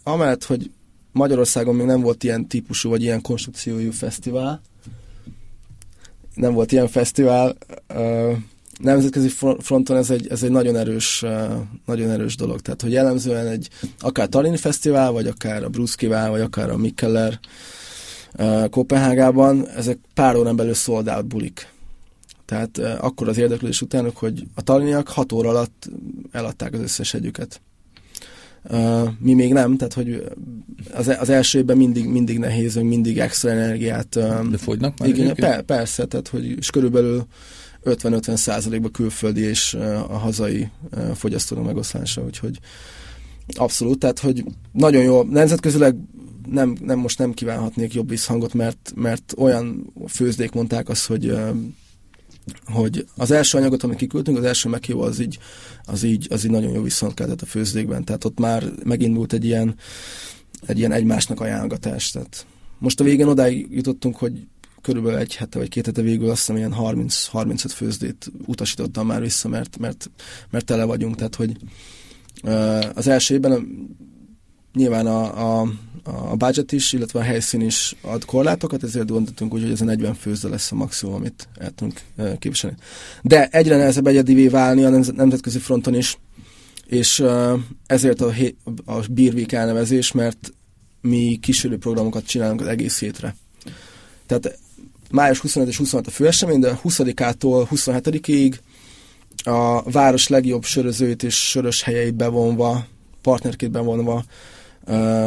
amellett, 0.04 0.44
hogy 0.44 0.72
Magyarországon 1.16 1.76
még 1.76 1.86
nem 1.86 2.02
volt 2.02 2.24
ilyen 2.24 2.48
típusú, 2.48 2.90
vagy 2.90 3.02
ilyen 3.02 3.22
konstrukciójú 3.22 3.92
fesztivál. 3.92 4.62
Nem 6.34 6.54
volt 6.54 6.72
ilyen 6.72 6.88
fesztivál. 6.88 7.58
Nemzetközi 8.80 9.28
fronton 9.60 9.98
ez 9.98 10.10
egy, 10.10 10.28
ez 10.28 10.44
egy 10.44 10.52
nagyon 10.52 10.76
erős, 10.76 11.26
nagyon 11.86 12.10
erős 12.10 12.36
dolog. 12.36 12.62
Tehát, 12.62 12.82
hogy 12.82 12.92
jellemzően 12.92 13.48
egy 13.48 13.70
akár 14.00 14.28
Tallinn 14.28 14.56
Fesztivál, 14.56 15.12
vagy 15.12 15.28
akár 15.28 15.64
a 15.64 15.70
Bruszkivál, 15.70 16.30
vagy 16.30 16.42
akár 16.42 16.70
a 16.70 16.78
Mikkeller 16.78 17.40
Kopenhágában, 18.70 19.68
ezek 19.68 19.98
pár 20.14 20.36
órán 20.36 20.56
belül 20.56 20.74
sold 20.74 21.08
out 21.08 21.26
bulik. 21.26 21.68
Tehát 22.46 22.78
akkor 22.78 23.30
az 23.30 23.38
érdeklődés 23.38 23.82
utánok, 23.82 24.18
hogy 24.18 24.44
a 24.56 24.62
taliniak 24.62 25.08
hat 25.08 25.32
óra 25.32 25.50
alatt 25.50 25.90
eladták 26.32 26.74
az 26.74 26.80
összes 26.80 27.14
együket. 27.14 27.62
Mi 29.20 29.34
még 29.34 29.54
nem, 29.54 29.78
tehát 29.78 29.94
hogy 29.94 30.24
az, 30.94 31.08
az 31.20 31.30
első 31.30 31.60
évben 31.60 31.78
mindig, 31.78 32.06
mindig 32.06 32.40
nehéz, 32.40 32.74
hogy 32.74 32.84
mindig 32.84 33.20
extra 33.20 33.50
energiát. 33.50 34.10
De 34.50 34.58
fogynak 34.58 35.00
már? 35.00 35.10
Igen, 35.10 35.36
per, 35.36 35.62
persze, 35.62 36.06
tehát 36.06 36.28
hogy 36.28 36.46
és 36.46 36.70
körülbelül 36.70 37.26
50-50 37.86 38.36
százalékban 38.36 38.92
külföldi 38.92 39.42
és 39.42 39.74
a 40.08 40.18
hazai 40.18 40.70
fogyasztónak 41.14 41.66
megoszlása, 41.66 42.24
úgyhogy 42.24 42.60
abszolút, 43.48 44.00
tehát 44.00 44.20
hogy 44.20 44.44
nagyon 44.72 45.04
jó, 45.04 45.24
nemzetközileg 45.24 45.96
nem, 46.52 46.78
nem 46.82 47.00
most 47.00 47.20
nem 47.20 47.34
kívánhatnék 47.34 47.94
jobb 47.94 48.10
visszhangot, 48.10 48.54
mert, 48.54 48.94
mert 48.96 49.34
olyan 49.38 49.94
főzdék 50.08 50.52
mondták 50.52 50.90
azt, 50.90 51.06
hogy 51.06 51.38
hogy 52.66 53.06
az 53.16 53.32
első 53.32 53.58
anyagot, 53.58 53.84
amit 53.84 53.98
kiküldtünk, 53.98 54.38
az 54.38 54.44
első 54.44 54.70
meghívó 54.70 55.02
az 55.02 55.20
így, 55.20 55.40
az 55.84 56.04
így, 56.04 56.28
az 56.30 56.44
így 56.44 56.52
nagyon 56.52 56.74
jó 56.74 56.82
viszont 56.82 57.14
kellett 57.14 57.42
a 57.42 57.46
főzdékben. 57.46 58.04
Tehát 58.04 58.26
ott 58.26 58.40
már 58.40 58.64
megindult 58.84 59.34
egy 59.34 59.46
ilyen, 59.46 59.76
egy 60.66 60.78
ilyen 60.78 60.92
egymásnak 60.92 61.40
ajánlgatás. 61.42 62.12
Tehát 62.12 62.46
most 62.78 63.00
a 63.00 63.04
végén 63.04 63.28
odáig 63.28 63.68
jutottunk, 63.72 64.16
hogy 64.16 64.48
körülbelül 64.82 65.20
egy 65.20 65.36
hete 65.36 65.58
vagy 65.58 65.70
két 65.70 65.86
hete 65.86 66.02
végül 66.02 66.30
azt 66.30 66.40
hiszem 66.40 66.58
ilyen 66.58 66.76
30-35 66.78 67.72
főzdét 67.76 68.32
utasítottam 68.46 69.08
már 69.08 69.22
vissza, 69.22 69.48
mert, 69.48 69.78
mert, 69.78 70.12
mert 70.50 70.66
tele 70.66 70.84
vagyunk. 70.84 71.16
Tehát, 71.16 71.36
hogy 71.36 71.58
az 72.94 73.08
első 73.08 73.34
évben 73.34 73.68
nyilván 74.76 75.08
a, 75.08 75.60
a, 75.62 75.68
a 76.04 76.36
budget 76.36 76.72
is, 76.72 76.94
illetve 76.94 77.20
a 77.20 77.24
helyszín 77.24 77.62
is 77.62 77.96
ad 78.02 78.26
korlátokat, 78.26 78.84
ezért 78.84 79.08
gondoltunk 79.10 79.54
úgy, 79.54 79.62
hogy 79.62 79.72
ez 79.72 79.82
a 79.82 79.86
40 79.86 80.14
főzde 80.14 80.50
lesz 80.50 80.72
a 80.72 80.76
maximum, 80.76 81.16
amit 81.16 81.48
el 81.60 81.72
tudunk 81.72 82.02
képviselni. 82.40 82.78
De 83.22 83.48
egyre 83.48 83.78
nehezebb 83.78 84.08
egyedivé 84.08 84.48
válni 84.48 84.84
a 84.84 84.90
nemzetközi 84.90 85.60
fronton 85.60 85.96
is, 85.96 86.18
és 86.88 87.24
ezért 87.86 88.22
a, 88.22 88.34
a 88.86 89.00
Beer 89.10 89.34
elnevezés, 89.48 90.12
mert 90.12 90.54
mi 91.02 91.38
kísérő 91.42 91.78
programokat 91.78 92.26
csinálunk 92.26 92.62
az 92.62 92.68
egész 92.68 93.00
hétre. 93.00 93.36
Tehát 94.26 94.58
május 95.12 95.40
25 95.40 95.70
és 95.70 95.78
26 95.78 96.08
a 96.08 96.12
főesemény, 96.12 96.60
de 96.60 96.80
20-ától 96.84 97.68
27-ig 97.72 98.56
a 99.44 99.92
város 99.92 100.28
legjobb 100.28 100.64
sörözőit 100.64 101.24
és 101.24 101.50
sörös 101.50 101.82
helyeit 101.82 102.16
bevonva, 102.16 102.86
partnerként 103.22 103.72
bevonva 103.72 104.24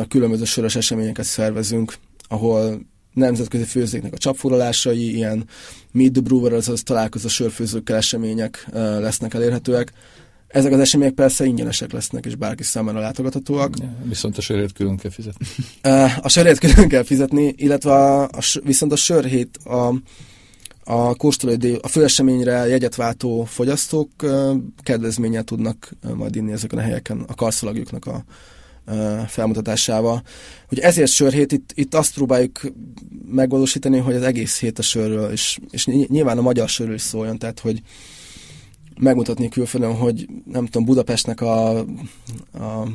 különböző 0.08 0.44
sörös 0.44 0.76
eseményeket 0.76 1.24
szervezünk, 1.24 1.94
ahol 2.28 2.80
nemzetközi 3.12 3.64
főzéknek 3.64 4.12
a 4.12 4.18
csapfoglalásai, 4.18 5.14
ilyen 5.14 5.44
Meet 5.92 6.12
the 6.12 6.20
Brewer, 6.20 6.52
azaz 6.52 6.82
találkozó 6.82 7.28
sörfőzőkkel 7.28 7.96
események 7.96 8.68
lesznek 8.72 9.34
elérhetőek. 9.34 9.92
Ezek 10.48 10.72
az 10.72 10.80
események 10.80 11.14
persze 11.14 11.44
ingyenesek 11.44 11.92
lesznek, 11.92 12.26
és 12.26 12.34
bárki 12.34 12.62
számára 12.62 13.00
látogathatóak. 13.00 13.78
Ja, 13.78 13.94
viszont 14.02 14.38
a 14.38 14.40
sörét 14.40 14.72
külön 14.72 14.96
kell 14.96 15.10
fizetni. 15.10 15.46
A 16.20 16.28
sörét 16.28 16.58
külön 16.58 16.88
kell 16.88 17.02
fizetni, 17.02 17.54
illetve 17.56 17.92
a, 17.92 18.22
a, 18.22 18.60
viszont 18.64 18.92
a 18.92 18.96
sörhét 18.96 19.56
a, 19.56 19.94
a 20.84 21.14
kóstolóidő, 21.14 21.74
a 21.74 21.88
főeseményre 21.88 22.66
jegyet 22.66 22.94
váltó 22.94 23.44
fogyasztók 23.44 24.10
kedvezménnyel 24.82 25.44
tudnak 25.44 25.92
majd 26.14 26.36
inni 26.36 26.52
ezeken 26.52 26.78
a 26.78 26.82
helyeken 26.82 27.24
a 27.26 27.34
karszalagjuknak 27.34 28.06
a, 28.06 28.24
felmutatásával. 29.26 30.22
Hogy 30.68 30.78
ezért 30.78 31.10
sörhét, 31.10 31.52
itt, 31.52 31.70
itt 31.74 31.94
azt 31.94 32.14
próbáljuk 32.14 32.60
megvalósítani, 33.30 33.98
hogy 33.98 34.14
az 34.14 34.22
egész 34.22 34.58
hét 34.58 34.78
a 34.78 34.82
sörről, 34.82 35.30
és, 35.30 35.58
és 35.70 35.86
nyilván 35.86 36.38
a 36.38 36.42
magyar 36.42 36.68
sörről 36.68 36.94
is 36.94 37.02
szóljon, 37.02 37.38
tehát 37.38 37.60
hogy 37.60 37.82
megmutatni 39.00 39.48
külföldön, 39.48 39.94
hogy 39.94 40.28
nem 40.52 40.64
tudom, 40.64 40.84
Budapestnek 40.84 41.40
a, 41.40 41.78
a 41.78 42.86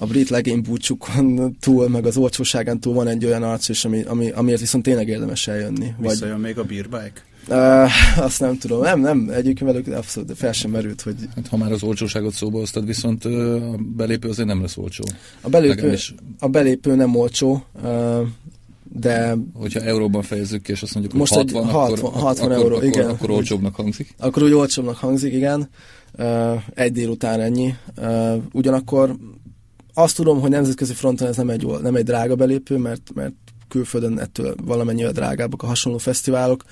a 0.00 0.06
brit 0.06 0.28
legény 0.28 0.62
búcsukon 0.62 1.56
túl, 1.60 1.88
meg 1.88 2.06
az 2.06 2.16
olcsóságán 2.16 2.80
túl 2.80 2.94
van 2.94 3.06
egy 3.06 3.24
olyan 3.24 3.42
arc, 3.42 3.68
és 3.68 3.84
ami, 3.84 4.02
ami, 4.02 4.30
amiért 4.30 4.60
viszont 4.60 4.84
tényleg 4.84 5.08
érdemes 5.08 5.46
eljönni. 5.46 5.94
Visszajön 5.98 6.34
vagy... 6.34 6.44
még 6.44 6.58
a 6.58 6.64
bírbike? 6.64 7.12
Uh, 7.48 7.90
azt 8.24 8.40
nem 8.40 8.58
tudom. 8.58 8.80
Nem, 8.80 9.00
nem, 9.00 9.28
egyébként 9.32 9.70
velük 9.70 9.96
abszolút 9.96 10.36
fel 10.36 10.52
sem 10.52 10.70
merült, 10.70 11.00
hogy... 11.02 11.14
Hát, 11.34 11.48
ha 11.48 11.56
már 11.56 11.72
az 11.72 11.82
olcsóságot 11.82 12.32
szóba 12.32 12.58
hoztad, 12.58 12.86
viszont 12.86 13.24
a 13.24 13.76
belépő 13.96 14.28
azért 14.28 14.48
nem 14.48 14.60
lesz 14.60 14.76
olcsó. 14.76 15.04
A 15.40 15.48
belépő, 15.48 15.96
a 16.38 16.48
belépő 16.48 16.94
nem 16.94 17.16
olcsó, 17.16 17.64
uh, 17.82 18.20
de... 18.92 19.36
Hogyha 19.54 19.80
euróban 19.80 20.22
fejezzük 20.22 20.62
ki, 20.62 20.72
és 20.72 20.82
azt 20.82 20.94
mondjuk, 20.94 21.14
most 21.14 21.34
hogy 21.34 21.52
60, 21.52 21.70
60, 21.70 21.98
akkor, 21.98 22.20
60 22.20 22.52
euró, 22.52 22.74
akkor, 22.74 22.84
igen. 22.84 23.02
Akkor, 23.02 23.14
akkor 23.14 23.30
olcsóbbnak 23.30 23.74
hangzik. 23.74 24.14
Akkor 24.18 24.42
úgy 24.42 24.52
olcsóbbnak 24.52 24.96
hangzik, 24.96 25.32
igen. 25.32 25.68
Uh, 26.18 26.62
egy 26.74 26.92
délután 26.92 27.40
ennyi. 27.40 27.74
Uh, 27.96 28.42
ugyanakkor 28.52 29.16
azt 29.94 30.16
tudom, 30.16 30.40
hogy 30.40 30.50
nemzetközi 30.50 30.92
fronton 30.92 31.28
ez 31.28 31.36
nem 31.36 31.48
egy, 31.48 31.66
nem 31.82 31.94
egy 31.94 32.04
drága 32.04 32.34
belépő, 32.34 32.76
mert, 32.76 33.10
mert 33.14 33.34
külföldön 33.68 34.18
ettől 34.18 34.54
valamennyivel 34.64 35.12
drágábbak 35.12 35.62
a 35.62 35.66
hasonló 35.66 35.98
fesztiválok. 35.98 36.64
Uh, 36.64 36.70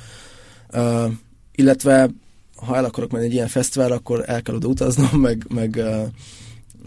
illetve 1.55 2.11
ha 2.57 2.77
el 2.77 2.85
akarok 2.85 3.11
menni 3.11 3.25
egy 3.25 3.33
ilyen 3.33 3.49
fesztiválra, 3.49 3.95
akkor 3.95 4.23
el 4.27 4.43
kell 4.43 4.55
oda 4.55 4.69
utaznom, 4.69 5.21
meg, 5.29 5.47
meg, 5.49 5.75
uh, 5.79 6.07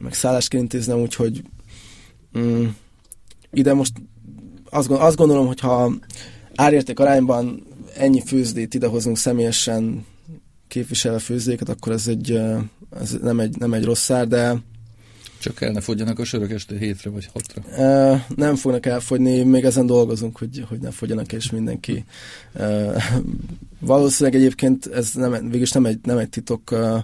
meg 0.02 0.14
szállást 0.14 0.50
kell 0.50 0.60
intéznem, 0.60 1.00
úgyhogy 1.00 1.44
um, 2.34 2.76
ide 3.52 3.74
most 3.74 3.94
azt, 4.70 4.90
azt 4.90 5.18
gondolom, 5.18 5.48
hogy 5.48 5.60
ha 5.60 5.94
árérték 6.56 7.00
arányban 7.00 7.68
ennyi 7.96 8.22
főzdét 8.26 8.74
idehozunk 8.74 9.18
személyesen 9.18 10.06
képviselve 10.68 11.20
főzdéket, 11.20 11.70
akkor 11.70 11.94
ez, 11.94 12.08
egy, 12.08 12.40
ez 13.00 13.18
nem, 13.22 13.40
egy, 13.40 13.58
nem 13.58 13.74
egy 13.74 13.84
rossz 13.84 14.04
szár, 14.04 14.28
de 14.28 14.56
Csak 15.40 15.62
el 15.62 15.72
ne 15.72 15.82
fogjanak 15.82 16.20
a 16.20 16.24
sörök 16.24 16.52
este 16.52 16.78
hétre 16.78 17.10
vagy 17.10 17.30
hatra. 17.34 17.62
Uh, 17.78 18.22
nem 18.36 18.56
fognak 18.56 18.86
elfogyni, 18.86 19.44
még 19.44 19.64
ezen 19.64 19.86
dolgozunk, 19.86 20.38
hogy, 20.38 20.66
hogy 20.68 20.80
ne 20.80 20.92
fogjanak, 20.92 21.34
és 21.34 21.52
mindenki. 21.52 22.06
Uh, 22.54 23.04
valószínűleg 23.80 24.40
egyébként 24.40 24.86
ez 24.86 25.12
nem, 25.14 25.32
végülis 25.32 25.72
nem 25.72 25.86
egy, 25.86 26.00
nem 26.04 26.18
egy 26.18 26.30
titok. 26.30 26.72
Uh, 26.72 26.98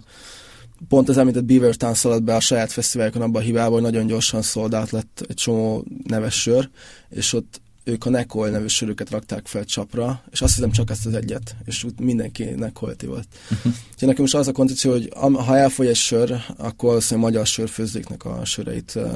pont 0.89 1.09
az 1.09 1.17
említett 1.17 1.45
Beaver 1.45 1.75
Town 1.75 1.93
szaladt 1.93 2.23
be 2.23 2.35
a 2.35 2.39
saját 2.39 2.71
fesztiválokon 2.71 3.21
abban 3.21 3.41
a 3.41 3.45
hibában, 3.45 3.71
hogy 3.71 3.81
nagyon 3.81 4.07
gyorsan 4.07 4.41
szoldált 4.41 4.91
lett 4.91 5.25
egy 5.27 5.35
csomó 5.35 5.85
neves 6.07 6.41
sör, 6.41 6.69
és 7.09 7.33
ott 7.33 7.61
ők 7.87 8.05
a 8.05 8.09
Nekol 8.09 8.49
nevű 8.49 8.67
sörüket 8.67 9.09
rakták 9.09 9.47
fel 9.47 9.65
csapra, 9.65 10.23
és 10.31 10.41
azt 10.41 10.55
hiszem 10.55 10.71
csak 10.71 10.89
ezt 10.89 11.05
az 11.05 11.13
egyet, 11.13 11.55
és 11.65 11.85
mindenki 12.01 12.43
Nekolti 12.43 13.05
volt. 13.05 13.27
Uh-huh. 13.43 13.73
Úgyhogy 13.73 14.07
nekünk 14.07 14.17
most 14.17 14.35
az 14.35 14.47
a 14.47 14.51
koncepció, 14.51 14.91
hogy 14.91 15.09
ha 15.15 15.57
elfogy 15.57 15.87
egy 15.87 15.95
sör, 15.95 16.35
akkor 16.57 17.03
a 17.09 17.15
magyar 17.15 17.47
sörfőzdéknek 17.47 18.25
a 18.25 18.45
söreit 18.45 18.93
uh, 18.95 19.11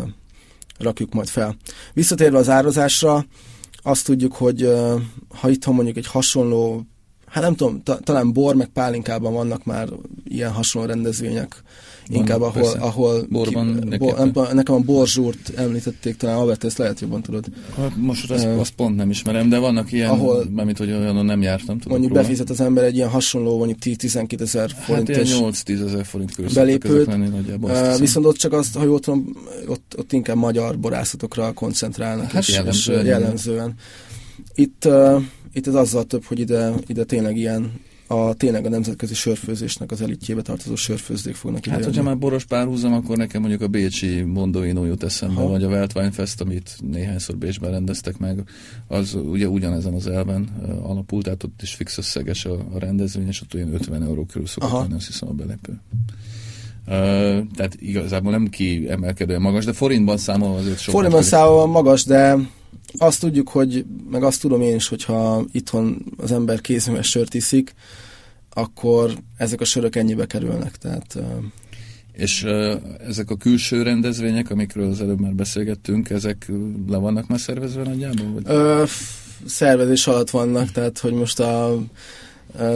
rakjuk 0.77 1.13
majd 1.13 1.27
fel. 1.27 1.57
Visszatérve 1.93 2.37
az 2.37 2.49
árazásra, 2.49 3.25
azt 3.81 4.05
tudjuk, 4.05 4.33
hogy 4.33 4.63
uh, 4.63 5.01
ha 5.27 5.49
itthon 5.49 5.75
mondjuk 5.75 5.97
egy 5.97 6.07
hasonló, 6.07 6.85
hát 7.29 7.43
nem 7.43 7.55
tudom, 7.55 7.83
ta, 7.83 7.99
talán 7.99 8.33
bor 8.33 8.55
meg 8.55 8.67
pálinkában 8.67 9.33
vannak 9.33 9.65
már 9.65 9.87
ilyen 10.27 10.51
hasonló 10.51 10.87
rendezvények, 10.87 11.63
inkább 12.07 12.41
ahol, 12.41 12.61
persze. 12.61 12.77
ahol 12.77 13.25
Borban 13.29 13.87
ki, 13.89 13.97
bo, 13.97 14.11
nem, 14.11 14.31
nekem 14.53 14.75
a 14.75 14.79
borzsúrt 14.79 15.51
említették, 15.55 16.17
talán 16.17 16.37
Albert, 16.37 16.63
ezt 16.63 16.77
lehet 16.77 16.99
jobban 16.99 17.21
tudod. 17.21 17.45
Hát 17.77 17.95
most 17.95 18.31
azt, 18.31 18.45
uh, 18.45 18.59
azt 18.59 18.71
pont 18.71 18.95
nem 18.95 19.09
ismerem, 19.09 19.49
de 19.49 19.57
vannak 19.57 19.91
ilyen, 19.91 20.09
ahol, 20.09 20.45
mert 20.55 20.77
hogy 20.77 20.91
olyan 20.91 21.25
nem 21.25 21.41
jártam. 21.41 21.79
Mondjuk 21.87 22.11
róla. 22.11 22.21
befizet 22.21 22.49
az 22.49 22.61
ember 22.61 22.83
egy 22.83 22.95
ilyen 22.95 23.09
hasonló, 23.09 23.57
mondjuk 23.57 23.79
10-12 23.83 24.41
ezer 24.41 24.69
forint. 24.79 25.07
Hát 25.07 25.25
ilyen 25.25 25.53
8-10 25.53 25.85
ezer 25.85 26.05
forint 26.05 26.35
körül 26.35 26.51
belépőt, 26.53 27.07
uh, 27.61 27.99
viszont 27.99 28.25
ott 28.25 28.37
csak 28.37 28.53
azt, 28.53 28.75
ha 28.75 28.83
jól 28.83 28.99
tudom, 28.99 29.35
ott, 29.67 29.95
ott 29.97 30.13
inkább 30.13 30.37
magyar 30.37 30.79
borászatokra 30.79 31.51
koncentrálnak, 31.51 32.31
hát 32.31 32.41
és, 32.41 32.49
jellemzően. 32.49 32.99
És 32.99 33.07
jellemzően. 33.07 33.73
Itt, 34.53 34.85
uh, 34.85 35.23
itt 35.53 35.67
ez 35.67 35.75
azzal 35.75 36.03
több, 36.03 36.23
hogy 36.23 36.39
ide, 36.39 36.73
ide 36.87 37.03
tényleg 37.03 37.37
ilyen 37.37 37.71
a 38.11 38.33
tényleg 38.33 38.65
a 38.65 38.69
nemzetközi 38.69 39.13
sörfőzésnek 39.13 39.91
az 39.91 40.01
elitjébe 40.01 40.41
tartozó 40.41 40.75
sörfőzdék 40.75 41.35
fognak 41.35 41.65
ide. 41.65 41.75
Hát, 41.75 41.85
hogyha 41.85 42.03
már 42.03 42.17
boros 42.17 42.45
párhuzam, 42.45 42.93
akkor 42.93 43.17
nekem 43.17 43.41
mondjuk 43.41 43.61
a 43.61 43.67
Bécsi 43.67 44.21
Mondóinó 44.21 44.85
jut 44.85 45.03
eszembe, 45.03 45.41
vagy 45.41 45.63
a 45.63 45.67
Weltweinfest, 45.67 46.41
amit 46.41 46.77
néhányszor 46.91 47.37
Bécsben 47.37 47.71
rendeztek 47.71 48.17
meg, 48.17 48.43
az 48.87 49.13
ugye 49.13 49.47
ugyanezen 49.47 49.93
az 49.93 50.07
elven 50.07 50.49
alapult, 50.83 51.23
tehát 51.23 51.43
ott 51.43 51.61
is 51.61 51.73
fix 51.73 51.97
összeges 51.97 52.45
a, 52.45 52.53
a 52.53 52.79
rendezvény, 52.79 53.27
és 53.27 53.41
ott 53.41 53.53
olyan 53.53 53.73
50 53.73 54.03
euró 54.03 54.25
körül 54.25 54.47
szokott 54.47 54.71
lenni, 54.71 54.93
azt 54.93 55.07
hiszem 55.07 55.29
a 55.29 55.33
belépő. 55.33 55.79
Uh, 56.87 56.93
tehát 57.55 57.75
igazából 57.79 58.31
nem 58.31 58.47
kiemelkedően 58.47 59.41
magas, 59.41 59.65
de 59.65 59.73
forintban 59.73 60.17
számolva 60.17 60.57
azért 60.57 60.79
sok. 60.79 60.93
Forintban 60.93 61.21
számolva 61.21 61.65
magas, 61.65 62.03
de 62.03 62.37
azt 62.97 63.19
tudjuk, 63.19 63.49
hogy, 63.49 63.85
meg 64.11 64.23
azt 64.23 64.41
tudom 64.41 64.61
én 64.61 64.75
is, 64.75 64.87
hogyha 64.87 65.45
itthon 65.51 66.05
az 66.17 66.31
ember 66.31 66.61
kézműves 66.61 67.09
sört 67.09 67.33
iszik, 67.33 67.73
akkor 68.53 69.17
ezek 69.37 69.61
a 69.61 69.65
sörök 69.65 69.95
ennyibe 69.95 70.25
kerülnek. 70.25 70.75
Tehát, 70.75 71.17
és 72.11 72.43
ezek 73.07 73.29
a 73.29 73.35
külső 73.35 73.81
rendezvények, 73.81 74.49
amikről 74.49 74.89
az 74.89 75.01
előbb 75.01 75.19
már 75.19 75.33
beszélgettünk, 75.33 76.09
ezek 76.09 76.51
le 76.87 76.97
vannak 76.97 77.27
már 77.27 77.39
szervezve 77.39 77.83
nagyjából? 77.83 78.31
Vagy? 78.33 78.43
Ö, 78.45 78.83
szervezés 79.45 80.07
alatt 80.07 80.29
vannak, 80.29 80.71
tehát 80.71 80.99
hogy 80.99 81.13
most 81.13 81.39
a, 81.39 81.77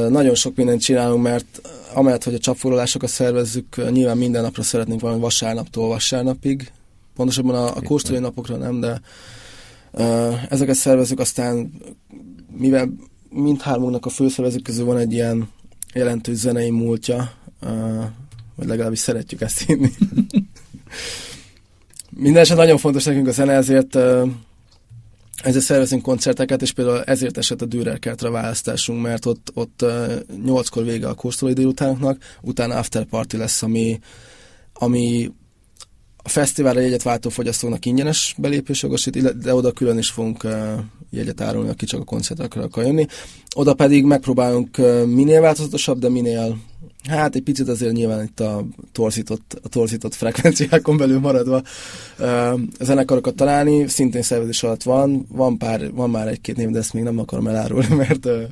nagyon 0.09 0.35
sok 0.35 0.55
mindent 0.55 0.81
csinálunk, 0.81 1.23
mert 1.23 1.61
amellett, 1.93 2.23
hogy 2.23 2.33
a 2.33 2.39
csapfoglalásokat 2.39 3.09
szervezzük, 3.09 3.91
nyilván 3.91 4.17
minden 4.17 4.41
napra 4.41 4.63
szeretnénk 4.63 5.01
valami 5.01 5.19
vasárnaptól 5.19 5.87
vasárnapig, 5.87 6.71
pontosabban 7.15 7.55
a, 7.55 7.75
a 7.75 7.81
kóstolói 7.81 8.21
napokra 8.21 8.55
nem, 8.55 8.79
de 8.79 9.01
Ezeket 10.49 10.75
szervezők 10.75 11.19
aztán, 11.19 11.71
mivel 12.57 12.93
mindhármunknak 13.29 14.05
a 14.05 14.09
főszervezők 14.09 14.63
közül 14.63 14.85
van 14.85 14.97
egy 14.97 15.13
ilyen 15.13 15.49
jelentős 15.93 16.37
zenei 16.37 16.69
múltja, 16.69 17.31
vagy 18.55 18.67
legalábbis 18.67 18.99
szeretjük 18.99 19.41
ezt 19.41 19.59
hinni. 19.59 19.89
Mindenesetre 22.09 22.63
nagyon 22.63 22.77
fontos 22.77 23.03
nekünk 23.03 23.27
a 23.27 23.31
zene, 23.31 23.53
ezért 23.53 23.97
ezért 25.43 25.65
szervezünk 25.65 26.01
koncerteket, 26.01 26.61
és 26.61 26.71
például 26.71 27.03
ezért 27.03 27.37
esett 27.37 27.61
a 27.61 27.65
Dürerkertre 27.65 28.29
választásunk, 28.29 29.01
mert 29.01 29.25
ott, 29.25 29.51
ott 29.53 29.85
nyolckor 30.43 30.83
vége 30.83 31.07
a 31.07 31.13
kóstolói 31.13 31.53
délutánoknak, 31.53 32.23
utána 32.41 32.75
after 32.75 33.03
party 33.03 33.37
lesz, 33.37 33.61
ami, 33.61 33.99
ami 34.73 35.31
a 36.23 36.29
fesztiválra 36.29 36.79
jegyet 36.79 37.03
váltó 37.03 37.29
fogyasztóknak 37.29 37.85
ingyenes 37.85 38.35
belépősjogosít, 38.37 39.37
de 39.37 39.53
oda 39.53 39.71
külön 39.71 39.97
is 39.97 40.09
fogunk 40.09 40.47
jegyet 41.09 41.41
árulni, 41.41 41.69
aki 41.69 41.85
csak 41.85 41.99
a 41.99 42.03
koncertekre 42.03 42.61
akar 42.61 42.83
jönni. 42.83 43.05
Oda 43.55 43.73
pedig 43.73 44.03
megpróbálunk 44.03 44.77
minél 45.05 45.41
változatosabb, 45.41 45.99
de 45.99 46.09
minél 46.09 46.57
Hát 47.09 47.35
egy 47.35 47.41
picit 47.41 47.67
azért 47.67 47.93
nyilván 47.93 48.23
itt 48.23 48.39
a 48.39 48.65
torzított, 48.91 49.59
a 49.63 49.67
torzított 49.69 50.13
frekvenciákon 50.13 50.97
belül 50.97 51.19
maradva 51.19 51.61
uh, 52.19 52.59
zenekarokat 52.79 53.35
találni, 53.35 53.87
szintén 53.87 54.21
szervezés 54.21 54.63
alatt 54.63 54.83
van, 54.83 55.25
van, 55.29 55.57
pár, 55.57 55.91
van 55.91 56.09
már 56.09 56.27
egy-két 56.27 56.55
név, 56.55 56.69
de 56.69 56.79
ezt 56.79 56.93
még 56.93 57.03
nem 57.03 57.19
akarom 57.19 57.47
elárulni, 57.47 57.95
mert 58.07 58.25
uh, 58.25 58.43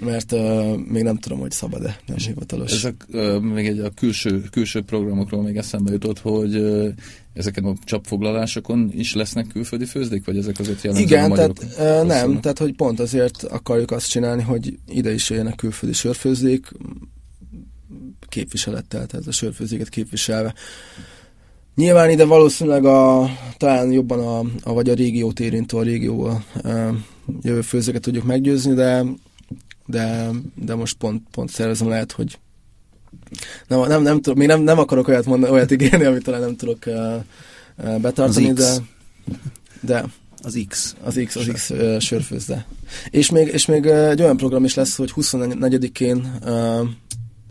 mert 0.00 0.32
uh, 0.32 0.76
még 0.76 1.02
nem 1.02 1.16
tudom, 1.16 1.38
hogy 1.38 1.50
szabad-e, 1.50 2.00
nem 2.06 2.16
hivatalos. 2.16 2.72
Ezek 2.72 3.06
uh, 3.12 3.40
még 3.40 3.66
egy 3.66 3.78
a 3.78 3.90
külső, 3.90 4.42
külső 4.50 4.82
programokról 4.82 5.42
még 5.42 5.56
eszembe 5.56 5.92
jutott, 5.92 6.18
hogy 6.18 6.56
uh, 6.56 6.88
ezeken 7.32 7.64
a 7.64 7.74
csapfoglalásokon 7.84 8.90
is 8.94 9.14
lesznek 9.14 9.46
külföldi 9.46 9.84
főzdék, 9.84 10.24
vagy 10.24 10.36
ezek 10.36 10.58
azért 10.58 10.82
jellemzően 10.82 11.30
Igen, 11.30 11.32
tehát 11.32 12.02
uh, 12.02 12.06
nem, 12.06 12.40
tehát 12.40 12.58
hogy 12.58 12.74
pont 12.74 13.00
azért 13.00 13.42
akarjuk 13.42 13.90
azt 13.90 14.08
csinálni, 14.08 14.42
hogy 14.42 14.78
ide 14.88 15.12
is 15.12 15.30
jöjjenek 15.30 15.54
külföldi 15.54 15.94
sörfőzdék 15.94 16.72
képviselettel, 18.28 19.06
tehát 19.06 19.26
a 19.26 19.32
sörfőzdéket 19.32 19.88
képviselve. 19.88 20.54
Nyilván 21.74 22.10
ide 22.10 22.24
valószínűleg 22.24 22.84
a, 22.84 23.30
talán 23.56 23.92
jobban 23.92 24.18
a, 24.18 24.38
a 24.70 24.72
vagy 24.72 24.88
a 24.88 24.94
régiót 24.94 25.40
érintő, 25.40 25.76
a 25.76 25.82
régióval 25.82 26.44
uh, 26.64 26.88
jövő 27.42 27.60
főzőket 27.60 28.02
tudjuk 28.02 28.24
meggyőzni, 28.24 28.74
de 28.74 29.04
de, 29.86 30.30
de 30.54 30.74
most 30.74 30.96
pont, 30.96 31.22
pont 31.30 31.50
szervezem 31.50 31.88
lehet, 31.88 32.12
hogy 32.12 32.38
nem, 33.68 33.80
nem, 33.80 34.02
nem, 34.02 34.20
tudom, 34.20 34.38
még 34.38 34.48
nem, 34.48 34.60
nem 34.60 34.78
akarok 34.78 35.08
olyat 35.08 35.24
mondani, 35.24 35.52
olyat 35.52 35.70
ígérni, 35.70 36.04
amit 36.04 36.22
talán 36.22 36.40
nem 36.40 36.56
tudok 36.56 36.78
uh, 36.86 37.14
uh, 37.76 38.00
betartani, 38.00 38.52
de, 38.52 38.76
de 39.80 40.04
az 40.42 40.64
X. 40.68 40.96
Az 41.02 41.20
X, 41.26 41.36
az 41.36 41.50
X 41.52 41.70
uh, 41.70 41.98
sörfőzde. 41.98 42.66
És 43.10 43.30
még, 43.30 43.46
és 43.46 43.66
még 43.66 43.86
egy 43.86 44.22
olyan 44.22 44.36
program 44.36 44.64
is 44.64 44.74
lesz, 44.74 44.96
hogy 44.96 45.12
24-én 45.16 46.38
uh, 46.44 46.88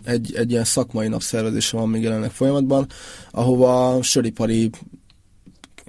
egy, 0.03 0.35
egy 0.35 0.51
ilyen 0.51 0.63
szakmai 0.63 1.07
napszervezése 1.07 1.77
van 1.77 1.89
még 1.89 2.01
jelenleg 2.01 2.31
folyamatban, 2.31 2.87
ahova 3.31 4.03
söripari 4.03 4.69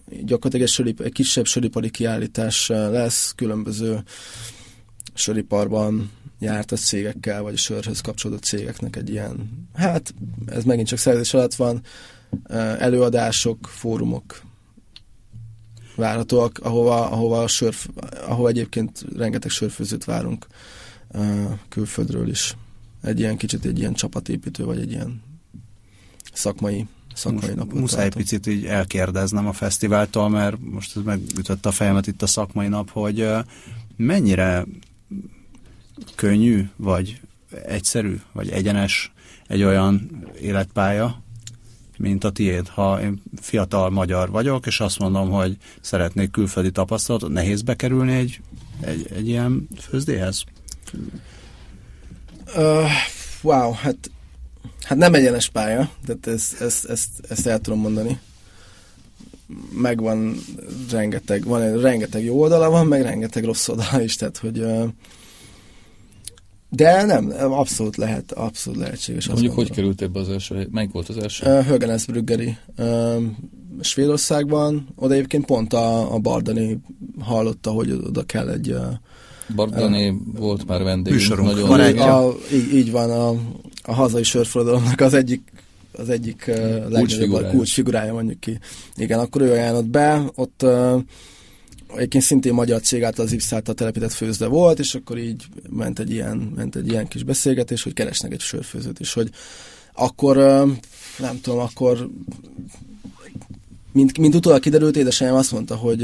gyakorlatilag 0.09 0.67
egy, 0.67 0.73
sörip, 0.73 1.01
egy 1.01 1.13
kisebb 1.13 1.47
söripari 1.47 1.91
kiállítás 1.91 2.69
lesz, 2.69 3.33
különböző 3.37 4.03
söriparban 5.15 6.11
járt 6.39 6.73
a 6.73 6.77
cégekkel, 6.77 7.43
vagy 7.43 7.55
a 7.55 7.57
sörhöz 7.57 8.01
kapcsolódó 8.01 8.41
cégeknek 8.41 8.97
egy 8.97 9.11
ilyen, 9.11 9.67
hát 9.75 10.15
ez 10.47 10.65
megint 10.65 10.89
csak 10.89 10.99
szerzés 10.99 11.35
alatt 11.35 11.55
van, 11.55 11.83
előadások, 12.79 13.69
fórumok 13.69 14.43
várhatóak, 15.97 16.59
ahova, 16.63 17.11
ahova, 17.11 17.43
a 17.43 17.47
sör, 17.47 17.75
ahova 18.27 18.49
egyébként 18.49 19.05
rengeteg 19.17 19.51
sörfőzőt 19.51 20.05
várunk 20.05 20.47
külföldről 21.69 22.29
is. 22.29 22.57
Egy 23.03 23.19
ilyen 23.19 23.37
kicsit 23.37 23.65
egy 23.65 23.79
ilyen 23.79 23.95
csapatépítő, 23.95 24.65
vagy 24.65 24.81
egy 24.81 24.91
ilyen 24.91 25.23
szakmai 26.33 26.87
szakmai 27.15 27.55
napot 27.55 27.79
Muszáj 27.79 28.03
tartom. 28.03 28.23
picit 28.23 28.47
így 28.47 28.65
elkérdeznem 28.65 29.47
a 29.47 29.53
fesztiváltól, 29.53 30.29
mert 30.29 30.57
most 30.61 30.97
ez 30.97 31.03
megütötte 31.03 31.69
a 31.69 31.73
fejemet 31.73 32.07
itt 32.07 32.23
a 32.23 32.27
szakmai 32.27 32.69
nap, 32.69 32.91
hogy 32.91 33.29
mennyire 33.97 34.67
könnyű, 36.15 36.69
vagy 36.77 37.21
egyszerű, 37.67 38.21
vagy 38.33 38.51
egyenes 38.51 39.13
egy 39.47 39.63
olyan 39.63 40.25
életpálya, 40.41 41.23
mint 41.97 42.25
a 42.25 42.31
tiéd. 42.31 42.69
Ha 42.69 43.03
én 43.03 43.23
fiatal 43.41 43.91
magyar 43.91 44.31
vagyok, 44.31 44.67
és 44.67 44.81
azt 44.81 44.99
mondom, 44.99 45.31
hogy 45.31 45.57
szeretnék 45.81 46.31
külföldi 46.31 46.71
tapasztalatot, 46.71 47.31
nehéz 47.31 47.63
bekerülni 47.63 48.13
egy, 48.13 48.41
egy, 48.81 49.09
egy 49.17 49.29
ilyen 49.29 49.69
főzdéhez? 49.81 50.45
Uh, 52.57 52.91
wow, 53.43 53.73
hát, 53.73 54.11
hát 54.83 54.99
nem 54.99 55.15
egyenes 55.15 55.49
pálya, 55.49 55.91
de 56.07 56.33
ezt, 56.33 56.61
ezt, 56.61 56.85
ezt, 56.85 57.09
ezt 57.29 57.47
el 57.47 57.61
tudom 57.61 57.81
mondani. 57.81 58.19
Megvan 59.71 60.37
rengeteg, 60.91 61.45
van 61.45 61.81
rengeteg 61.81 62.25
jó 62.25 62.41
oldala, 62.41 62.71
van 62.71 62.87
meg 62.87 63.03
rengeteg 63.03 63.45
rossz 63.45 63.69
oldala 63.69 64.03
is, 64.03 64.17
tehát 64.17 64.39
hogy 64.39 64.59
uh, 64.59 64.89
De 66.71 67.05
nem, 67.05 67.33
abszolút 67.39 67.97
lehet, 67.97 68.33
abszolút 68.33 68.81
lehetséges. 68.81 69.29
Mondjuk, 69.29 69.55
hogy 69.55 69.71
került 69.71 70.03
ebbe 70.03 70.21
az 70.21 70.29
első? 70.29 70.69
Melyik 70.71 70.93
volt 70.93 71.09
az 71.09 71.19
első? 71.19 71.47
Uh, 71.47 71.67
Högenesbrüggeri. 71.67 72.57
Uh, 72.79 73.23
Svédországban, 73.81 74.89
oda 74.97 75.15
egyébként 75.15 75.45
pont 75.45 75.73
a, 75.73 76.15
a 76.15 76.19
Bardani 76.19 76.81
hallotta, 77.21 77.71
hogy 77.71 77.91
oda 77.91 78.23
kell 78.23 78.49
egy... 78.49 78.71
Uh, 78.71 78.87
Bardani 79.55 80.09
uh, 80.09 80.17
volt 80.39 80.67
már 80.67 80.83
vendég. 80.83 81.29
Nagyon 81.29 81.99
a, 81.99 82.33
így, 82.53 82.75
így 82.75 82.91
van, 82.91 83.11
a, 83.11 83.29
a 83.83 83.95
hazai 83.95 84.23
sörforradalomnak 84.23 85.01
az 85.01 85.15
egyik 85.15 85.53
az 85.99 86.09
egyik 86.09 86.45
uh, 86.49 86.89
legnagyobb 86.89 87.51
kulcsfigurája 87.51 88.13
mondjuk 88.13 88.41
ki. 88.41 88.59
Igen, 88.97 89.19
akkor 89.19 89.43
ő 89.43 89.51
ajánlott 89.51 89.87
be, 89.87 90.31
ott 90.35 90.63
uh, 90.63 91.03
egyébként 91.95 92.25
szintén 92.25 92.55
magyar 92.55 92.81
cég 92.81 93.05
által 93.05 93.25
az 93.25 93.33
Ipsz 93.33 93.53
telepített 93.75 94.13
főzde 94.13 94.47
volt, 94.47 94.79
és 94.79 94.95
akkor 94.95 95.19
így 95.19 95.45
ment 95.71 95.99
egy 95.99 96.11
ilyen, 96.11 96.53
ment 96.57 96.77
egy 96.77 96.89
ilyen 96.89 97.09
kis 97.09 97.23
beszélgetés, 97.23 97.83
hogy 97.83 97.93
keresnek 97.93 98.33
egy 98.33 98.41
sörfőzőt, 98.41 99.01
és 99.01 99.13
hogy 99.13 99.31
akkor, 99.93 100.37
nem 101.19 101.41
tudom, 101.41 101.59
akkor 101.59 102.09
mint, 103.93 104.19
mint 104.19 104.35
utólag 104.35 104.61
kiderült, 104.61 104.97
édesanyám 104.97 105.35
azt 105.35 105.53
mondta, 105.53 105.77
hogy 105.77 106.03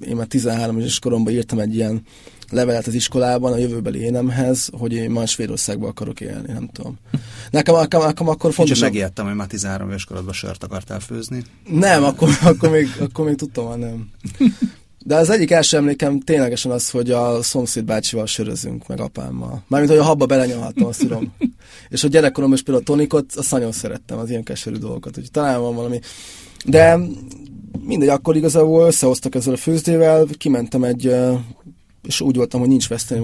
én 0.00 0.16
már 0.16 0.26
13 0.26 0.78
éves 0.78 0.98
koromban 0.98 1.32
írtam 1.32 1.58
egy 1.58 1.74
ilyen 1.74 2.02
levelet 2.50 2.86
az 2.86 2.94
iskolában 2.94 3.52
a 3.52 3.56
jövőbeli 3.56 4.00
énemhez, 4.00 4.68
hogy 4.78 4.92
én 4.92 5.10
már 5.10 5.28
Svédországban 5.28 5.88
akarok 5.88 6.20
élni, 6.20 6.52
nem 6.52 6.68
tudom. 6.72 6.98
Nekem, 7.50 7.74
nekem, 7.74 8.00
nekem 8.00 8.28
akkor 8.28 8.52
fontos... 8.52 8.76
És 8.76 8.82
megijedtem, 8.82 9.26
hogy 9.26 9.34
már 9.34 9.46
13 9.46 9.88
éves 9.88 10.04
korodban 10.04 10.32
sört 10.32 10.64
akartál 10.64 11.00
főzni. 11.00 11.44
Nem, 11.68 12.04
akkor, 12.04 12.28
akkor, 12.42 12.70
még, 12.70 12.88
akkor 13.00 13.24
még 13.24 13.34
tudtam, 13.34 13.78
nem. 13.78 14.10
De 15.04 15.16
az 15.16 15.30
egyik 15.30 15.50
első 15.50 15.76
emlékem 15.76 16.20
ténylegesen 16.20 16.72
az, 16.72 16.90
hogy 16.90 17.10
a 17.10 17.42
szomszéd 17.42 17.84
bácsival 17.84 18.26
sörözünk, 18.26 18.86
meg 18.86 19.00
apámmal. 19.00 19.62
Mármint, 19.68 19.92
hogy 19.92 20.00
a 20.00 20.04
habba 20.04 20.26
belenyalhattam, 20.26 20.86
azt 20.86 21.00
tudom. 21.00 21.32
És 21.88 22.04
a 22.04 22.08
gyerekkoromban 22.08 22.58
is 22.58 22.64
például 22.64 22.84
a 22.84 22.90
tonikot, 22.90 23.32
azt 23.34 23.50
nagyon 23.50 23.72
szerettem, 23.72 24.18
az 24.18 24.30
ilyen 24.30 24.42
keserű 24.42 24.76
dolgokat. 24.76 25.16
Úgyhogy 25.16 25.30
talán 25.30 25.60
van 25.60 25.74
valami. 25.74 26.00
De 26.64 26.98
mindegy, 27.80 28.08
akkor 28.08 28.36
igazából 28.36 28.86
összehoztak 28.86 29.34
ezzel 29.34 29.52
a 29.52 29.56
főzdével, 29.56 30.26
kimentem 30.38 30.84
egy, 30.84 31.14
és 32.02 32.20
úgy 32.20 32.36
voltam, 32.36 32.60
hogy 32.60 32.68
nincs 32.68 32.88
veszteni 32.88 33.20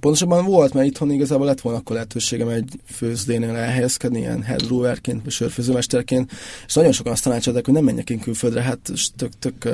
Pontosabban 0.00 0.44
volt, 0.44 0.72
mert 0.72 0.86
itthon 0.86 1.10
igazából 1.10 1.46
lett 1.46 1.60
volna 1.60 1.78
akkor 1.78 1.94
lehetőségem 1.94 2.48
egy 2.48 2.80
főzdénél 2.84 3.54
elhelyezkedni, 3.54 4.18
ilyen 4.18 4.42
head 4.42 4.66
brewerként, 4.66 5.22
vagy 5.22 5.32
sörfőzőmesterként, 5.32 6.32
és 6.66 6.74
nagyon 6.74 6.92
sokan 6.92 7.12
azt 7.12 7.22
tanácsolták, 7.22 7.64
hogy 7.64 7.74
nem 7.74 7.84
menjek 7.84 8.10
én 8.10 8.18
külföldre, 8.18 8.62
hát 8.62 8.78
tök, 9.16 9.32
tök, 9.38 9.68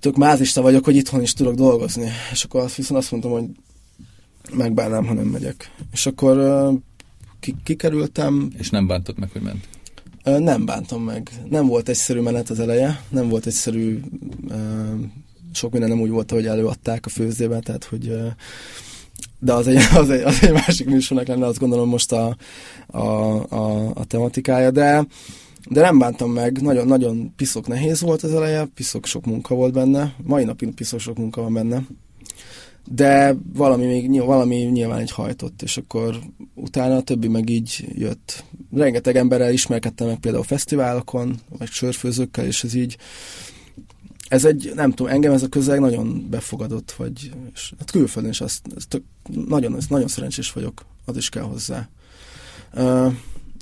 tök 0.00 0.16
mázista 0.16 0.62
vagyok, 0.62 0.84
hogy 0.84 0.96
itthon 0.96 1.22
is 1.22 1.32
tudok 1.32 1.54
dolgozni. 1.54 2.10
És 2.32 2.44
akkor 2.44 2.60
azt 2.60 2.74
viszont 2.74 3.00
azt 3.00 3.10
mondtam, 3.10 3.32
hogy 3.32 3.44
megbánnám, 4.52 5.06
ha 5.06 5.14
nem 5.14 5.26
megyek. 5.26 5.70
És 5.92 6.06
akkor 6.06 6.36
ki, 7.40 7.54
kikerültem. 7.64 8.50
És 8.58 8.70
nem 8.70 8.86
bántad 8.86 9.18
meg, 9.18 9.30
hogy 9.32 9.42
ment? 9.42 9.68
Nem 10.42 10.64
bántam 10.64 11.02
meg. 11.02 11.30
Nem 11.48 11.66
volt 11.66 11.88
egyszerű 11.88 12.20
menet 12.20 12.50
az 12.50 12.58
eleje, 12.58 13.02
nem 13.08 13.28
volt 13.28 13.46
egyszerű 13.46 14.00
sok 15.54 15.70
minden 15.70 15.90
nem 15.90 16.00
úgy 16.00 16.10
volt, 16.10 16.30
hogy 16.30 16.46
előadták 16.46 17.06
a 17.06 17.08
főzdében, 17.08 17.60
tehát 17.60 17.84
hogy 17.84 18.12
de 19.38 19.52
az 19.52 19.66
egy, 19.66 19.76
az 20.00 20.10
egy, 20.10 20.22
az 20.22 20.42
egy 20.42 20.52
másik 20.52 20.86
műsornak 20.86 21.26
lenne, 21.26 21.46
azt 21.46 21.58
gondolom 21.58 21.88
most 21.88 22.12
a, 22.12 22.36
a, 22.86 22.98
a, 23.48 23.90
a 23.94 24.04
tematikája, 24.04 24.70
de, 24.70 25.06
de 25.68 25.80
nem 25.80 25.98
bántam 25.98 26.30
meg, 26.30 26.62
nagyon, 26.62 26.86
nagyon 26.86 27.32
piszok 27.36 27.66
nehéz 27.66 28.00
volt 28.00 28.22
az 28.22 28.34
eleje, 28.34 28.68
piszok 28.74 29.06
sok 29.06 29.26
munka 29.26 29.54
volt 29.54 29.72
benne, 29.72 30.14
mai 30.22 30.44
napig 30.44 30.74
piszok 30.74 31.00
sok 31.00 31.18
munka 31.18 31.42
van 31.42 31.52
benne, 31.52 31.82
de 32.90 33.36
valami 33.54 33.86
még 33.86 34.20
valami 34.20 34.56
nyilván 34.56 34.98
egy 34.98 35.10
hajtott, 35.10 35.62
és 35.62 35.76
akkor 35.76 36.18
utána 36.54 36.96
a 36.96 37.02
többi 37.02 37.28
meg 37.28 37.48
így 37.48 37.88
jött. 37.92 38.44
Rengeteg 38.72 39.16
emberrel 39.16 39.52
ismerkedtem 39.52 40.06
meg 40.06 40.18
például 40.18 40.44
fesztiválokon, 40.44 41.40
vagy 41.58 41.68
sörfőzőkkel, 41.68 42.46
és 42.46 42.64
ez 42.64 42.74
így 42.74 42.96
ez 44.34 44.44
egy, 44.44 44.72
nem 44.74 44.90
tudom, 44.90 45.12
engem 45.12 45.32
ez 45.32 45.42
a 45.42 45.48
közeg 45.48 45.80
nagyon 45.80 46.26
befogadott, 46.30 46.92
vagy 46.92 47.30
és, 47.54 47.72
hát 47.78 47.90
külföldön 47.90 48.30
is 48.30 48.40
azt, 48.40 48.60
ez 48.76 48.84
tök, 48.88 49.02
nagyon, 49.46 49.76
ez 49.76 49.86
nagyon 49.86 50.08
szerencsés 50.08 50.52
vagyok, 50.52 50.84
az 51.04 51.16
is 51.16 51.28
kell 51.28 51.42
hozzá. 51.42 51.88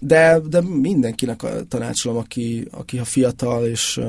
De, 0.00 0.40
de 0.48 0.60
mindenkinek 0.60 1.42
tanácsolom, 1.68 2.18
aki, 2.18 2.68
aki 2.70 2.96
ha 2.96 3.04
fiatal, 3.04 3.66
és 3.66 4.00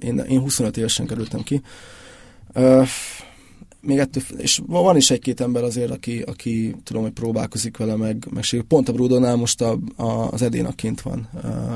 én, 0.00 0.18
én 0.18 0.40
25 0.40 0.76
évesen 0.76 1.06
kerültem 1.06 1.42
ki, 1.42 1.62
még 3.80 3.98
ettől, 3.98 4.22
és 4.36 4.60
van 4.66 4.96
is 4.96 5.10
egy-két 5.10 5.40
ember 5.40 5.62
azért, 5.62 5.90
aki, 5.90 6.20
aki 6.20 6.76
tudom, 6.82 7.02
hogy 7.02 7.12
próbálkozik 7.12 7.76
vele, 7.76 7.96
meg, 7.96 8.26
meg 8.30 8.44
pont 8.68 8.88
a 8.88 8.92
Brudonál 8.92 9.36
most 9.36 9.60
a, 9.60 9.78
a, 9.96 10.32
az 10.32 10.42
Edéna 10.42 10.72
kint 10.72 11.00
van 11.00 11.28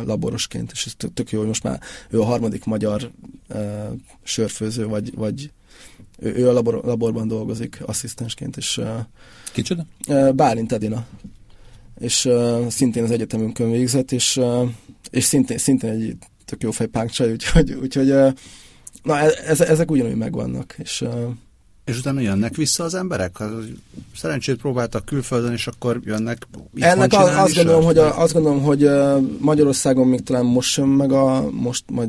laborosként, 0.06 0.70
és 0.72 0.86
ez 0.86 1.10
tök 1.14 1.30
jó, 1.30 1.38
hogy 1.38 1.48
most 1.48 1.62
már 1.62 1.80
ő 2.10 2.20
a 2.20 2.24
harmadik 2.24 2.64
magyar 2.64 3.10
sörfőző, 4.22 4.86
vagy, 4.86 5.14
vagy 5.14 5.50
ő, 6.18 6.34
ő 6.34 6.48
a 6.48 6.52
labor, 6.52 6.84
laborban 6.84 7.28
dolgozik 7.28 7.78
asszisztensként, 7.86 8.56
és 8.56 8.80
Kicsoda? 9.52 9.86
Bálint 10.34 10.72
Edina. 10.72 11.06
És 11.98 12.24
uh, 12.24 12.66
szintén 12.68 13.02
az 13.02 13.10
egyetemünkön 13.10 13.70
végzett, 13.70 14.12
és, 14.12 14.36
uh, 14.36 14.70
és 15.10 15.24
szintén, 15.24 15.58
szintén 15.58 15.90
egy 15.90 16.16
tök 16.44 16.62
jó 16.62 16.70
fejpánkcsaj, 16.70 17.30
úgyhogy, 17.30 17.72
úgyhogy 17.72 18.10
uh, 18.10 18.32
na, 19.02 19.18
e, 19.18 19.32
ez, 19.46 19.60
ezek 19.60 19.90
ugyanúgy 19.90 20.14
megvannak, 20.14 20.74
és 20.78 21.00
uh, 21.00 21.30
és 21.86 21.98
utána 21.98 22.20
jönnek 22.20 22.56
vissza 22.56 22.84
az 22.84 22.94
emberek? 22.94 23.36
Szerencsét 24.16 24.56
próbáltak 24.56 25.04
külföldön, 25.04 25.52
és 25.52 25.66
akkor 25.66 26.00
jönnek 26.04 26.46
Ennek 26.78 27.12
a, 27.12 27.42
azt, 27.42 27.54
gondolom, 27.54 27.84
hogy 27.84 27.98
a, 27.98 28.20
azt 28.20 28.32
gondolom, 28.32 28.62
hogy 28.62 28.90
Magyarországon 29.38 30.06
még 30.06 30.22
talán 30.22 30.44
most 30.44 30.70
sem, 30.70 30.88
meg 30.88 31.12
a, 31.12 31.50
most 31.50 31.84
majd 31.90 32.08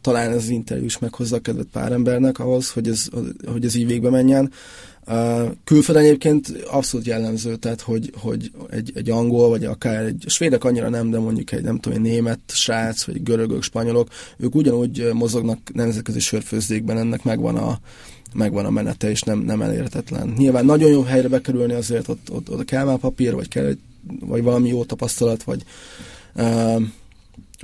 talán 0.00 0.30
ez 0.30 0.36
az 0.36 0.48
interjú 0.48 0.84
is 0.84 0.98
meghozza 0.98 1.36
a 1.36 1.40
kedvet 1.40 1.66
pár 1.72 1.92
embernek 1.92 2.38
ahhoz, 2.38 2.70
hogy 2.70 2.88
ez, 2.88 3.08
hogy 3.46 3.64
ez 3.64 3.74
így 3.74 3.86
végbe 3.86 4.10
menjen. 4.10 4.52
Külföldön 5.64 6.04
egyébként 6.04 6.48
abszolút 6.70 7.06
jellemző, 7.06 7.56
tehát 7.56 7.80
hogy, 7.80 8.12
hogy 8.16 8.50
egy, 8.70 8.92
egy 8.94 9.10
angol, 9.10 9.48
vagy 9.48 9.64
akár 9.64 10.04
egy 10.04 10.24
svédek 10.26 10.64
annyira 10.64 10.88
nem, 10.88 11.10
de 11.10 11.18
mondjuk 11.18 11.52
egy 11.52 11.62
nem 11.62 11.78
tudom, 11.78 11.98
egy 11.98 12.10
német 12.10 12.40
srác, 12.46 13.04
vagy 13.04 13.22
görögök, 13.22 13.62
spanyolok, 13.62 14.08
ők 14.36 14.54
ugyanúgy 14.54 15.10
mozognak 15.12 15.58
nemzetközi 15.72 16.20
sörfőzdékben, 16.20 16.98
ennek 16.98 17.24
megvan 17.24 17.56
a, 17.56 17.78
megvan 18.36 18.64
a 18.64 18.70
menete, 18.70 19.10
és 19.10 19.22
nem, 19.22 19.38
nem 19.38 19.62
elérhetetlen. 19.62 20.34
Nyilván 20.36 20.64
nagyon 20.64 20.90
jó 20.90 21.02
helyre 21.02 21.28
bekerülni 21.28 21.72
azért, 21.72 22.08
ott, 22.08 22.30
ott, 22.30 22.50
ott 22.50 22.64
kell 22.64 22.84
már 22.84 22.98
papír, 22.98 23.34
vagy 23.34 23.48
kell 23.48 23.72
vagy 24.20 24.42
valami 24.42 24.68
jó 24.68 24.84
tapasztalat, 24.84 25.42
vagy 25.42 25.62
uh, 26.34 26.82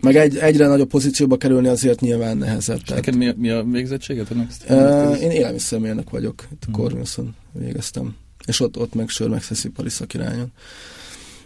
meg 0.03 0.17
egy, 0.17 0.37
egyre 0.37 0.67
nagyobb 0.67 0.89
pozícióba 0.89 1.37
kerülni 1.37 1.69
azért 1.69 2.01
nyilván 2.01 2.37
nehezebb. 2.37 2.83
Tehát, 2.83 3.05
neked 3.05 3.17
mi 3.17 3.29
a, 3.29 3.35
mi 3.37 3.51
a 3.51 3.65
végzettséged? 3.65 4.27
Uh, 4.31 5.23
én 5.23 5.31
élelmiszermérnök 5.31 6.11
vagyok, 6.11 6.49
itt. 6.53 6.67
Corvinuson 6.73 7.35
végeztem. 7.53 8.17
És 8.47 8.61
ott, 8.61 8.79
ott 8.79 8.95
meg 8.95 9.09
sör 9.09 9.29
meg 9.29 9.43
szeszipari 9.43 9.89
szakirányon. 9.89 10.53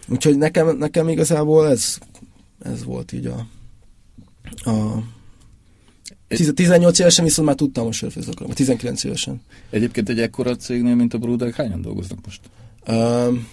Úgyhogy 0.07 0.37
nekem, 0.37 0.77
nekem 0.77 1.09
igazából 1.09 1.67
ez, 1.67 1.97
ez 2.63 2.83
volt 2.83 3.11
így 3.11 3.25
a, 3.25 3.45
a 4.69 5.03
18 6.27 6.99
évesen 6.99 7.25
viszont 7.25 7.47
már 7.47 7.57
tudtam, 7.57 7.83
hogy 7.83 7.93
sörfőzni 7.93 8.31
akarom, 8.31 8.51
19 8.51 9.03
évesen. 9.03 9.41
Egyébként 9.69 10.09
egy 10.09 10.19
ekkora 10.19 10.55
cégnél, 10.55 10.95
mint 10.95 11.13
a 11.13 11.17
Brudek, 11.17 11.55
hányan 11.55 11.81
dolgoznak 11.81 12.19
most? 12.25 12.41
Um, 12.87 13.47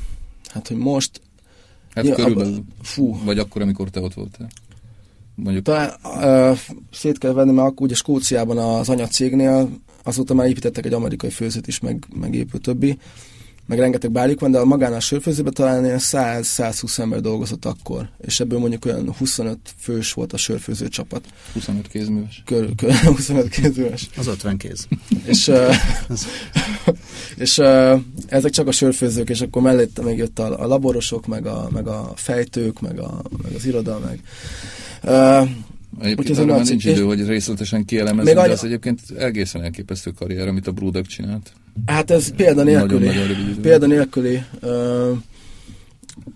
hát, 0.46 0.68
hogy 0.68 0.76
most... 0.76 1.20
Hát 1.94 2.06
ja, 2.06 2.14
körülbelül. 2.14 2.52
Abba, 2.52 2.62
fú. 2.82 3.18
Vagy 3.24 3.38
akkor, 3.38 3.62
amikor 3.62 3.90
te 3.90 4.00
ott 4.00 4.14
voltál? 4.14 4.48
Mondjuk. 5.34 5.64
Talán 5.64 5.92
uh, 6.04 6.58
szét 6.92 7.18
kell 7.18 7.32
venni, 7.32 7.52
mert 7.52 7.80
ugye 7.80 7.94
Skóciában 7.94 8.58
az 8.58 8.88
anyacégnél 8.88 9.68
azóta 10.02 10.34
már 10.34 10.46
építettek 10.46 10.86
egy 10.86 10.92
amerikai 10.92 11.30
főzőt 11.30 11.66
is, 11.66 11.80
meg, 11.80 12.06
meg 12.14 12.34
épült 12.34 12.62
többi 12.62 12.98
meg 13.66 13.78
rengeteg 13.78 14.10
bálik 14.10 14.40
van, 14.40 14.50
de 14.50 14.58
a 14.58 14.64
magánál 14.64 15.00
sörfőzőben 15.00 15.52
talán 15.52 15.84
ilyen 15.84 15.98
100-120 16.00 16.98
ember 16.98 17.20
dolgozott 17.20 17.64
akkor, 17.64 18.08
és 18.20 18.40
ebből 18.40 18.58
mondjuk 18.58 18.84
olyan 18.84 19.12
25 19.12 19.58
fős 19.78 20.12
volt 20.12 20.32
a 20.32 20.36
sörfőző 20.36 20.88
csapat. 20.88 21.24
25 21.52 21.88
kézműves. 21.88 22.42
Kör, 22.44 22.74
kör, 22.76 22.92
25 23.16 23.48
kézműves. 23.48 24.08
Az 24.16 24.26
50 24.26 24.56
kéz. 24.56 24.86
és 25.24 25.48
uh, 25.48 25.74
és 27.36 27.58
uh, 27.58 28.00
ezek 28.26 28.50
csak 28.50 28.66
a 28.66 28.72
sörfőzők, 28.72 29.30
és 29.30 29.40
akkor 29.40 29.62
mellette 29.62 30.02
még 30.02 30.18
jött 30.18 30.38
a, 30.38 30.62
a 30.62 30.66
laborosok, 30.66 31.26
meg 31.26 31.46
a, 31.46 31.68
meg 31.72 31.86
a 31.86 32.12
fejtők, 32.14 32.80
meg, 32.80 32.98
a, 32.98 33.22
meg 33.42 33.52
az 33.54 33.66
iroda, 33.66 33.98
meg 34.04 34.20
uh, 35.02 35.48
Egyébként 36.00 36.38
arra 36.38 36.54
már 36.54 36.66
nincs 36.66 36.84
idő, 36.84 37.02
hogy 37.02 37.26
részletesen 37.26 37.84
kielemezni, 37.84 38.32
de 38.32 38.40
az 38.40 38.64
egyébként 38.64 39.00
egészen 39.18 39.62
elképesztő 39.62 40.10
karrier, 40.10 40.48
amit 40.48 40.66
a 40.66 40.72
Brúdak 40.72 41.06
csinált. 41.06 41.52
Hát 41.86 42.10
ez 42.10 42.34
példa 42.34 42.62
nélküli. 42.62 43.10
Példa 43.60 43.86
nélküli. 43.86 44.42
Uh, 44.62 45.18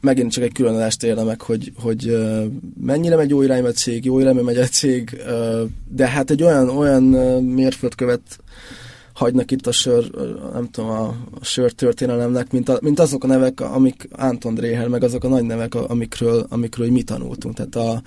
megint 0.00 0.32
csak 0.32 0.44
egy 0.44 0.52
külön 0.52 0.74
adást 0.74 1.02
érdemek, 1.02 1.42
hogy, 1.42 1.72
hogy 1.76 2.16
mennyire 2.80 3.16
megy 3.16 3.30
jó 3.30 3.42
irányba 3.42 3.68
egy 3.68 3.74
cég, 3.74 4.04
jó 4.04 4.18
irányba 4.18 4.42
megy 4.42 4.56
egy 4.56 4.70
cég, 4.70 5.22
de 5.88 6.09
hát 6.09 6.30
egy 6.30 6.42
olyan, 6.42 6.68
olyan 6.68 7.02
mérföldkövet 7.42 8.20
hagynak 9.12 9.50
itt 9.50 9.66
a 9.66 9.72
sör, 9.72 10.11
nem 10.52 10.68
tudom, 10.70 10.90
a, 10.90 11.06
a 11.40 11.44
sör 11.44 11.72
történelemnek, 11.72 12.52
mint, 12.52 12.68
a, 12.68 12.78
mint 12.82 13.00
azok 13.00 13.24
a 13.24 13.26
nevek, 13.26 13.61
amik 13.61 14.09
Anton 14.12 14.54
Dreher, 14.54 14.88
meg 14.88 15.04
azok 15.04 15.24
a 15.24 15.28
nagy 15.28 15.44
nevek, 15.44 15.74
amikről, 15.74 16.46
amikről 16.48 16.90
mi 16.90 17.02
tanultunk. 17.02 17.54
Tehát 17.54 17.76
a, 17.76 18.02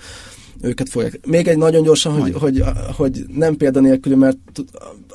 őket 0.62 0.88
fogják. 0.88 1.26
Még 1.26 1.48
egy 1.48 1.56
nagyon 1.56 1.82
gyorsan, 1.82 2.20
hogy, 2.20 2.34
hogy, 2.34 2.62
hogy 2.96 3.24
nem 3.34 3.56
példanélkül, 3.56 4.16
mert 4.16 4.38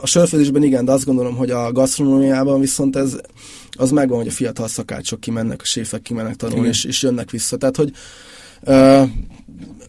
a 0.01 0.07
sörfőzésben 0.07 0.63
igen, 0.63 0.85
de 0.85 0.91
azt 0.91 1.05
gondolom, 1.05 1.35
hogy 1.35 1.49
a 1.49 1.71
gasztronómiában 1.71 2.59
viszont 2.59 2.95
ez 2.95 3.17
az 3.77 3.91
megvan, 3.91 4.17
hogy 4.17 4.27
a 4.27 4.31
fiatal 4.31 4.67
szakácsok 4.67 5.19
kimennek, 5.19 5.61
a 5.61 5.65
séfek 5.65 6.01
kimennek 6.01 6.35
tanulni, 6.35 6.67
és, 6.67 6.83
és 6.83 7.03
jönnek 7.03 7.31
vissza. 7.31 7.57
Tehát, 7.57 7.75
hogy 7.75 7.91
uh, 8.61 9.09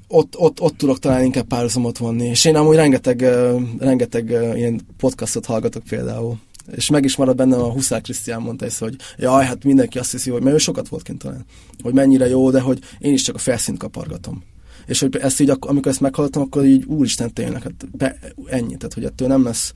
ott, 0.08 0.36
ott, 0.36 0.60
ott 0.60 0.76
tudok 0.76 0.98
talán 0.98 1.24
inkább 1.24 1.46
párhuzamot 1.46 1.98
vonni. 1.98 2.26
És 2.26 2.44
én 2.44 2.56
amúgy 2.56 2.76
rengeteg, 2.76 3.20
uh, 3.20 3.62
rengeteg 3.78 4.28
uh, 4.30 4.58
ilyen 4.58 4.80
podcastot 4.96 5.46
hallgatok 5.46 5.82
például. 5.82 6.36
És 6.74 6.90
meg 6.90 7.04
is 7.04 7.16
marad 7.16 7.36
bennem 7.36 7.60
a 7.60 7.72
Huszár 7.72 8.00
Krisztián 8.00 8.42
mondta 8.42 8.64
ezt, 8.64 8.78
hogy 8.78 8.96
jaj, 9.16 9.44
hát 9.44 9.64
mindenki 9.64 9.98
azt 9.98 10.10
hiszi, 10.10 10.30
hogy 10.30 10.42
mert 10.42 10.54
ő 10.54 10.58
sokat 10.58 10.88
volt 10.88 11.02
kint 11.02 11.18
talán, 11.18 11.44
hogy 11.82 11.94
mennyire 11.94 12.28
jó, 12.28 12.50
de 12.50 12.60
hogy 12.60 12.78
én 12.98 13.12
is 13.12 13.22
csak 13.22 13.34
a 13.34 13.38
felszínt 13.38 13.78
kapargatom 13.78 14.42
és 14.88 15.00
hogy 15.00 15.16
ezt 15.16 15.40
így, 15.40 15.52
amikor 15.60 15.90
ezt 15.90 16.00
meghallottam, 16.00 16.42
akkor 16.42 16.64
így 16.64 16.84
úristen 16.84 17.32
tényleg, 17.32 17.62
hát 17.62 17.96
be, 17.96 18.18
ennyi, 18.46 18.76
tehát 18.76 18.94
hogy 18.94 19.04
ettől 19.04 19.28
nem 19.28 19.44
lesz 19.44 19.72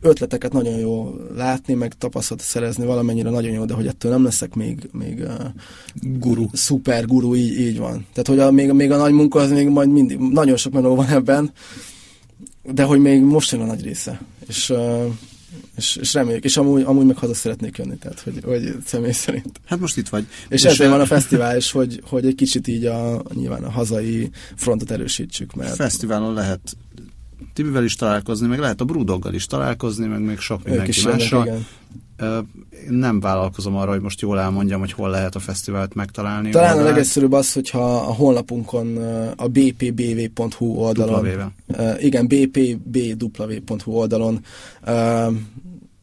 ötleteket 0.00 0.52
nagyon 0.52 0.78
jó 0.78 1.14
látni, 1.34 1.74
meg 1.74 1.92
tapasztalatot 1.92 2.48
szerezni 2.48 2.84
valamennyire 2.84 3.30
nagyon 3.30 3.52
jó, 3.52 3.64
de 3.64 3.74
hogy 3.74 3.86
ettől 3.86 4.10
nem 4.10 4.24
leszek 4.24 4.54
még, 4.54 4.88
még 4.92 5.18
uh, 5.18 5.32
guru. 6.02 6.46
szuper 6.52 7.06
guru, 7.06 7.34
így, 7.34 7.60
így 7.60 7.78
van. 7.78 8.06
Tehát, 8.12 8.26
hogy 8.26 8.38
a, 8.38 8.50
még, 8.50 8.72
még 8.72 8.90
a 8.90 8.96
nagy 8.96 9.12
munka 9.12 9.40
az 9.40 9.50
még 9.50 9.68
majd 9.68 9.90
mindig, 9.90 10.18
nagyon 10.18 10.56
sok 10.56 10.72
menő 10.72 10.88
van 10.88 11.08
ebben, 11.08 11.52
de 12.72 12.82
hogy 12.82 12.98
még 12.98 13.22
most 13.22 13.52
jön 13.52 13.60
a 13.60 13.64
nagy 13.64 13.82
része. 13.82 14.20
És 14.46 14.70
uh, 14.70 15.04
és, 15.76 15.96
és 15.96 16.14
reméljük, 16.14 16.44
és 16.44 16.56
amúgy, 16.56 16.82
amúgy 16.82 17.06
meg 17.06 17.16
haza 17.16 17.34
szeretnék 17.34 17.78
jönni, 17.78 17.96
tehát 17.96 18.20
hogy, 18.20 18.40
hogy 18.44 18.76
személy 18.86 19.12
szerint. 19.12 19.60
Hát 19.66 19.80
most 19.80 19.96
itt 19.96 20.08
vagy. 20.08 20.26
És, 20.48 20.64
és 20.64 20.70
ezért 20.70 20.90
van 20.90 21.00
a 21.00 21.06
fesztivál 21.06 21.56
is, 21.56 21.70
hogy, 21.70 22.02
hogy 22.04 22.26
egy 22.26 22.34
kicsit 22.34 22.66
így 22.66 22.84
a, 22.84 23.22
nyilván 23.34 23.64
a 23.64 23.70
hazai 23.70 24.30
frontot 24.56 24.90
erősítsük. 24.90 25.54
Mert... 25.54 25.74
Fesztiválon 25.74 26.34
lehet 26.34 26.76
Tibivel 27.52 27.84
is 27.84 27.94
találkozni, 27.94 28.46
meg 28.46 28.58
lehet 28.58 28.80
a 28.80 28.84
Brudoggal 28.84 29.34
is 29.34 29.46
találkozni, 29.46 30.06
meg 30.06 30.20
még 30.20 30.38
sok 30.38 30.64
mindenki 30.64 31.02
mással. 31.04 31.66
Én 32.86 32.92
nem 32.92 33.20
vállalkozom 33.20 33.76
arra, 33.76 33.90
hogy 33.90 34.00
most 34.00 34.20
jól 34.20 34.40
elmondjam, 34.40 34.80
hogy 34.80 34.92
hol 34.92 35.10
lehet 35.10 35.34
a 35.34 35.38
fesztivált 35.38 35.94
megtalálni. 35.94 36.50
Talán 36.50 36.78
a 36.78 36.82
legegyszerűbb 36.82 37.32
az, 37.32 37.52
hogyha 37.52 37.96
a 37.96 38.14
honlapunkon 38.14 38.96
a 39.36 39.48
bpbv.hu 39.48 40.66
oldalon, 40.66 41.52
uh, 41.66 42.04
igen, 42.04 42.26
bpbw.hu 42.26 43.92
oldalon 43.92 44.44
uh, 44.86 45.34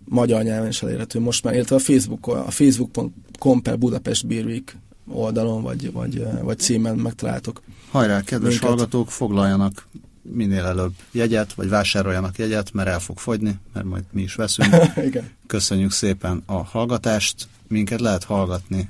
magyar 0.05 0.43
nyelven 0.43 0.69
is 0.69 0.81
elérhető 0.81 1.19
most 1.19 1.43
már, 1.43 1.53
illetve 1.53 1.75
a 1.75 1.79
Facebook, 1.79 2.27
a 2.27 2.51
facebook.com 2.51 3.61
per 3.61 3.77
Budapest 3.77 4.27
Beer 4.27 4.45
Week 4.45 4.77
oldalon, 5.11 5.61
vagy, 5.61 5.91
vagy, 5.91 6.27
vagy 6.41 6.59
címen 6.59 6.95
megtaláltok. 6.95 7.61
Hajrá, 7.91 8.21
kedves 8.21 8.49
minket. 8.49 8.69
hallgatók, 8.69 9.09
foglaljanak 9.09 9.87
minél 10.31 10.65
előbb 10.65 10.93
jegyet, 11.11 11.53
vagy 11.53 11.69
vásároljanak 11.69 12.37
jegyet, 12.37 12.73
mert 12.73 12.87
el 12.87 12.99
fog 12.99 13.17
fogyni, 13.17 13.59
mert 13.73 13.85
majd 13.85 14.03
mi 14.11 14.21
is 14.21 14.35
veszünk. 14.35 14.75
Igen. 15.07 15.29
Köszönjük 15.47 15.91
szépen 15.91 16.43
a 16.45 16.63
hallgatást. 16.63 17.47
Minket 17.67 17.99
lehet 17.99 18.23
hallgatni 18.23 18.89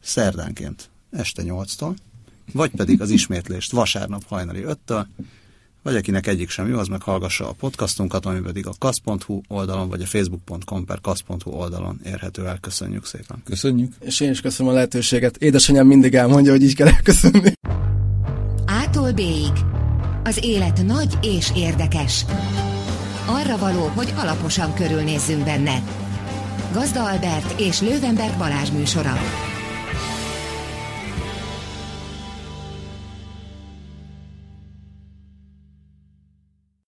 szerdánként 0.00 0.90
este 1.10 1.42
8-tól, 1.46 1.94
vagy 2.52 2.70
pedig 2.70 3.00
az 3.00 3.10
ismétlést 3.10 3.72
vasárnap 3.72 4.24
hajnali 4.26 4.64
5-től, 4.66 5.04
vagy 5.82 5.96
akinek 5.96 6.26
egyik 6.26 6.50
sem 6.50 6.68
jó, 6.68 6.78
az 6.78 6.88
meg 6.88 7.02
hallgassa 7.02 7.48
a 7.48 7.52
podcastunkat, 7.52 8.26
ami 8.26 8.40
pedig 8.40 8.66
a 8.66 8.72
kasz.hu 8.78 9.40
oldalon, 9.48 9.88
vagy 9.88 10.02
a 10.02 10.06
facebook.com 10.06 10.84
per 10.84 11.00
kasz.hu 11.00 11.50
oldalon 11.50 12.00
érhető 12.04 12.46
el. 12.46 12.58
Köszönjük 12.60 13.06
szépen. 13.06 13.42
Köszönjük. 13.44 13.92
És 14.00 14.20
én 14.20 14.30
is 14.30 14.40
köszönöm 14.40 14.72
a 14.72 14.74
lehetőséget. 14.74 15.36
Édesanyám 15.36 15.86
mindig 15.86 16.14
elmondja, 16.14 16.52
hogy 16.52 16.62
így 16.62 16.74
kell 16.74 16.88
elköszönni. 16.88 17.52
Ától 18.66 19.12
B-ig 19.12 19.81
az 20.24 20.38
élet 20.44 20.84
nagy 20.86 21.18
és 21.22 21.50
érdekes. 21.56 22.24
Arra 23.26 23.58
való, 23.58 23.90
hogy 23.94 24.12
alaposan 24.16 24.74
körülnézzünk 24.74 25.44
benne. 25.44 25.82
Gazda 26.72 27.04
Albert 27.04 27.60
és 27.60 27.80
Lővenberg 27.80 28.38
Balázs 28.38 28.70
műsora. 28.70 29.12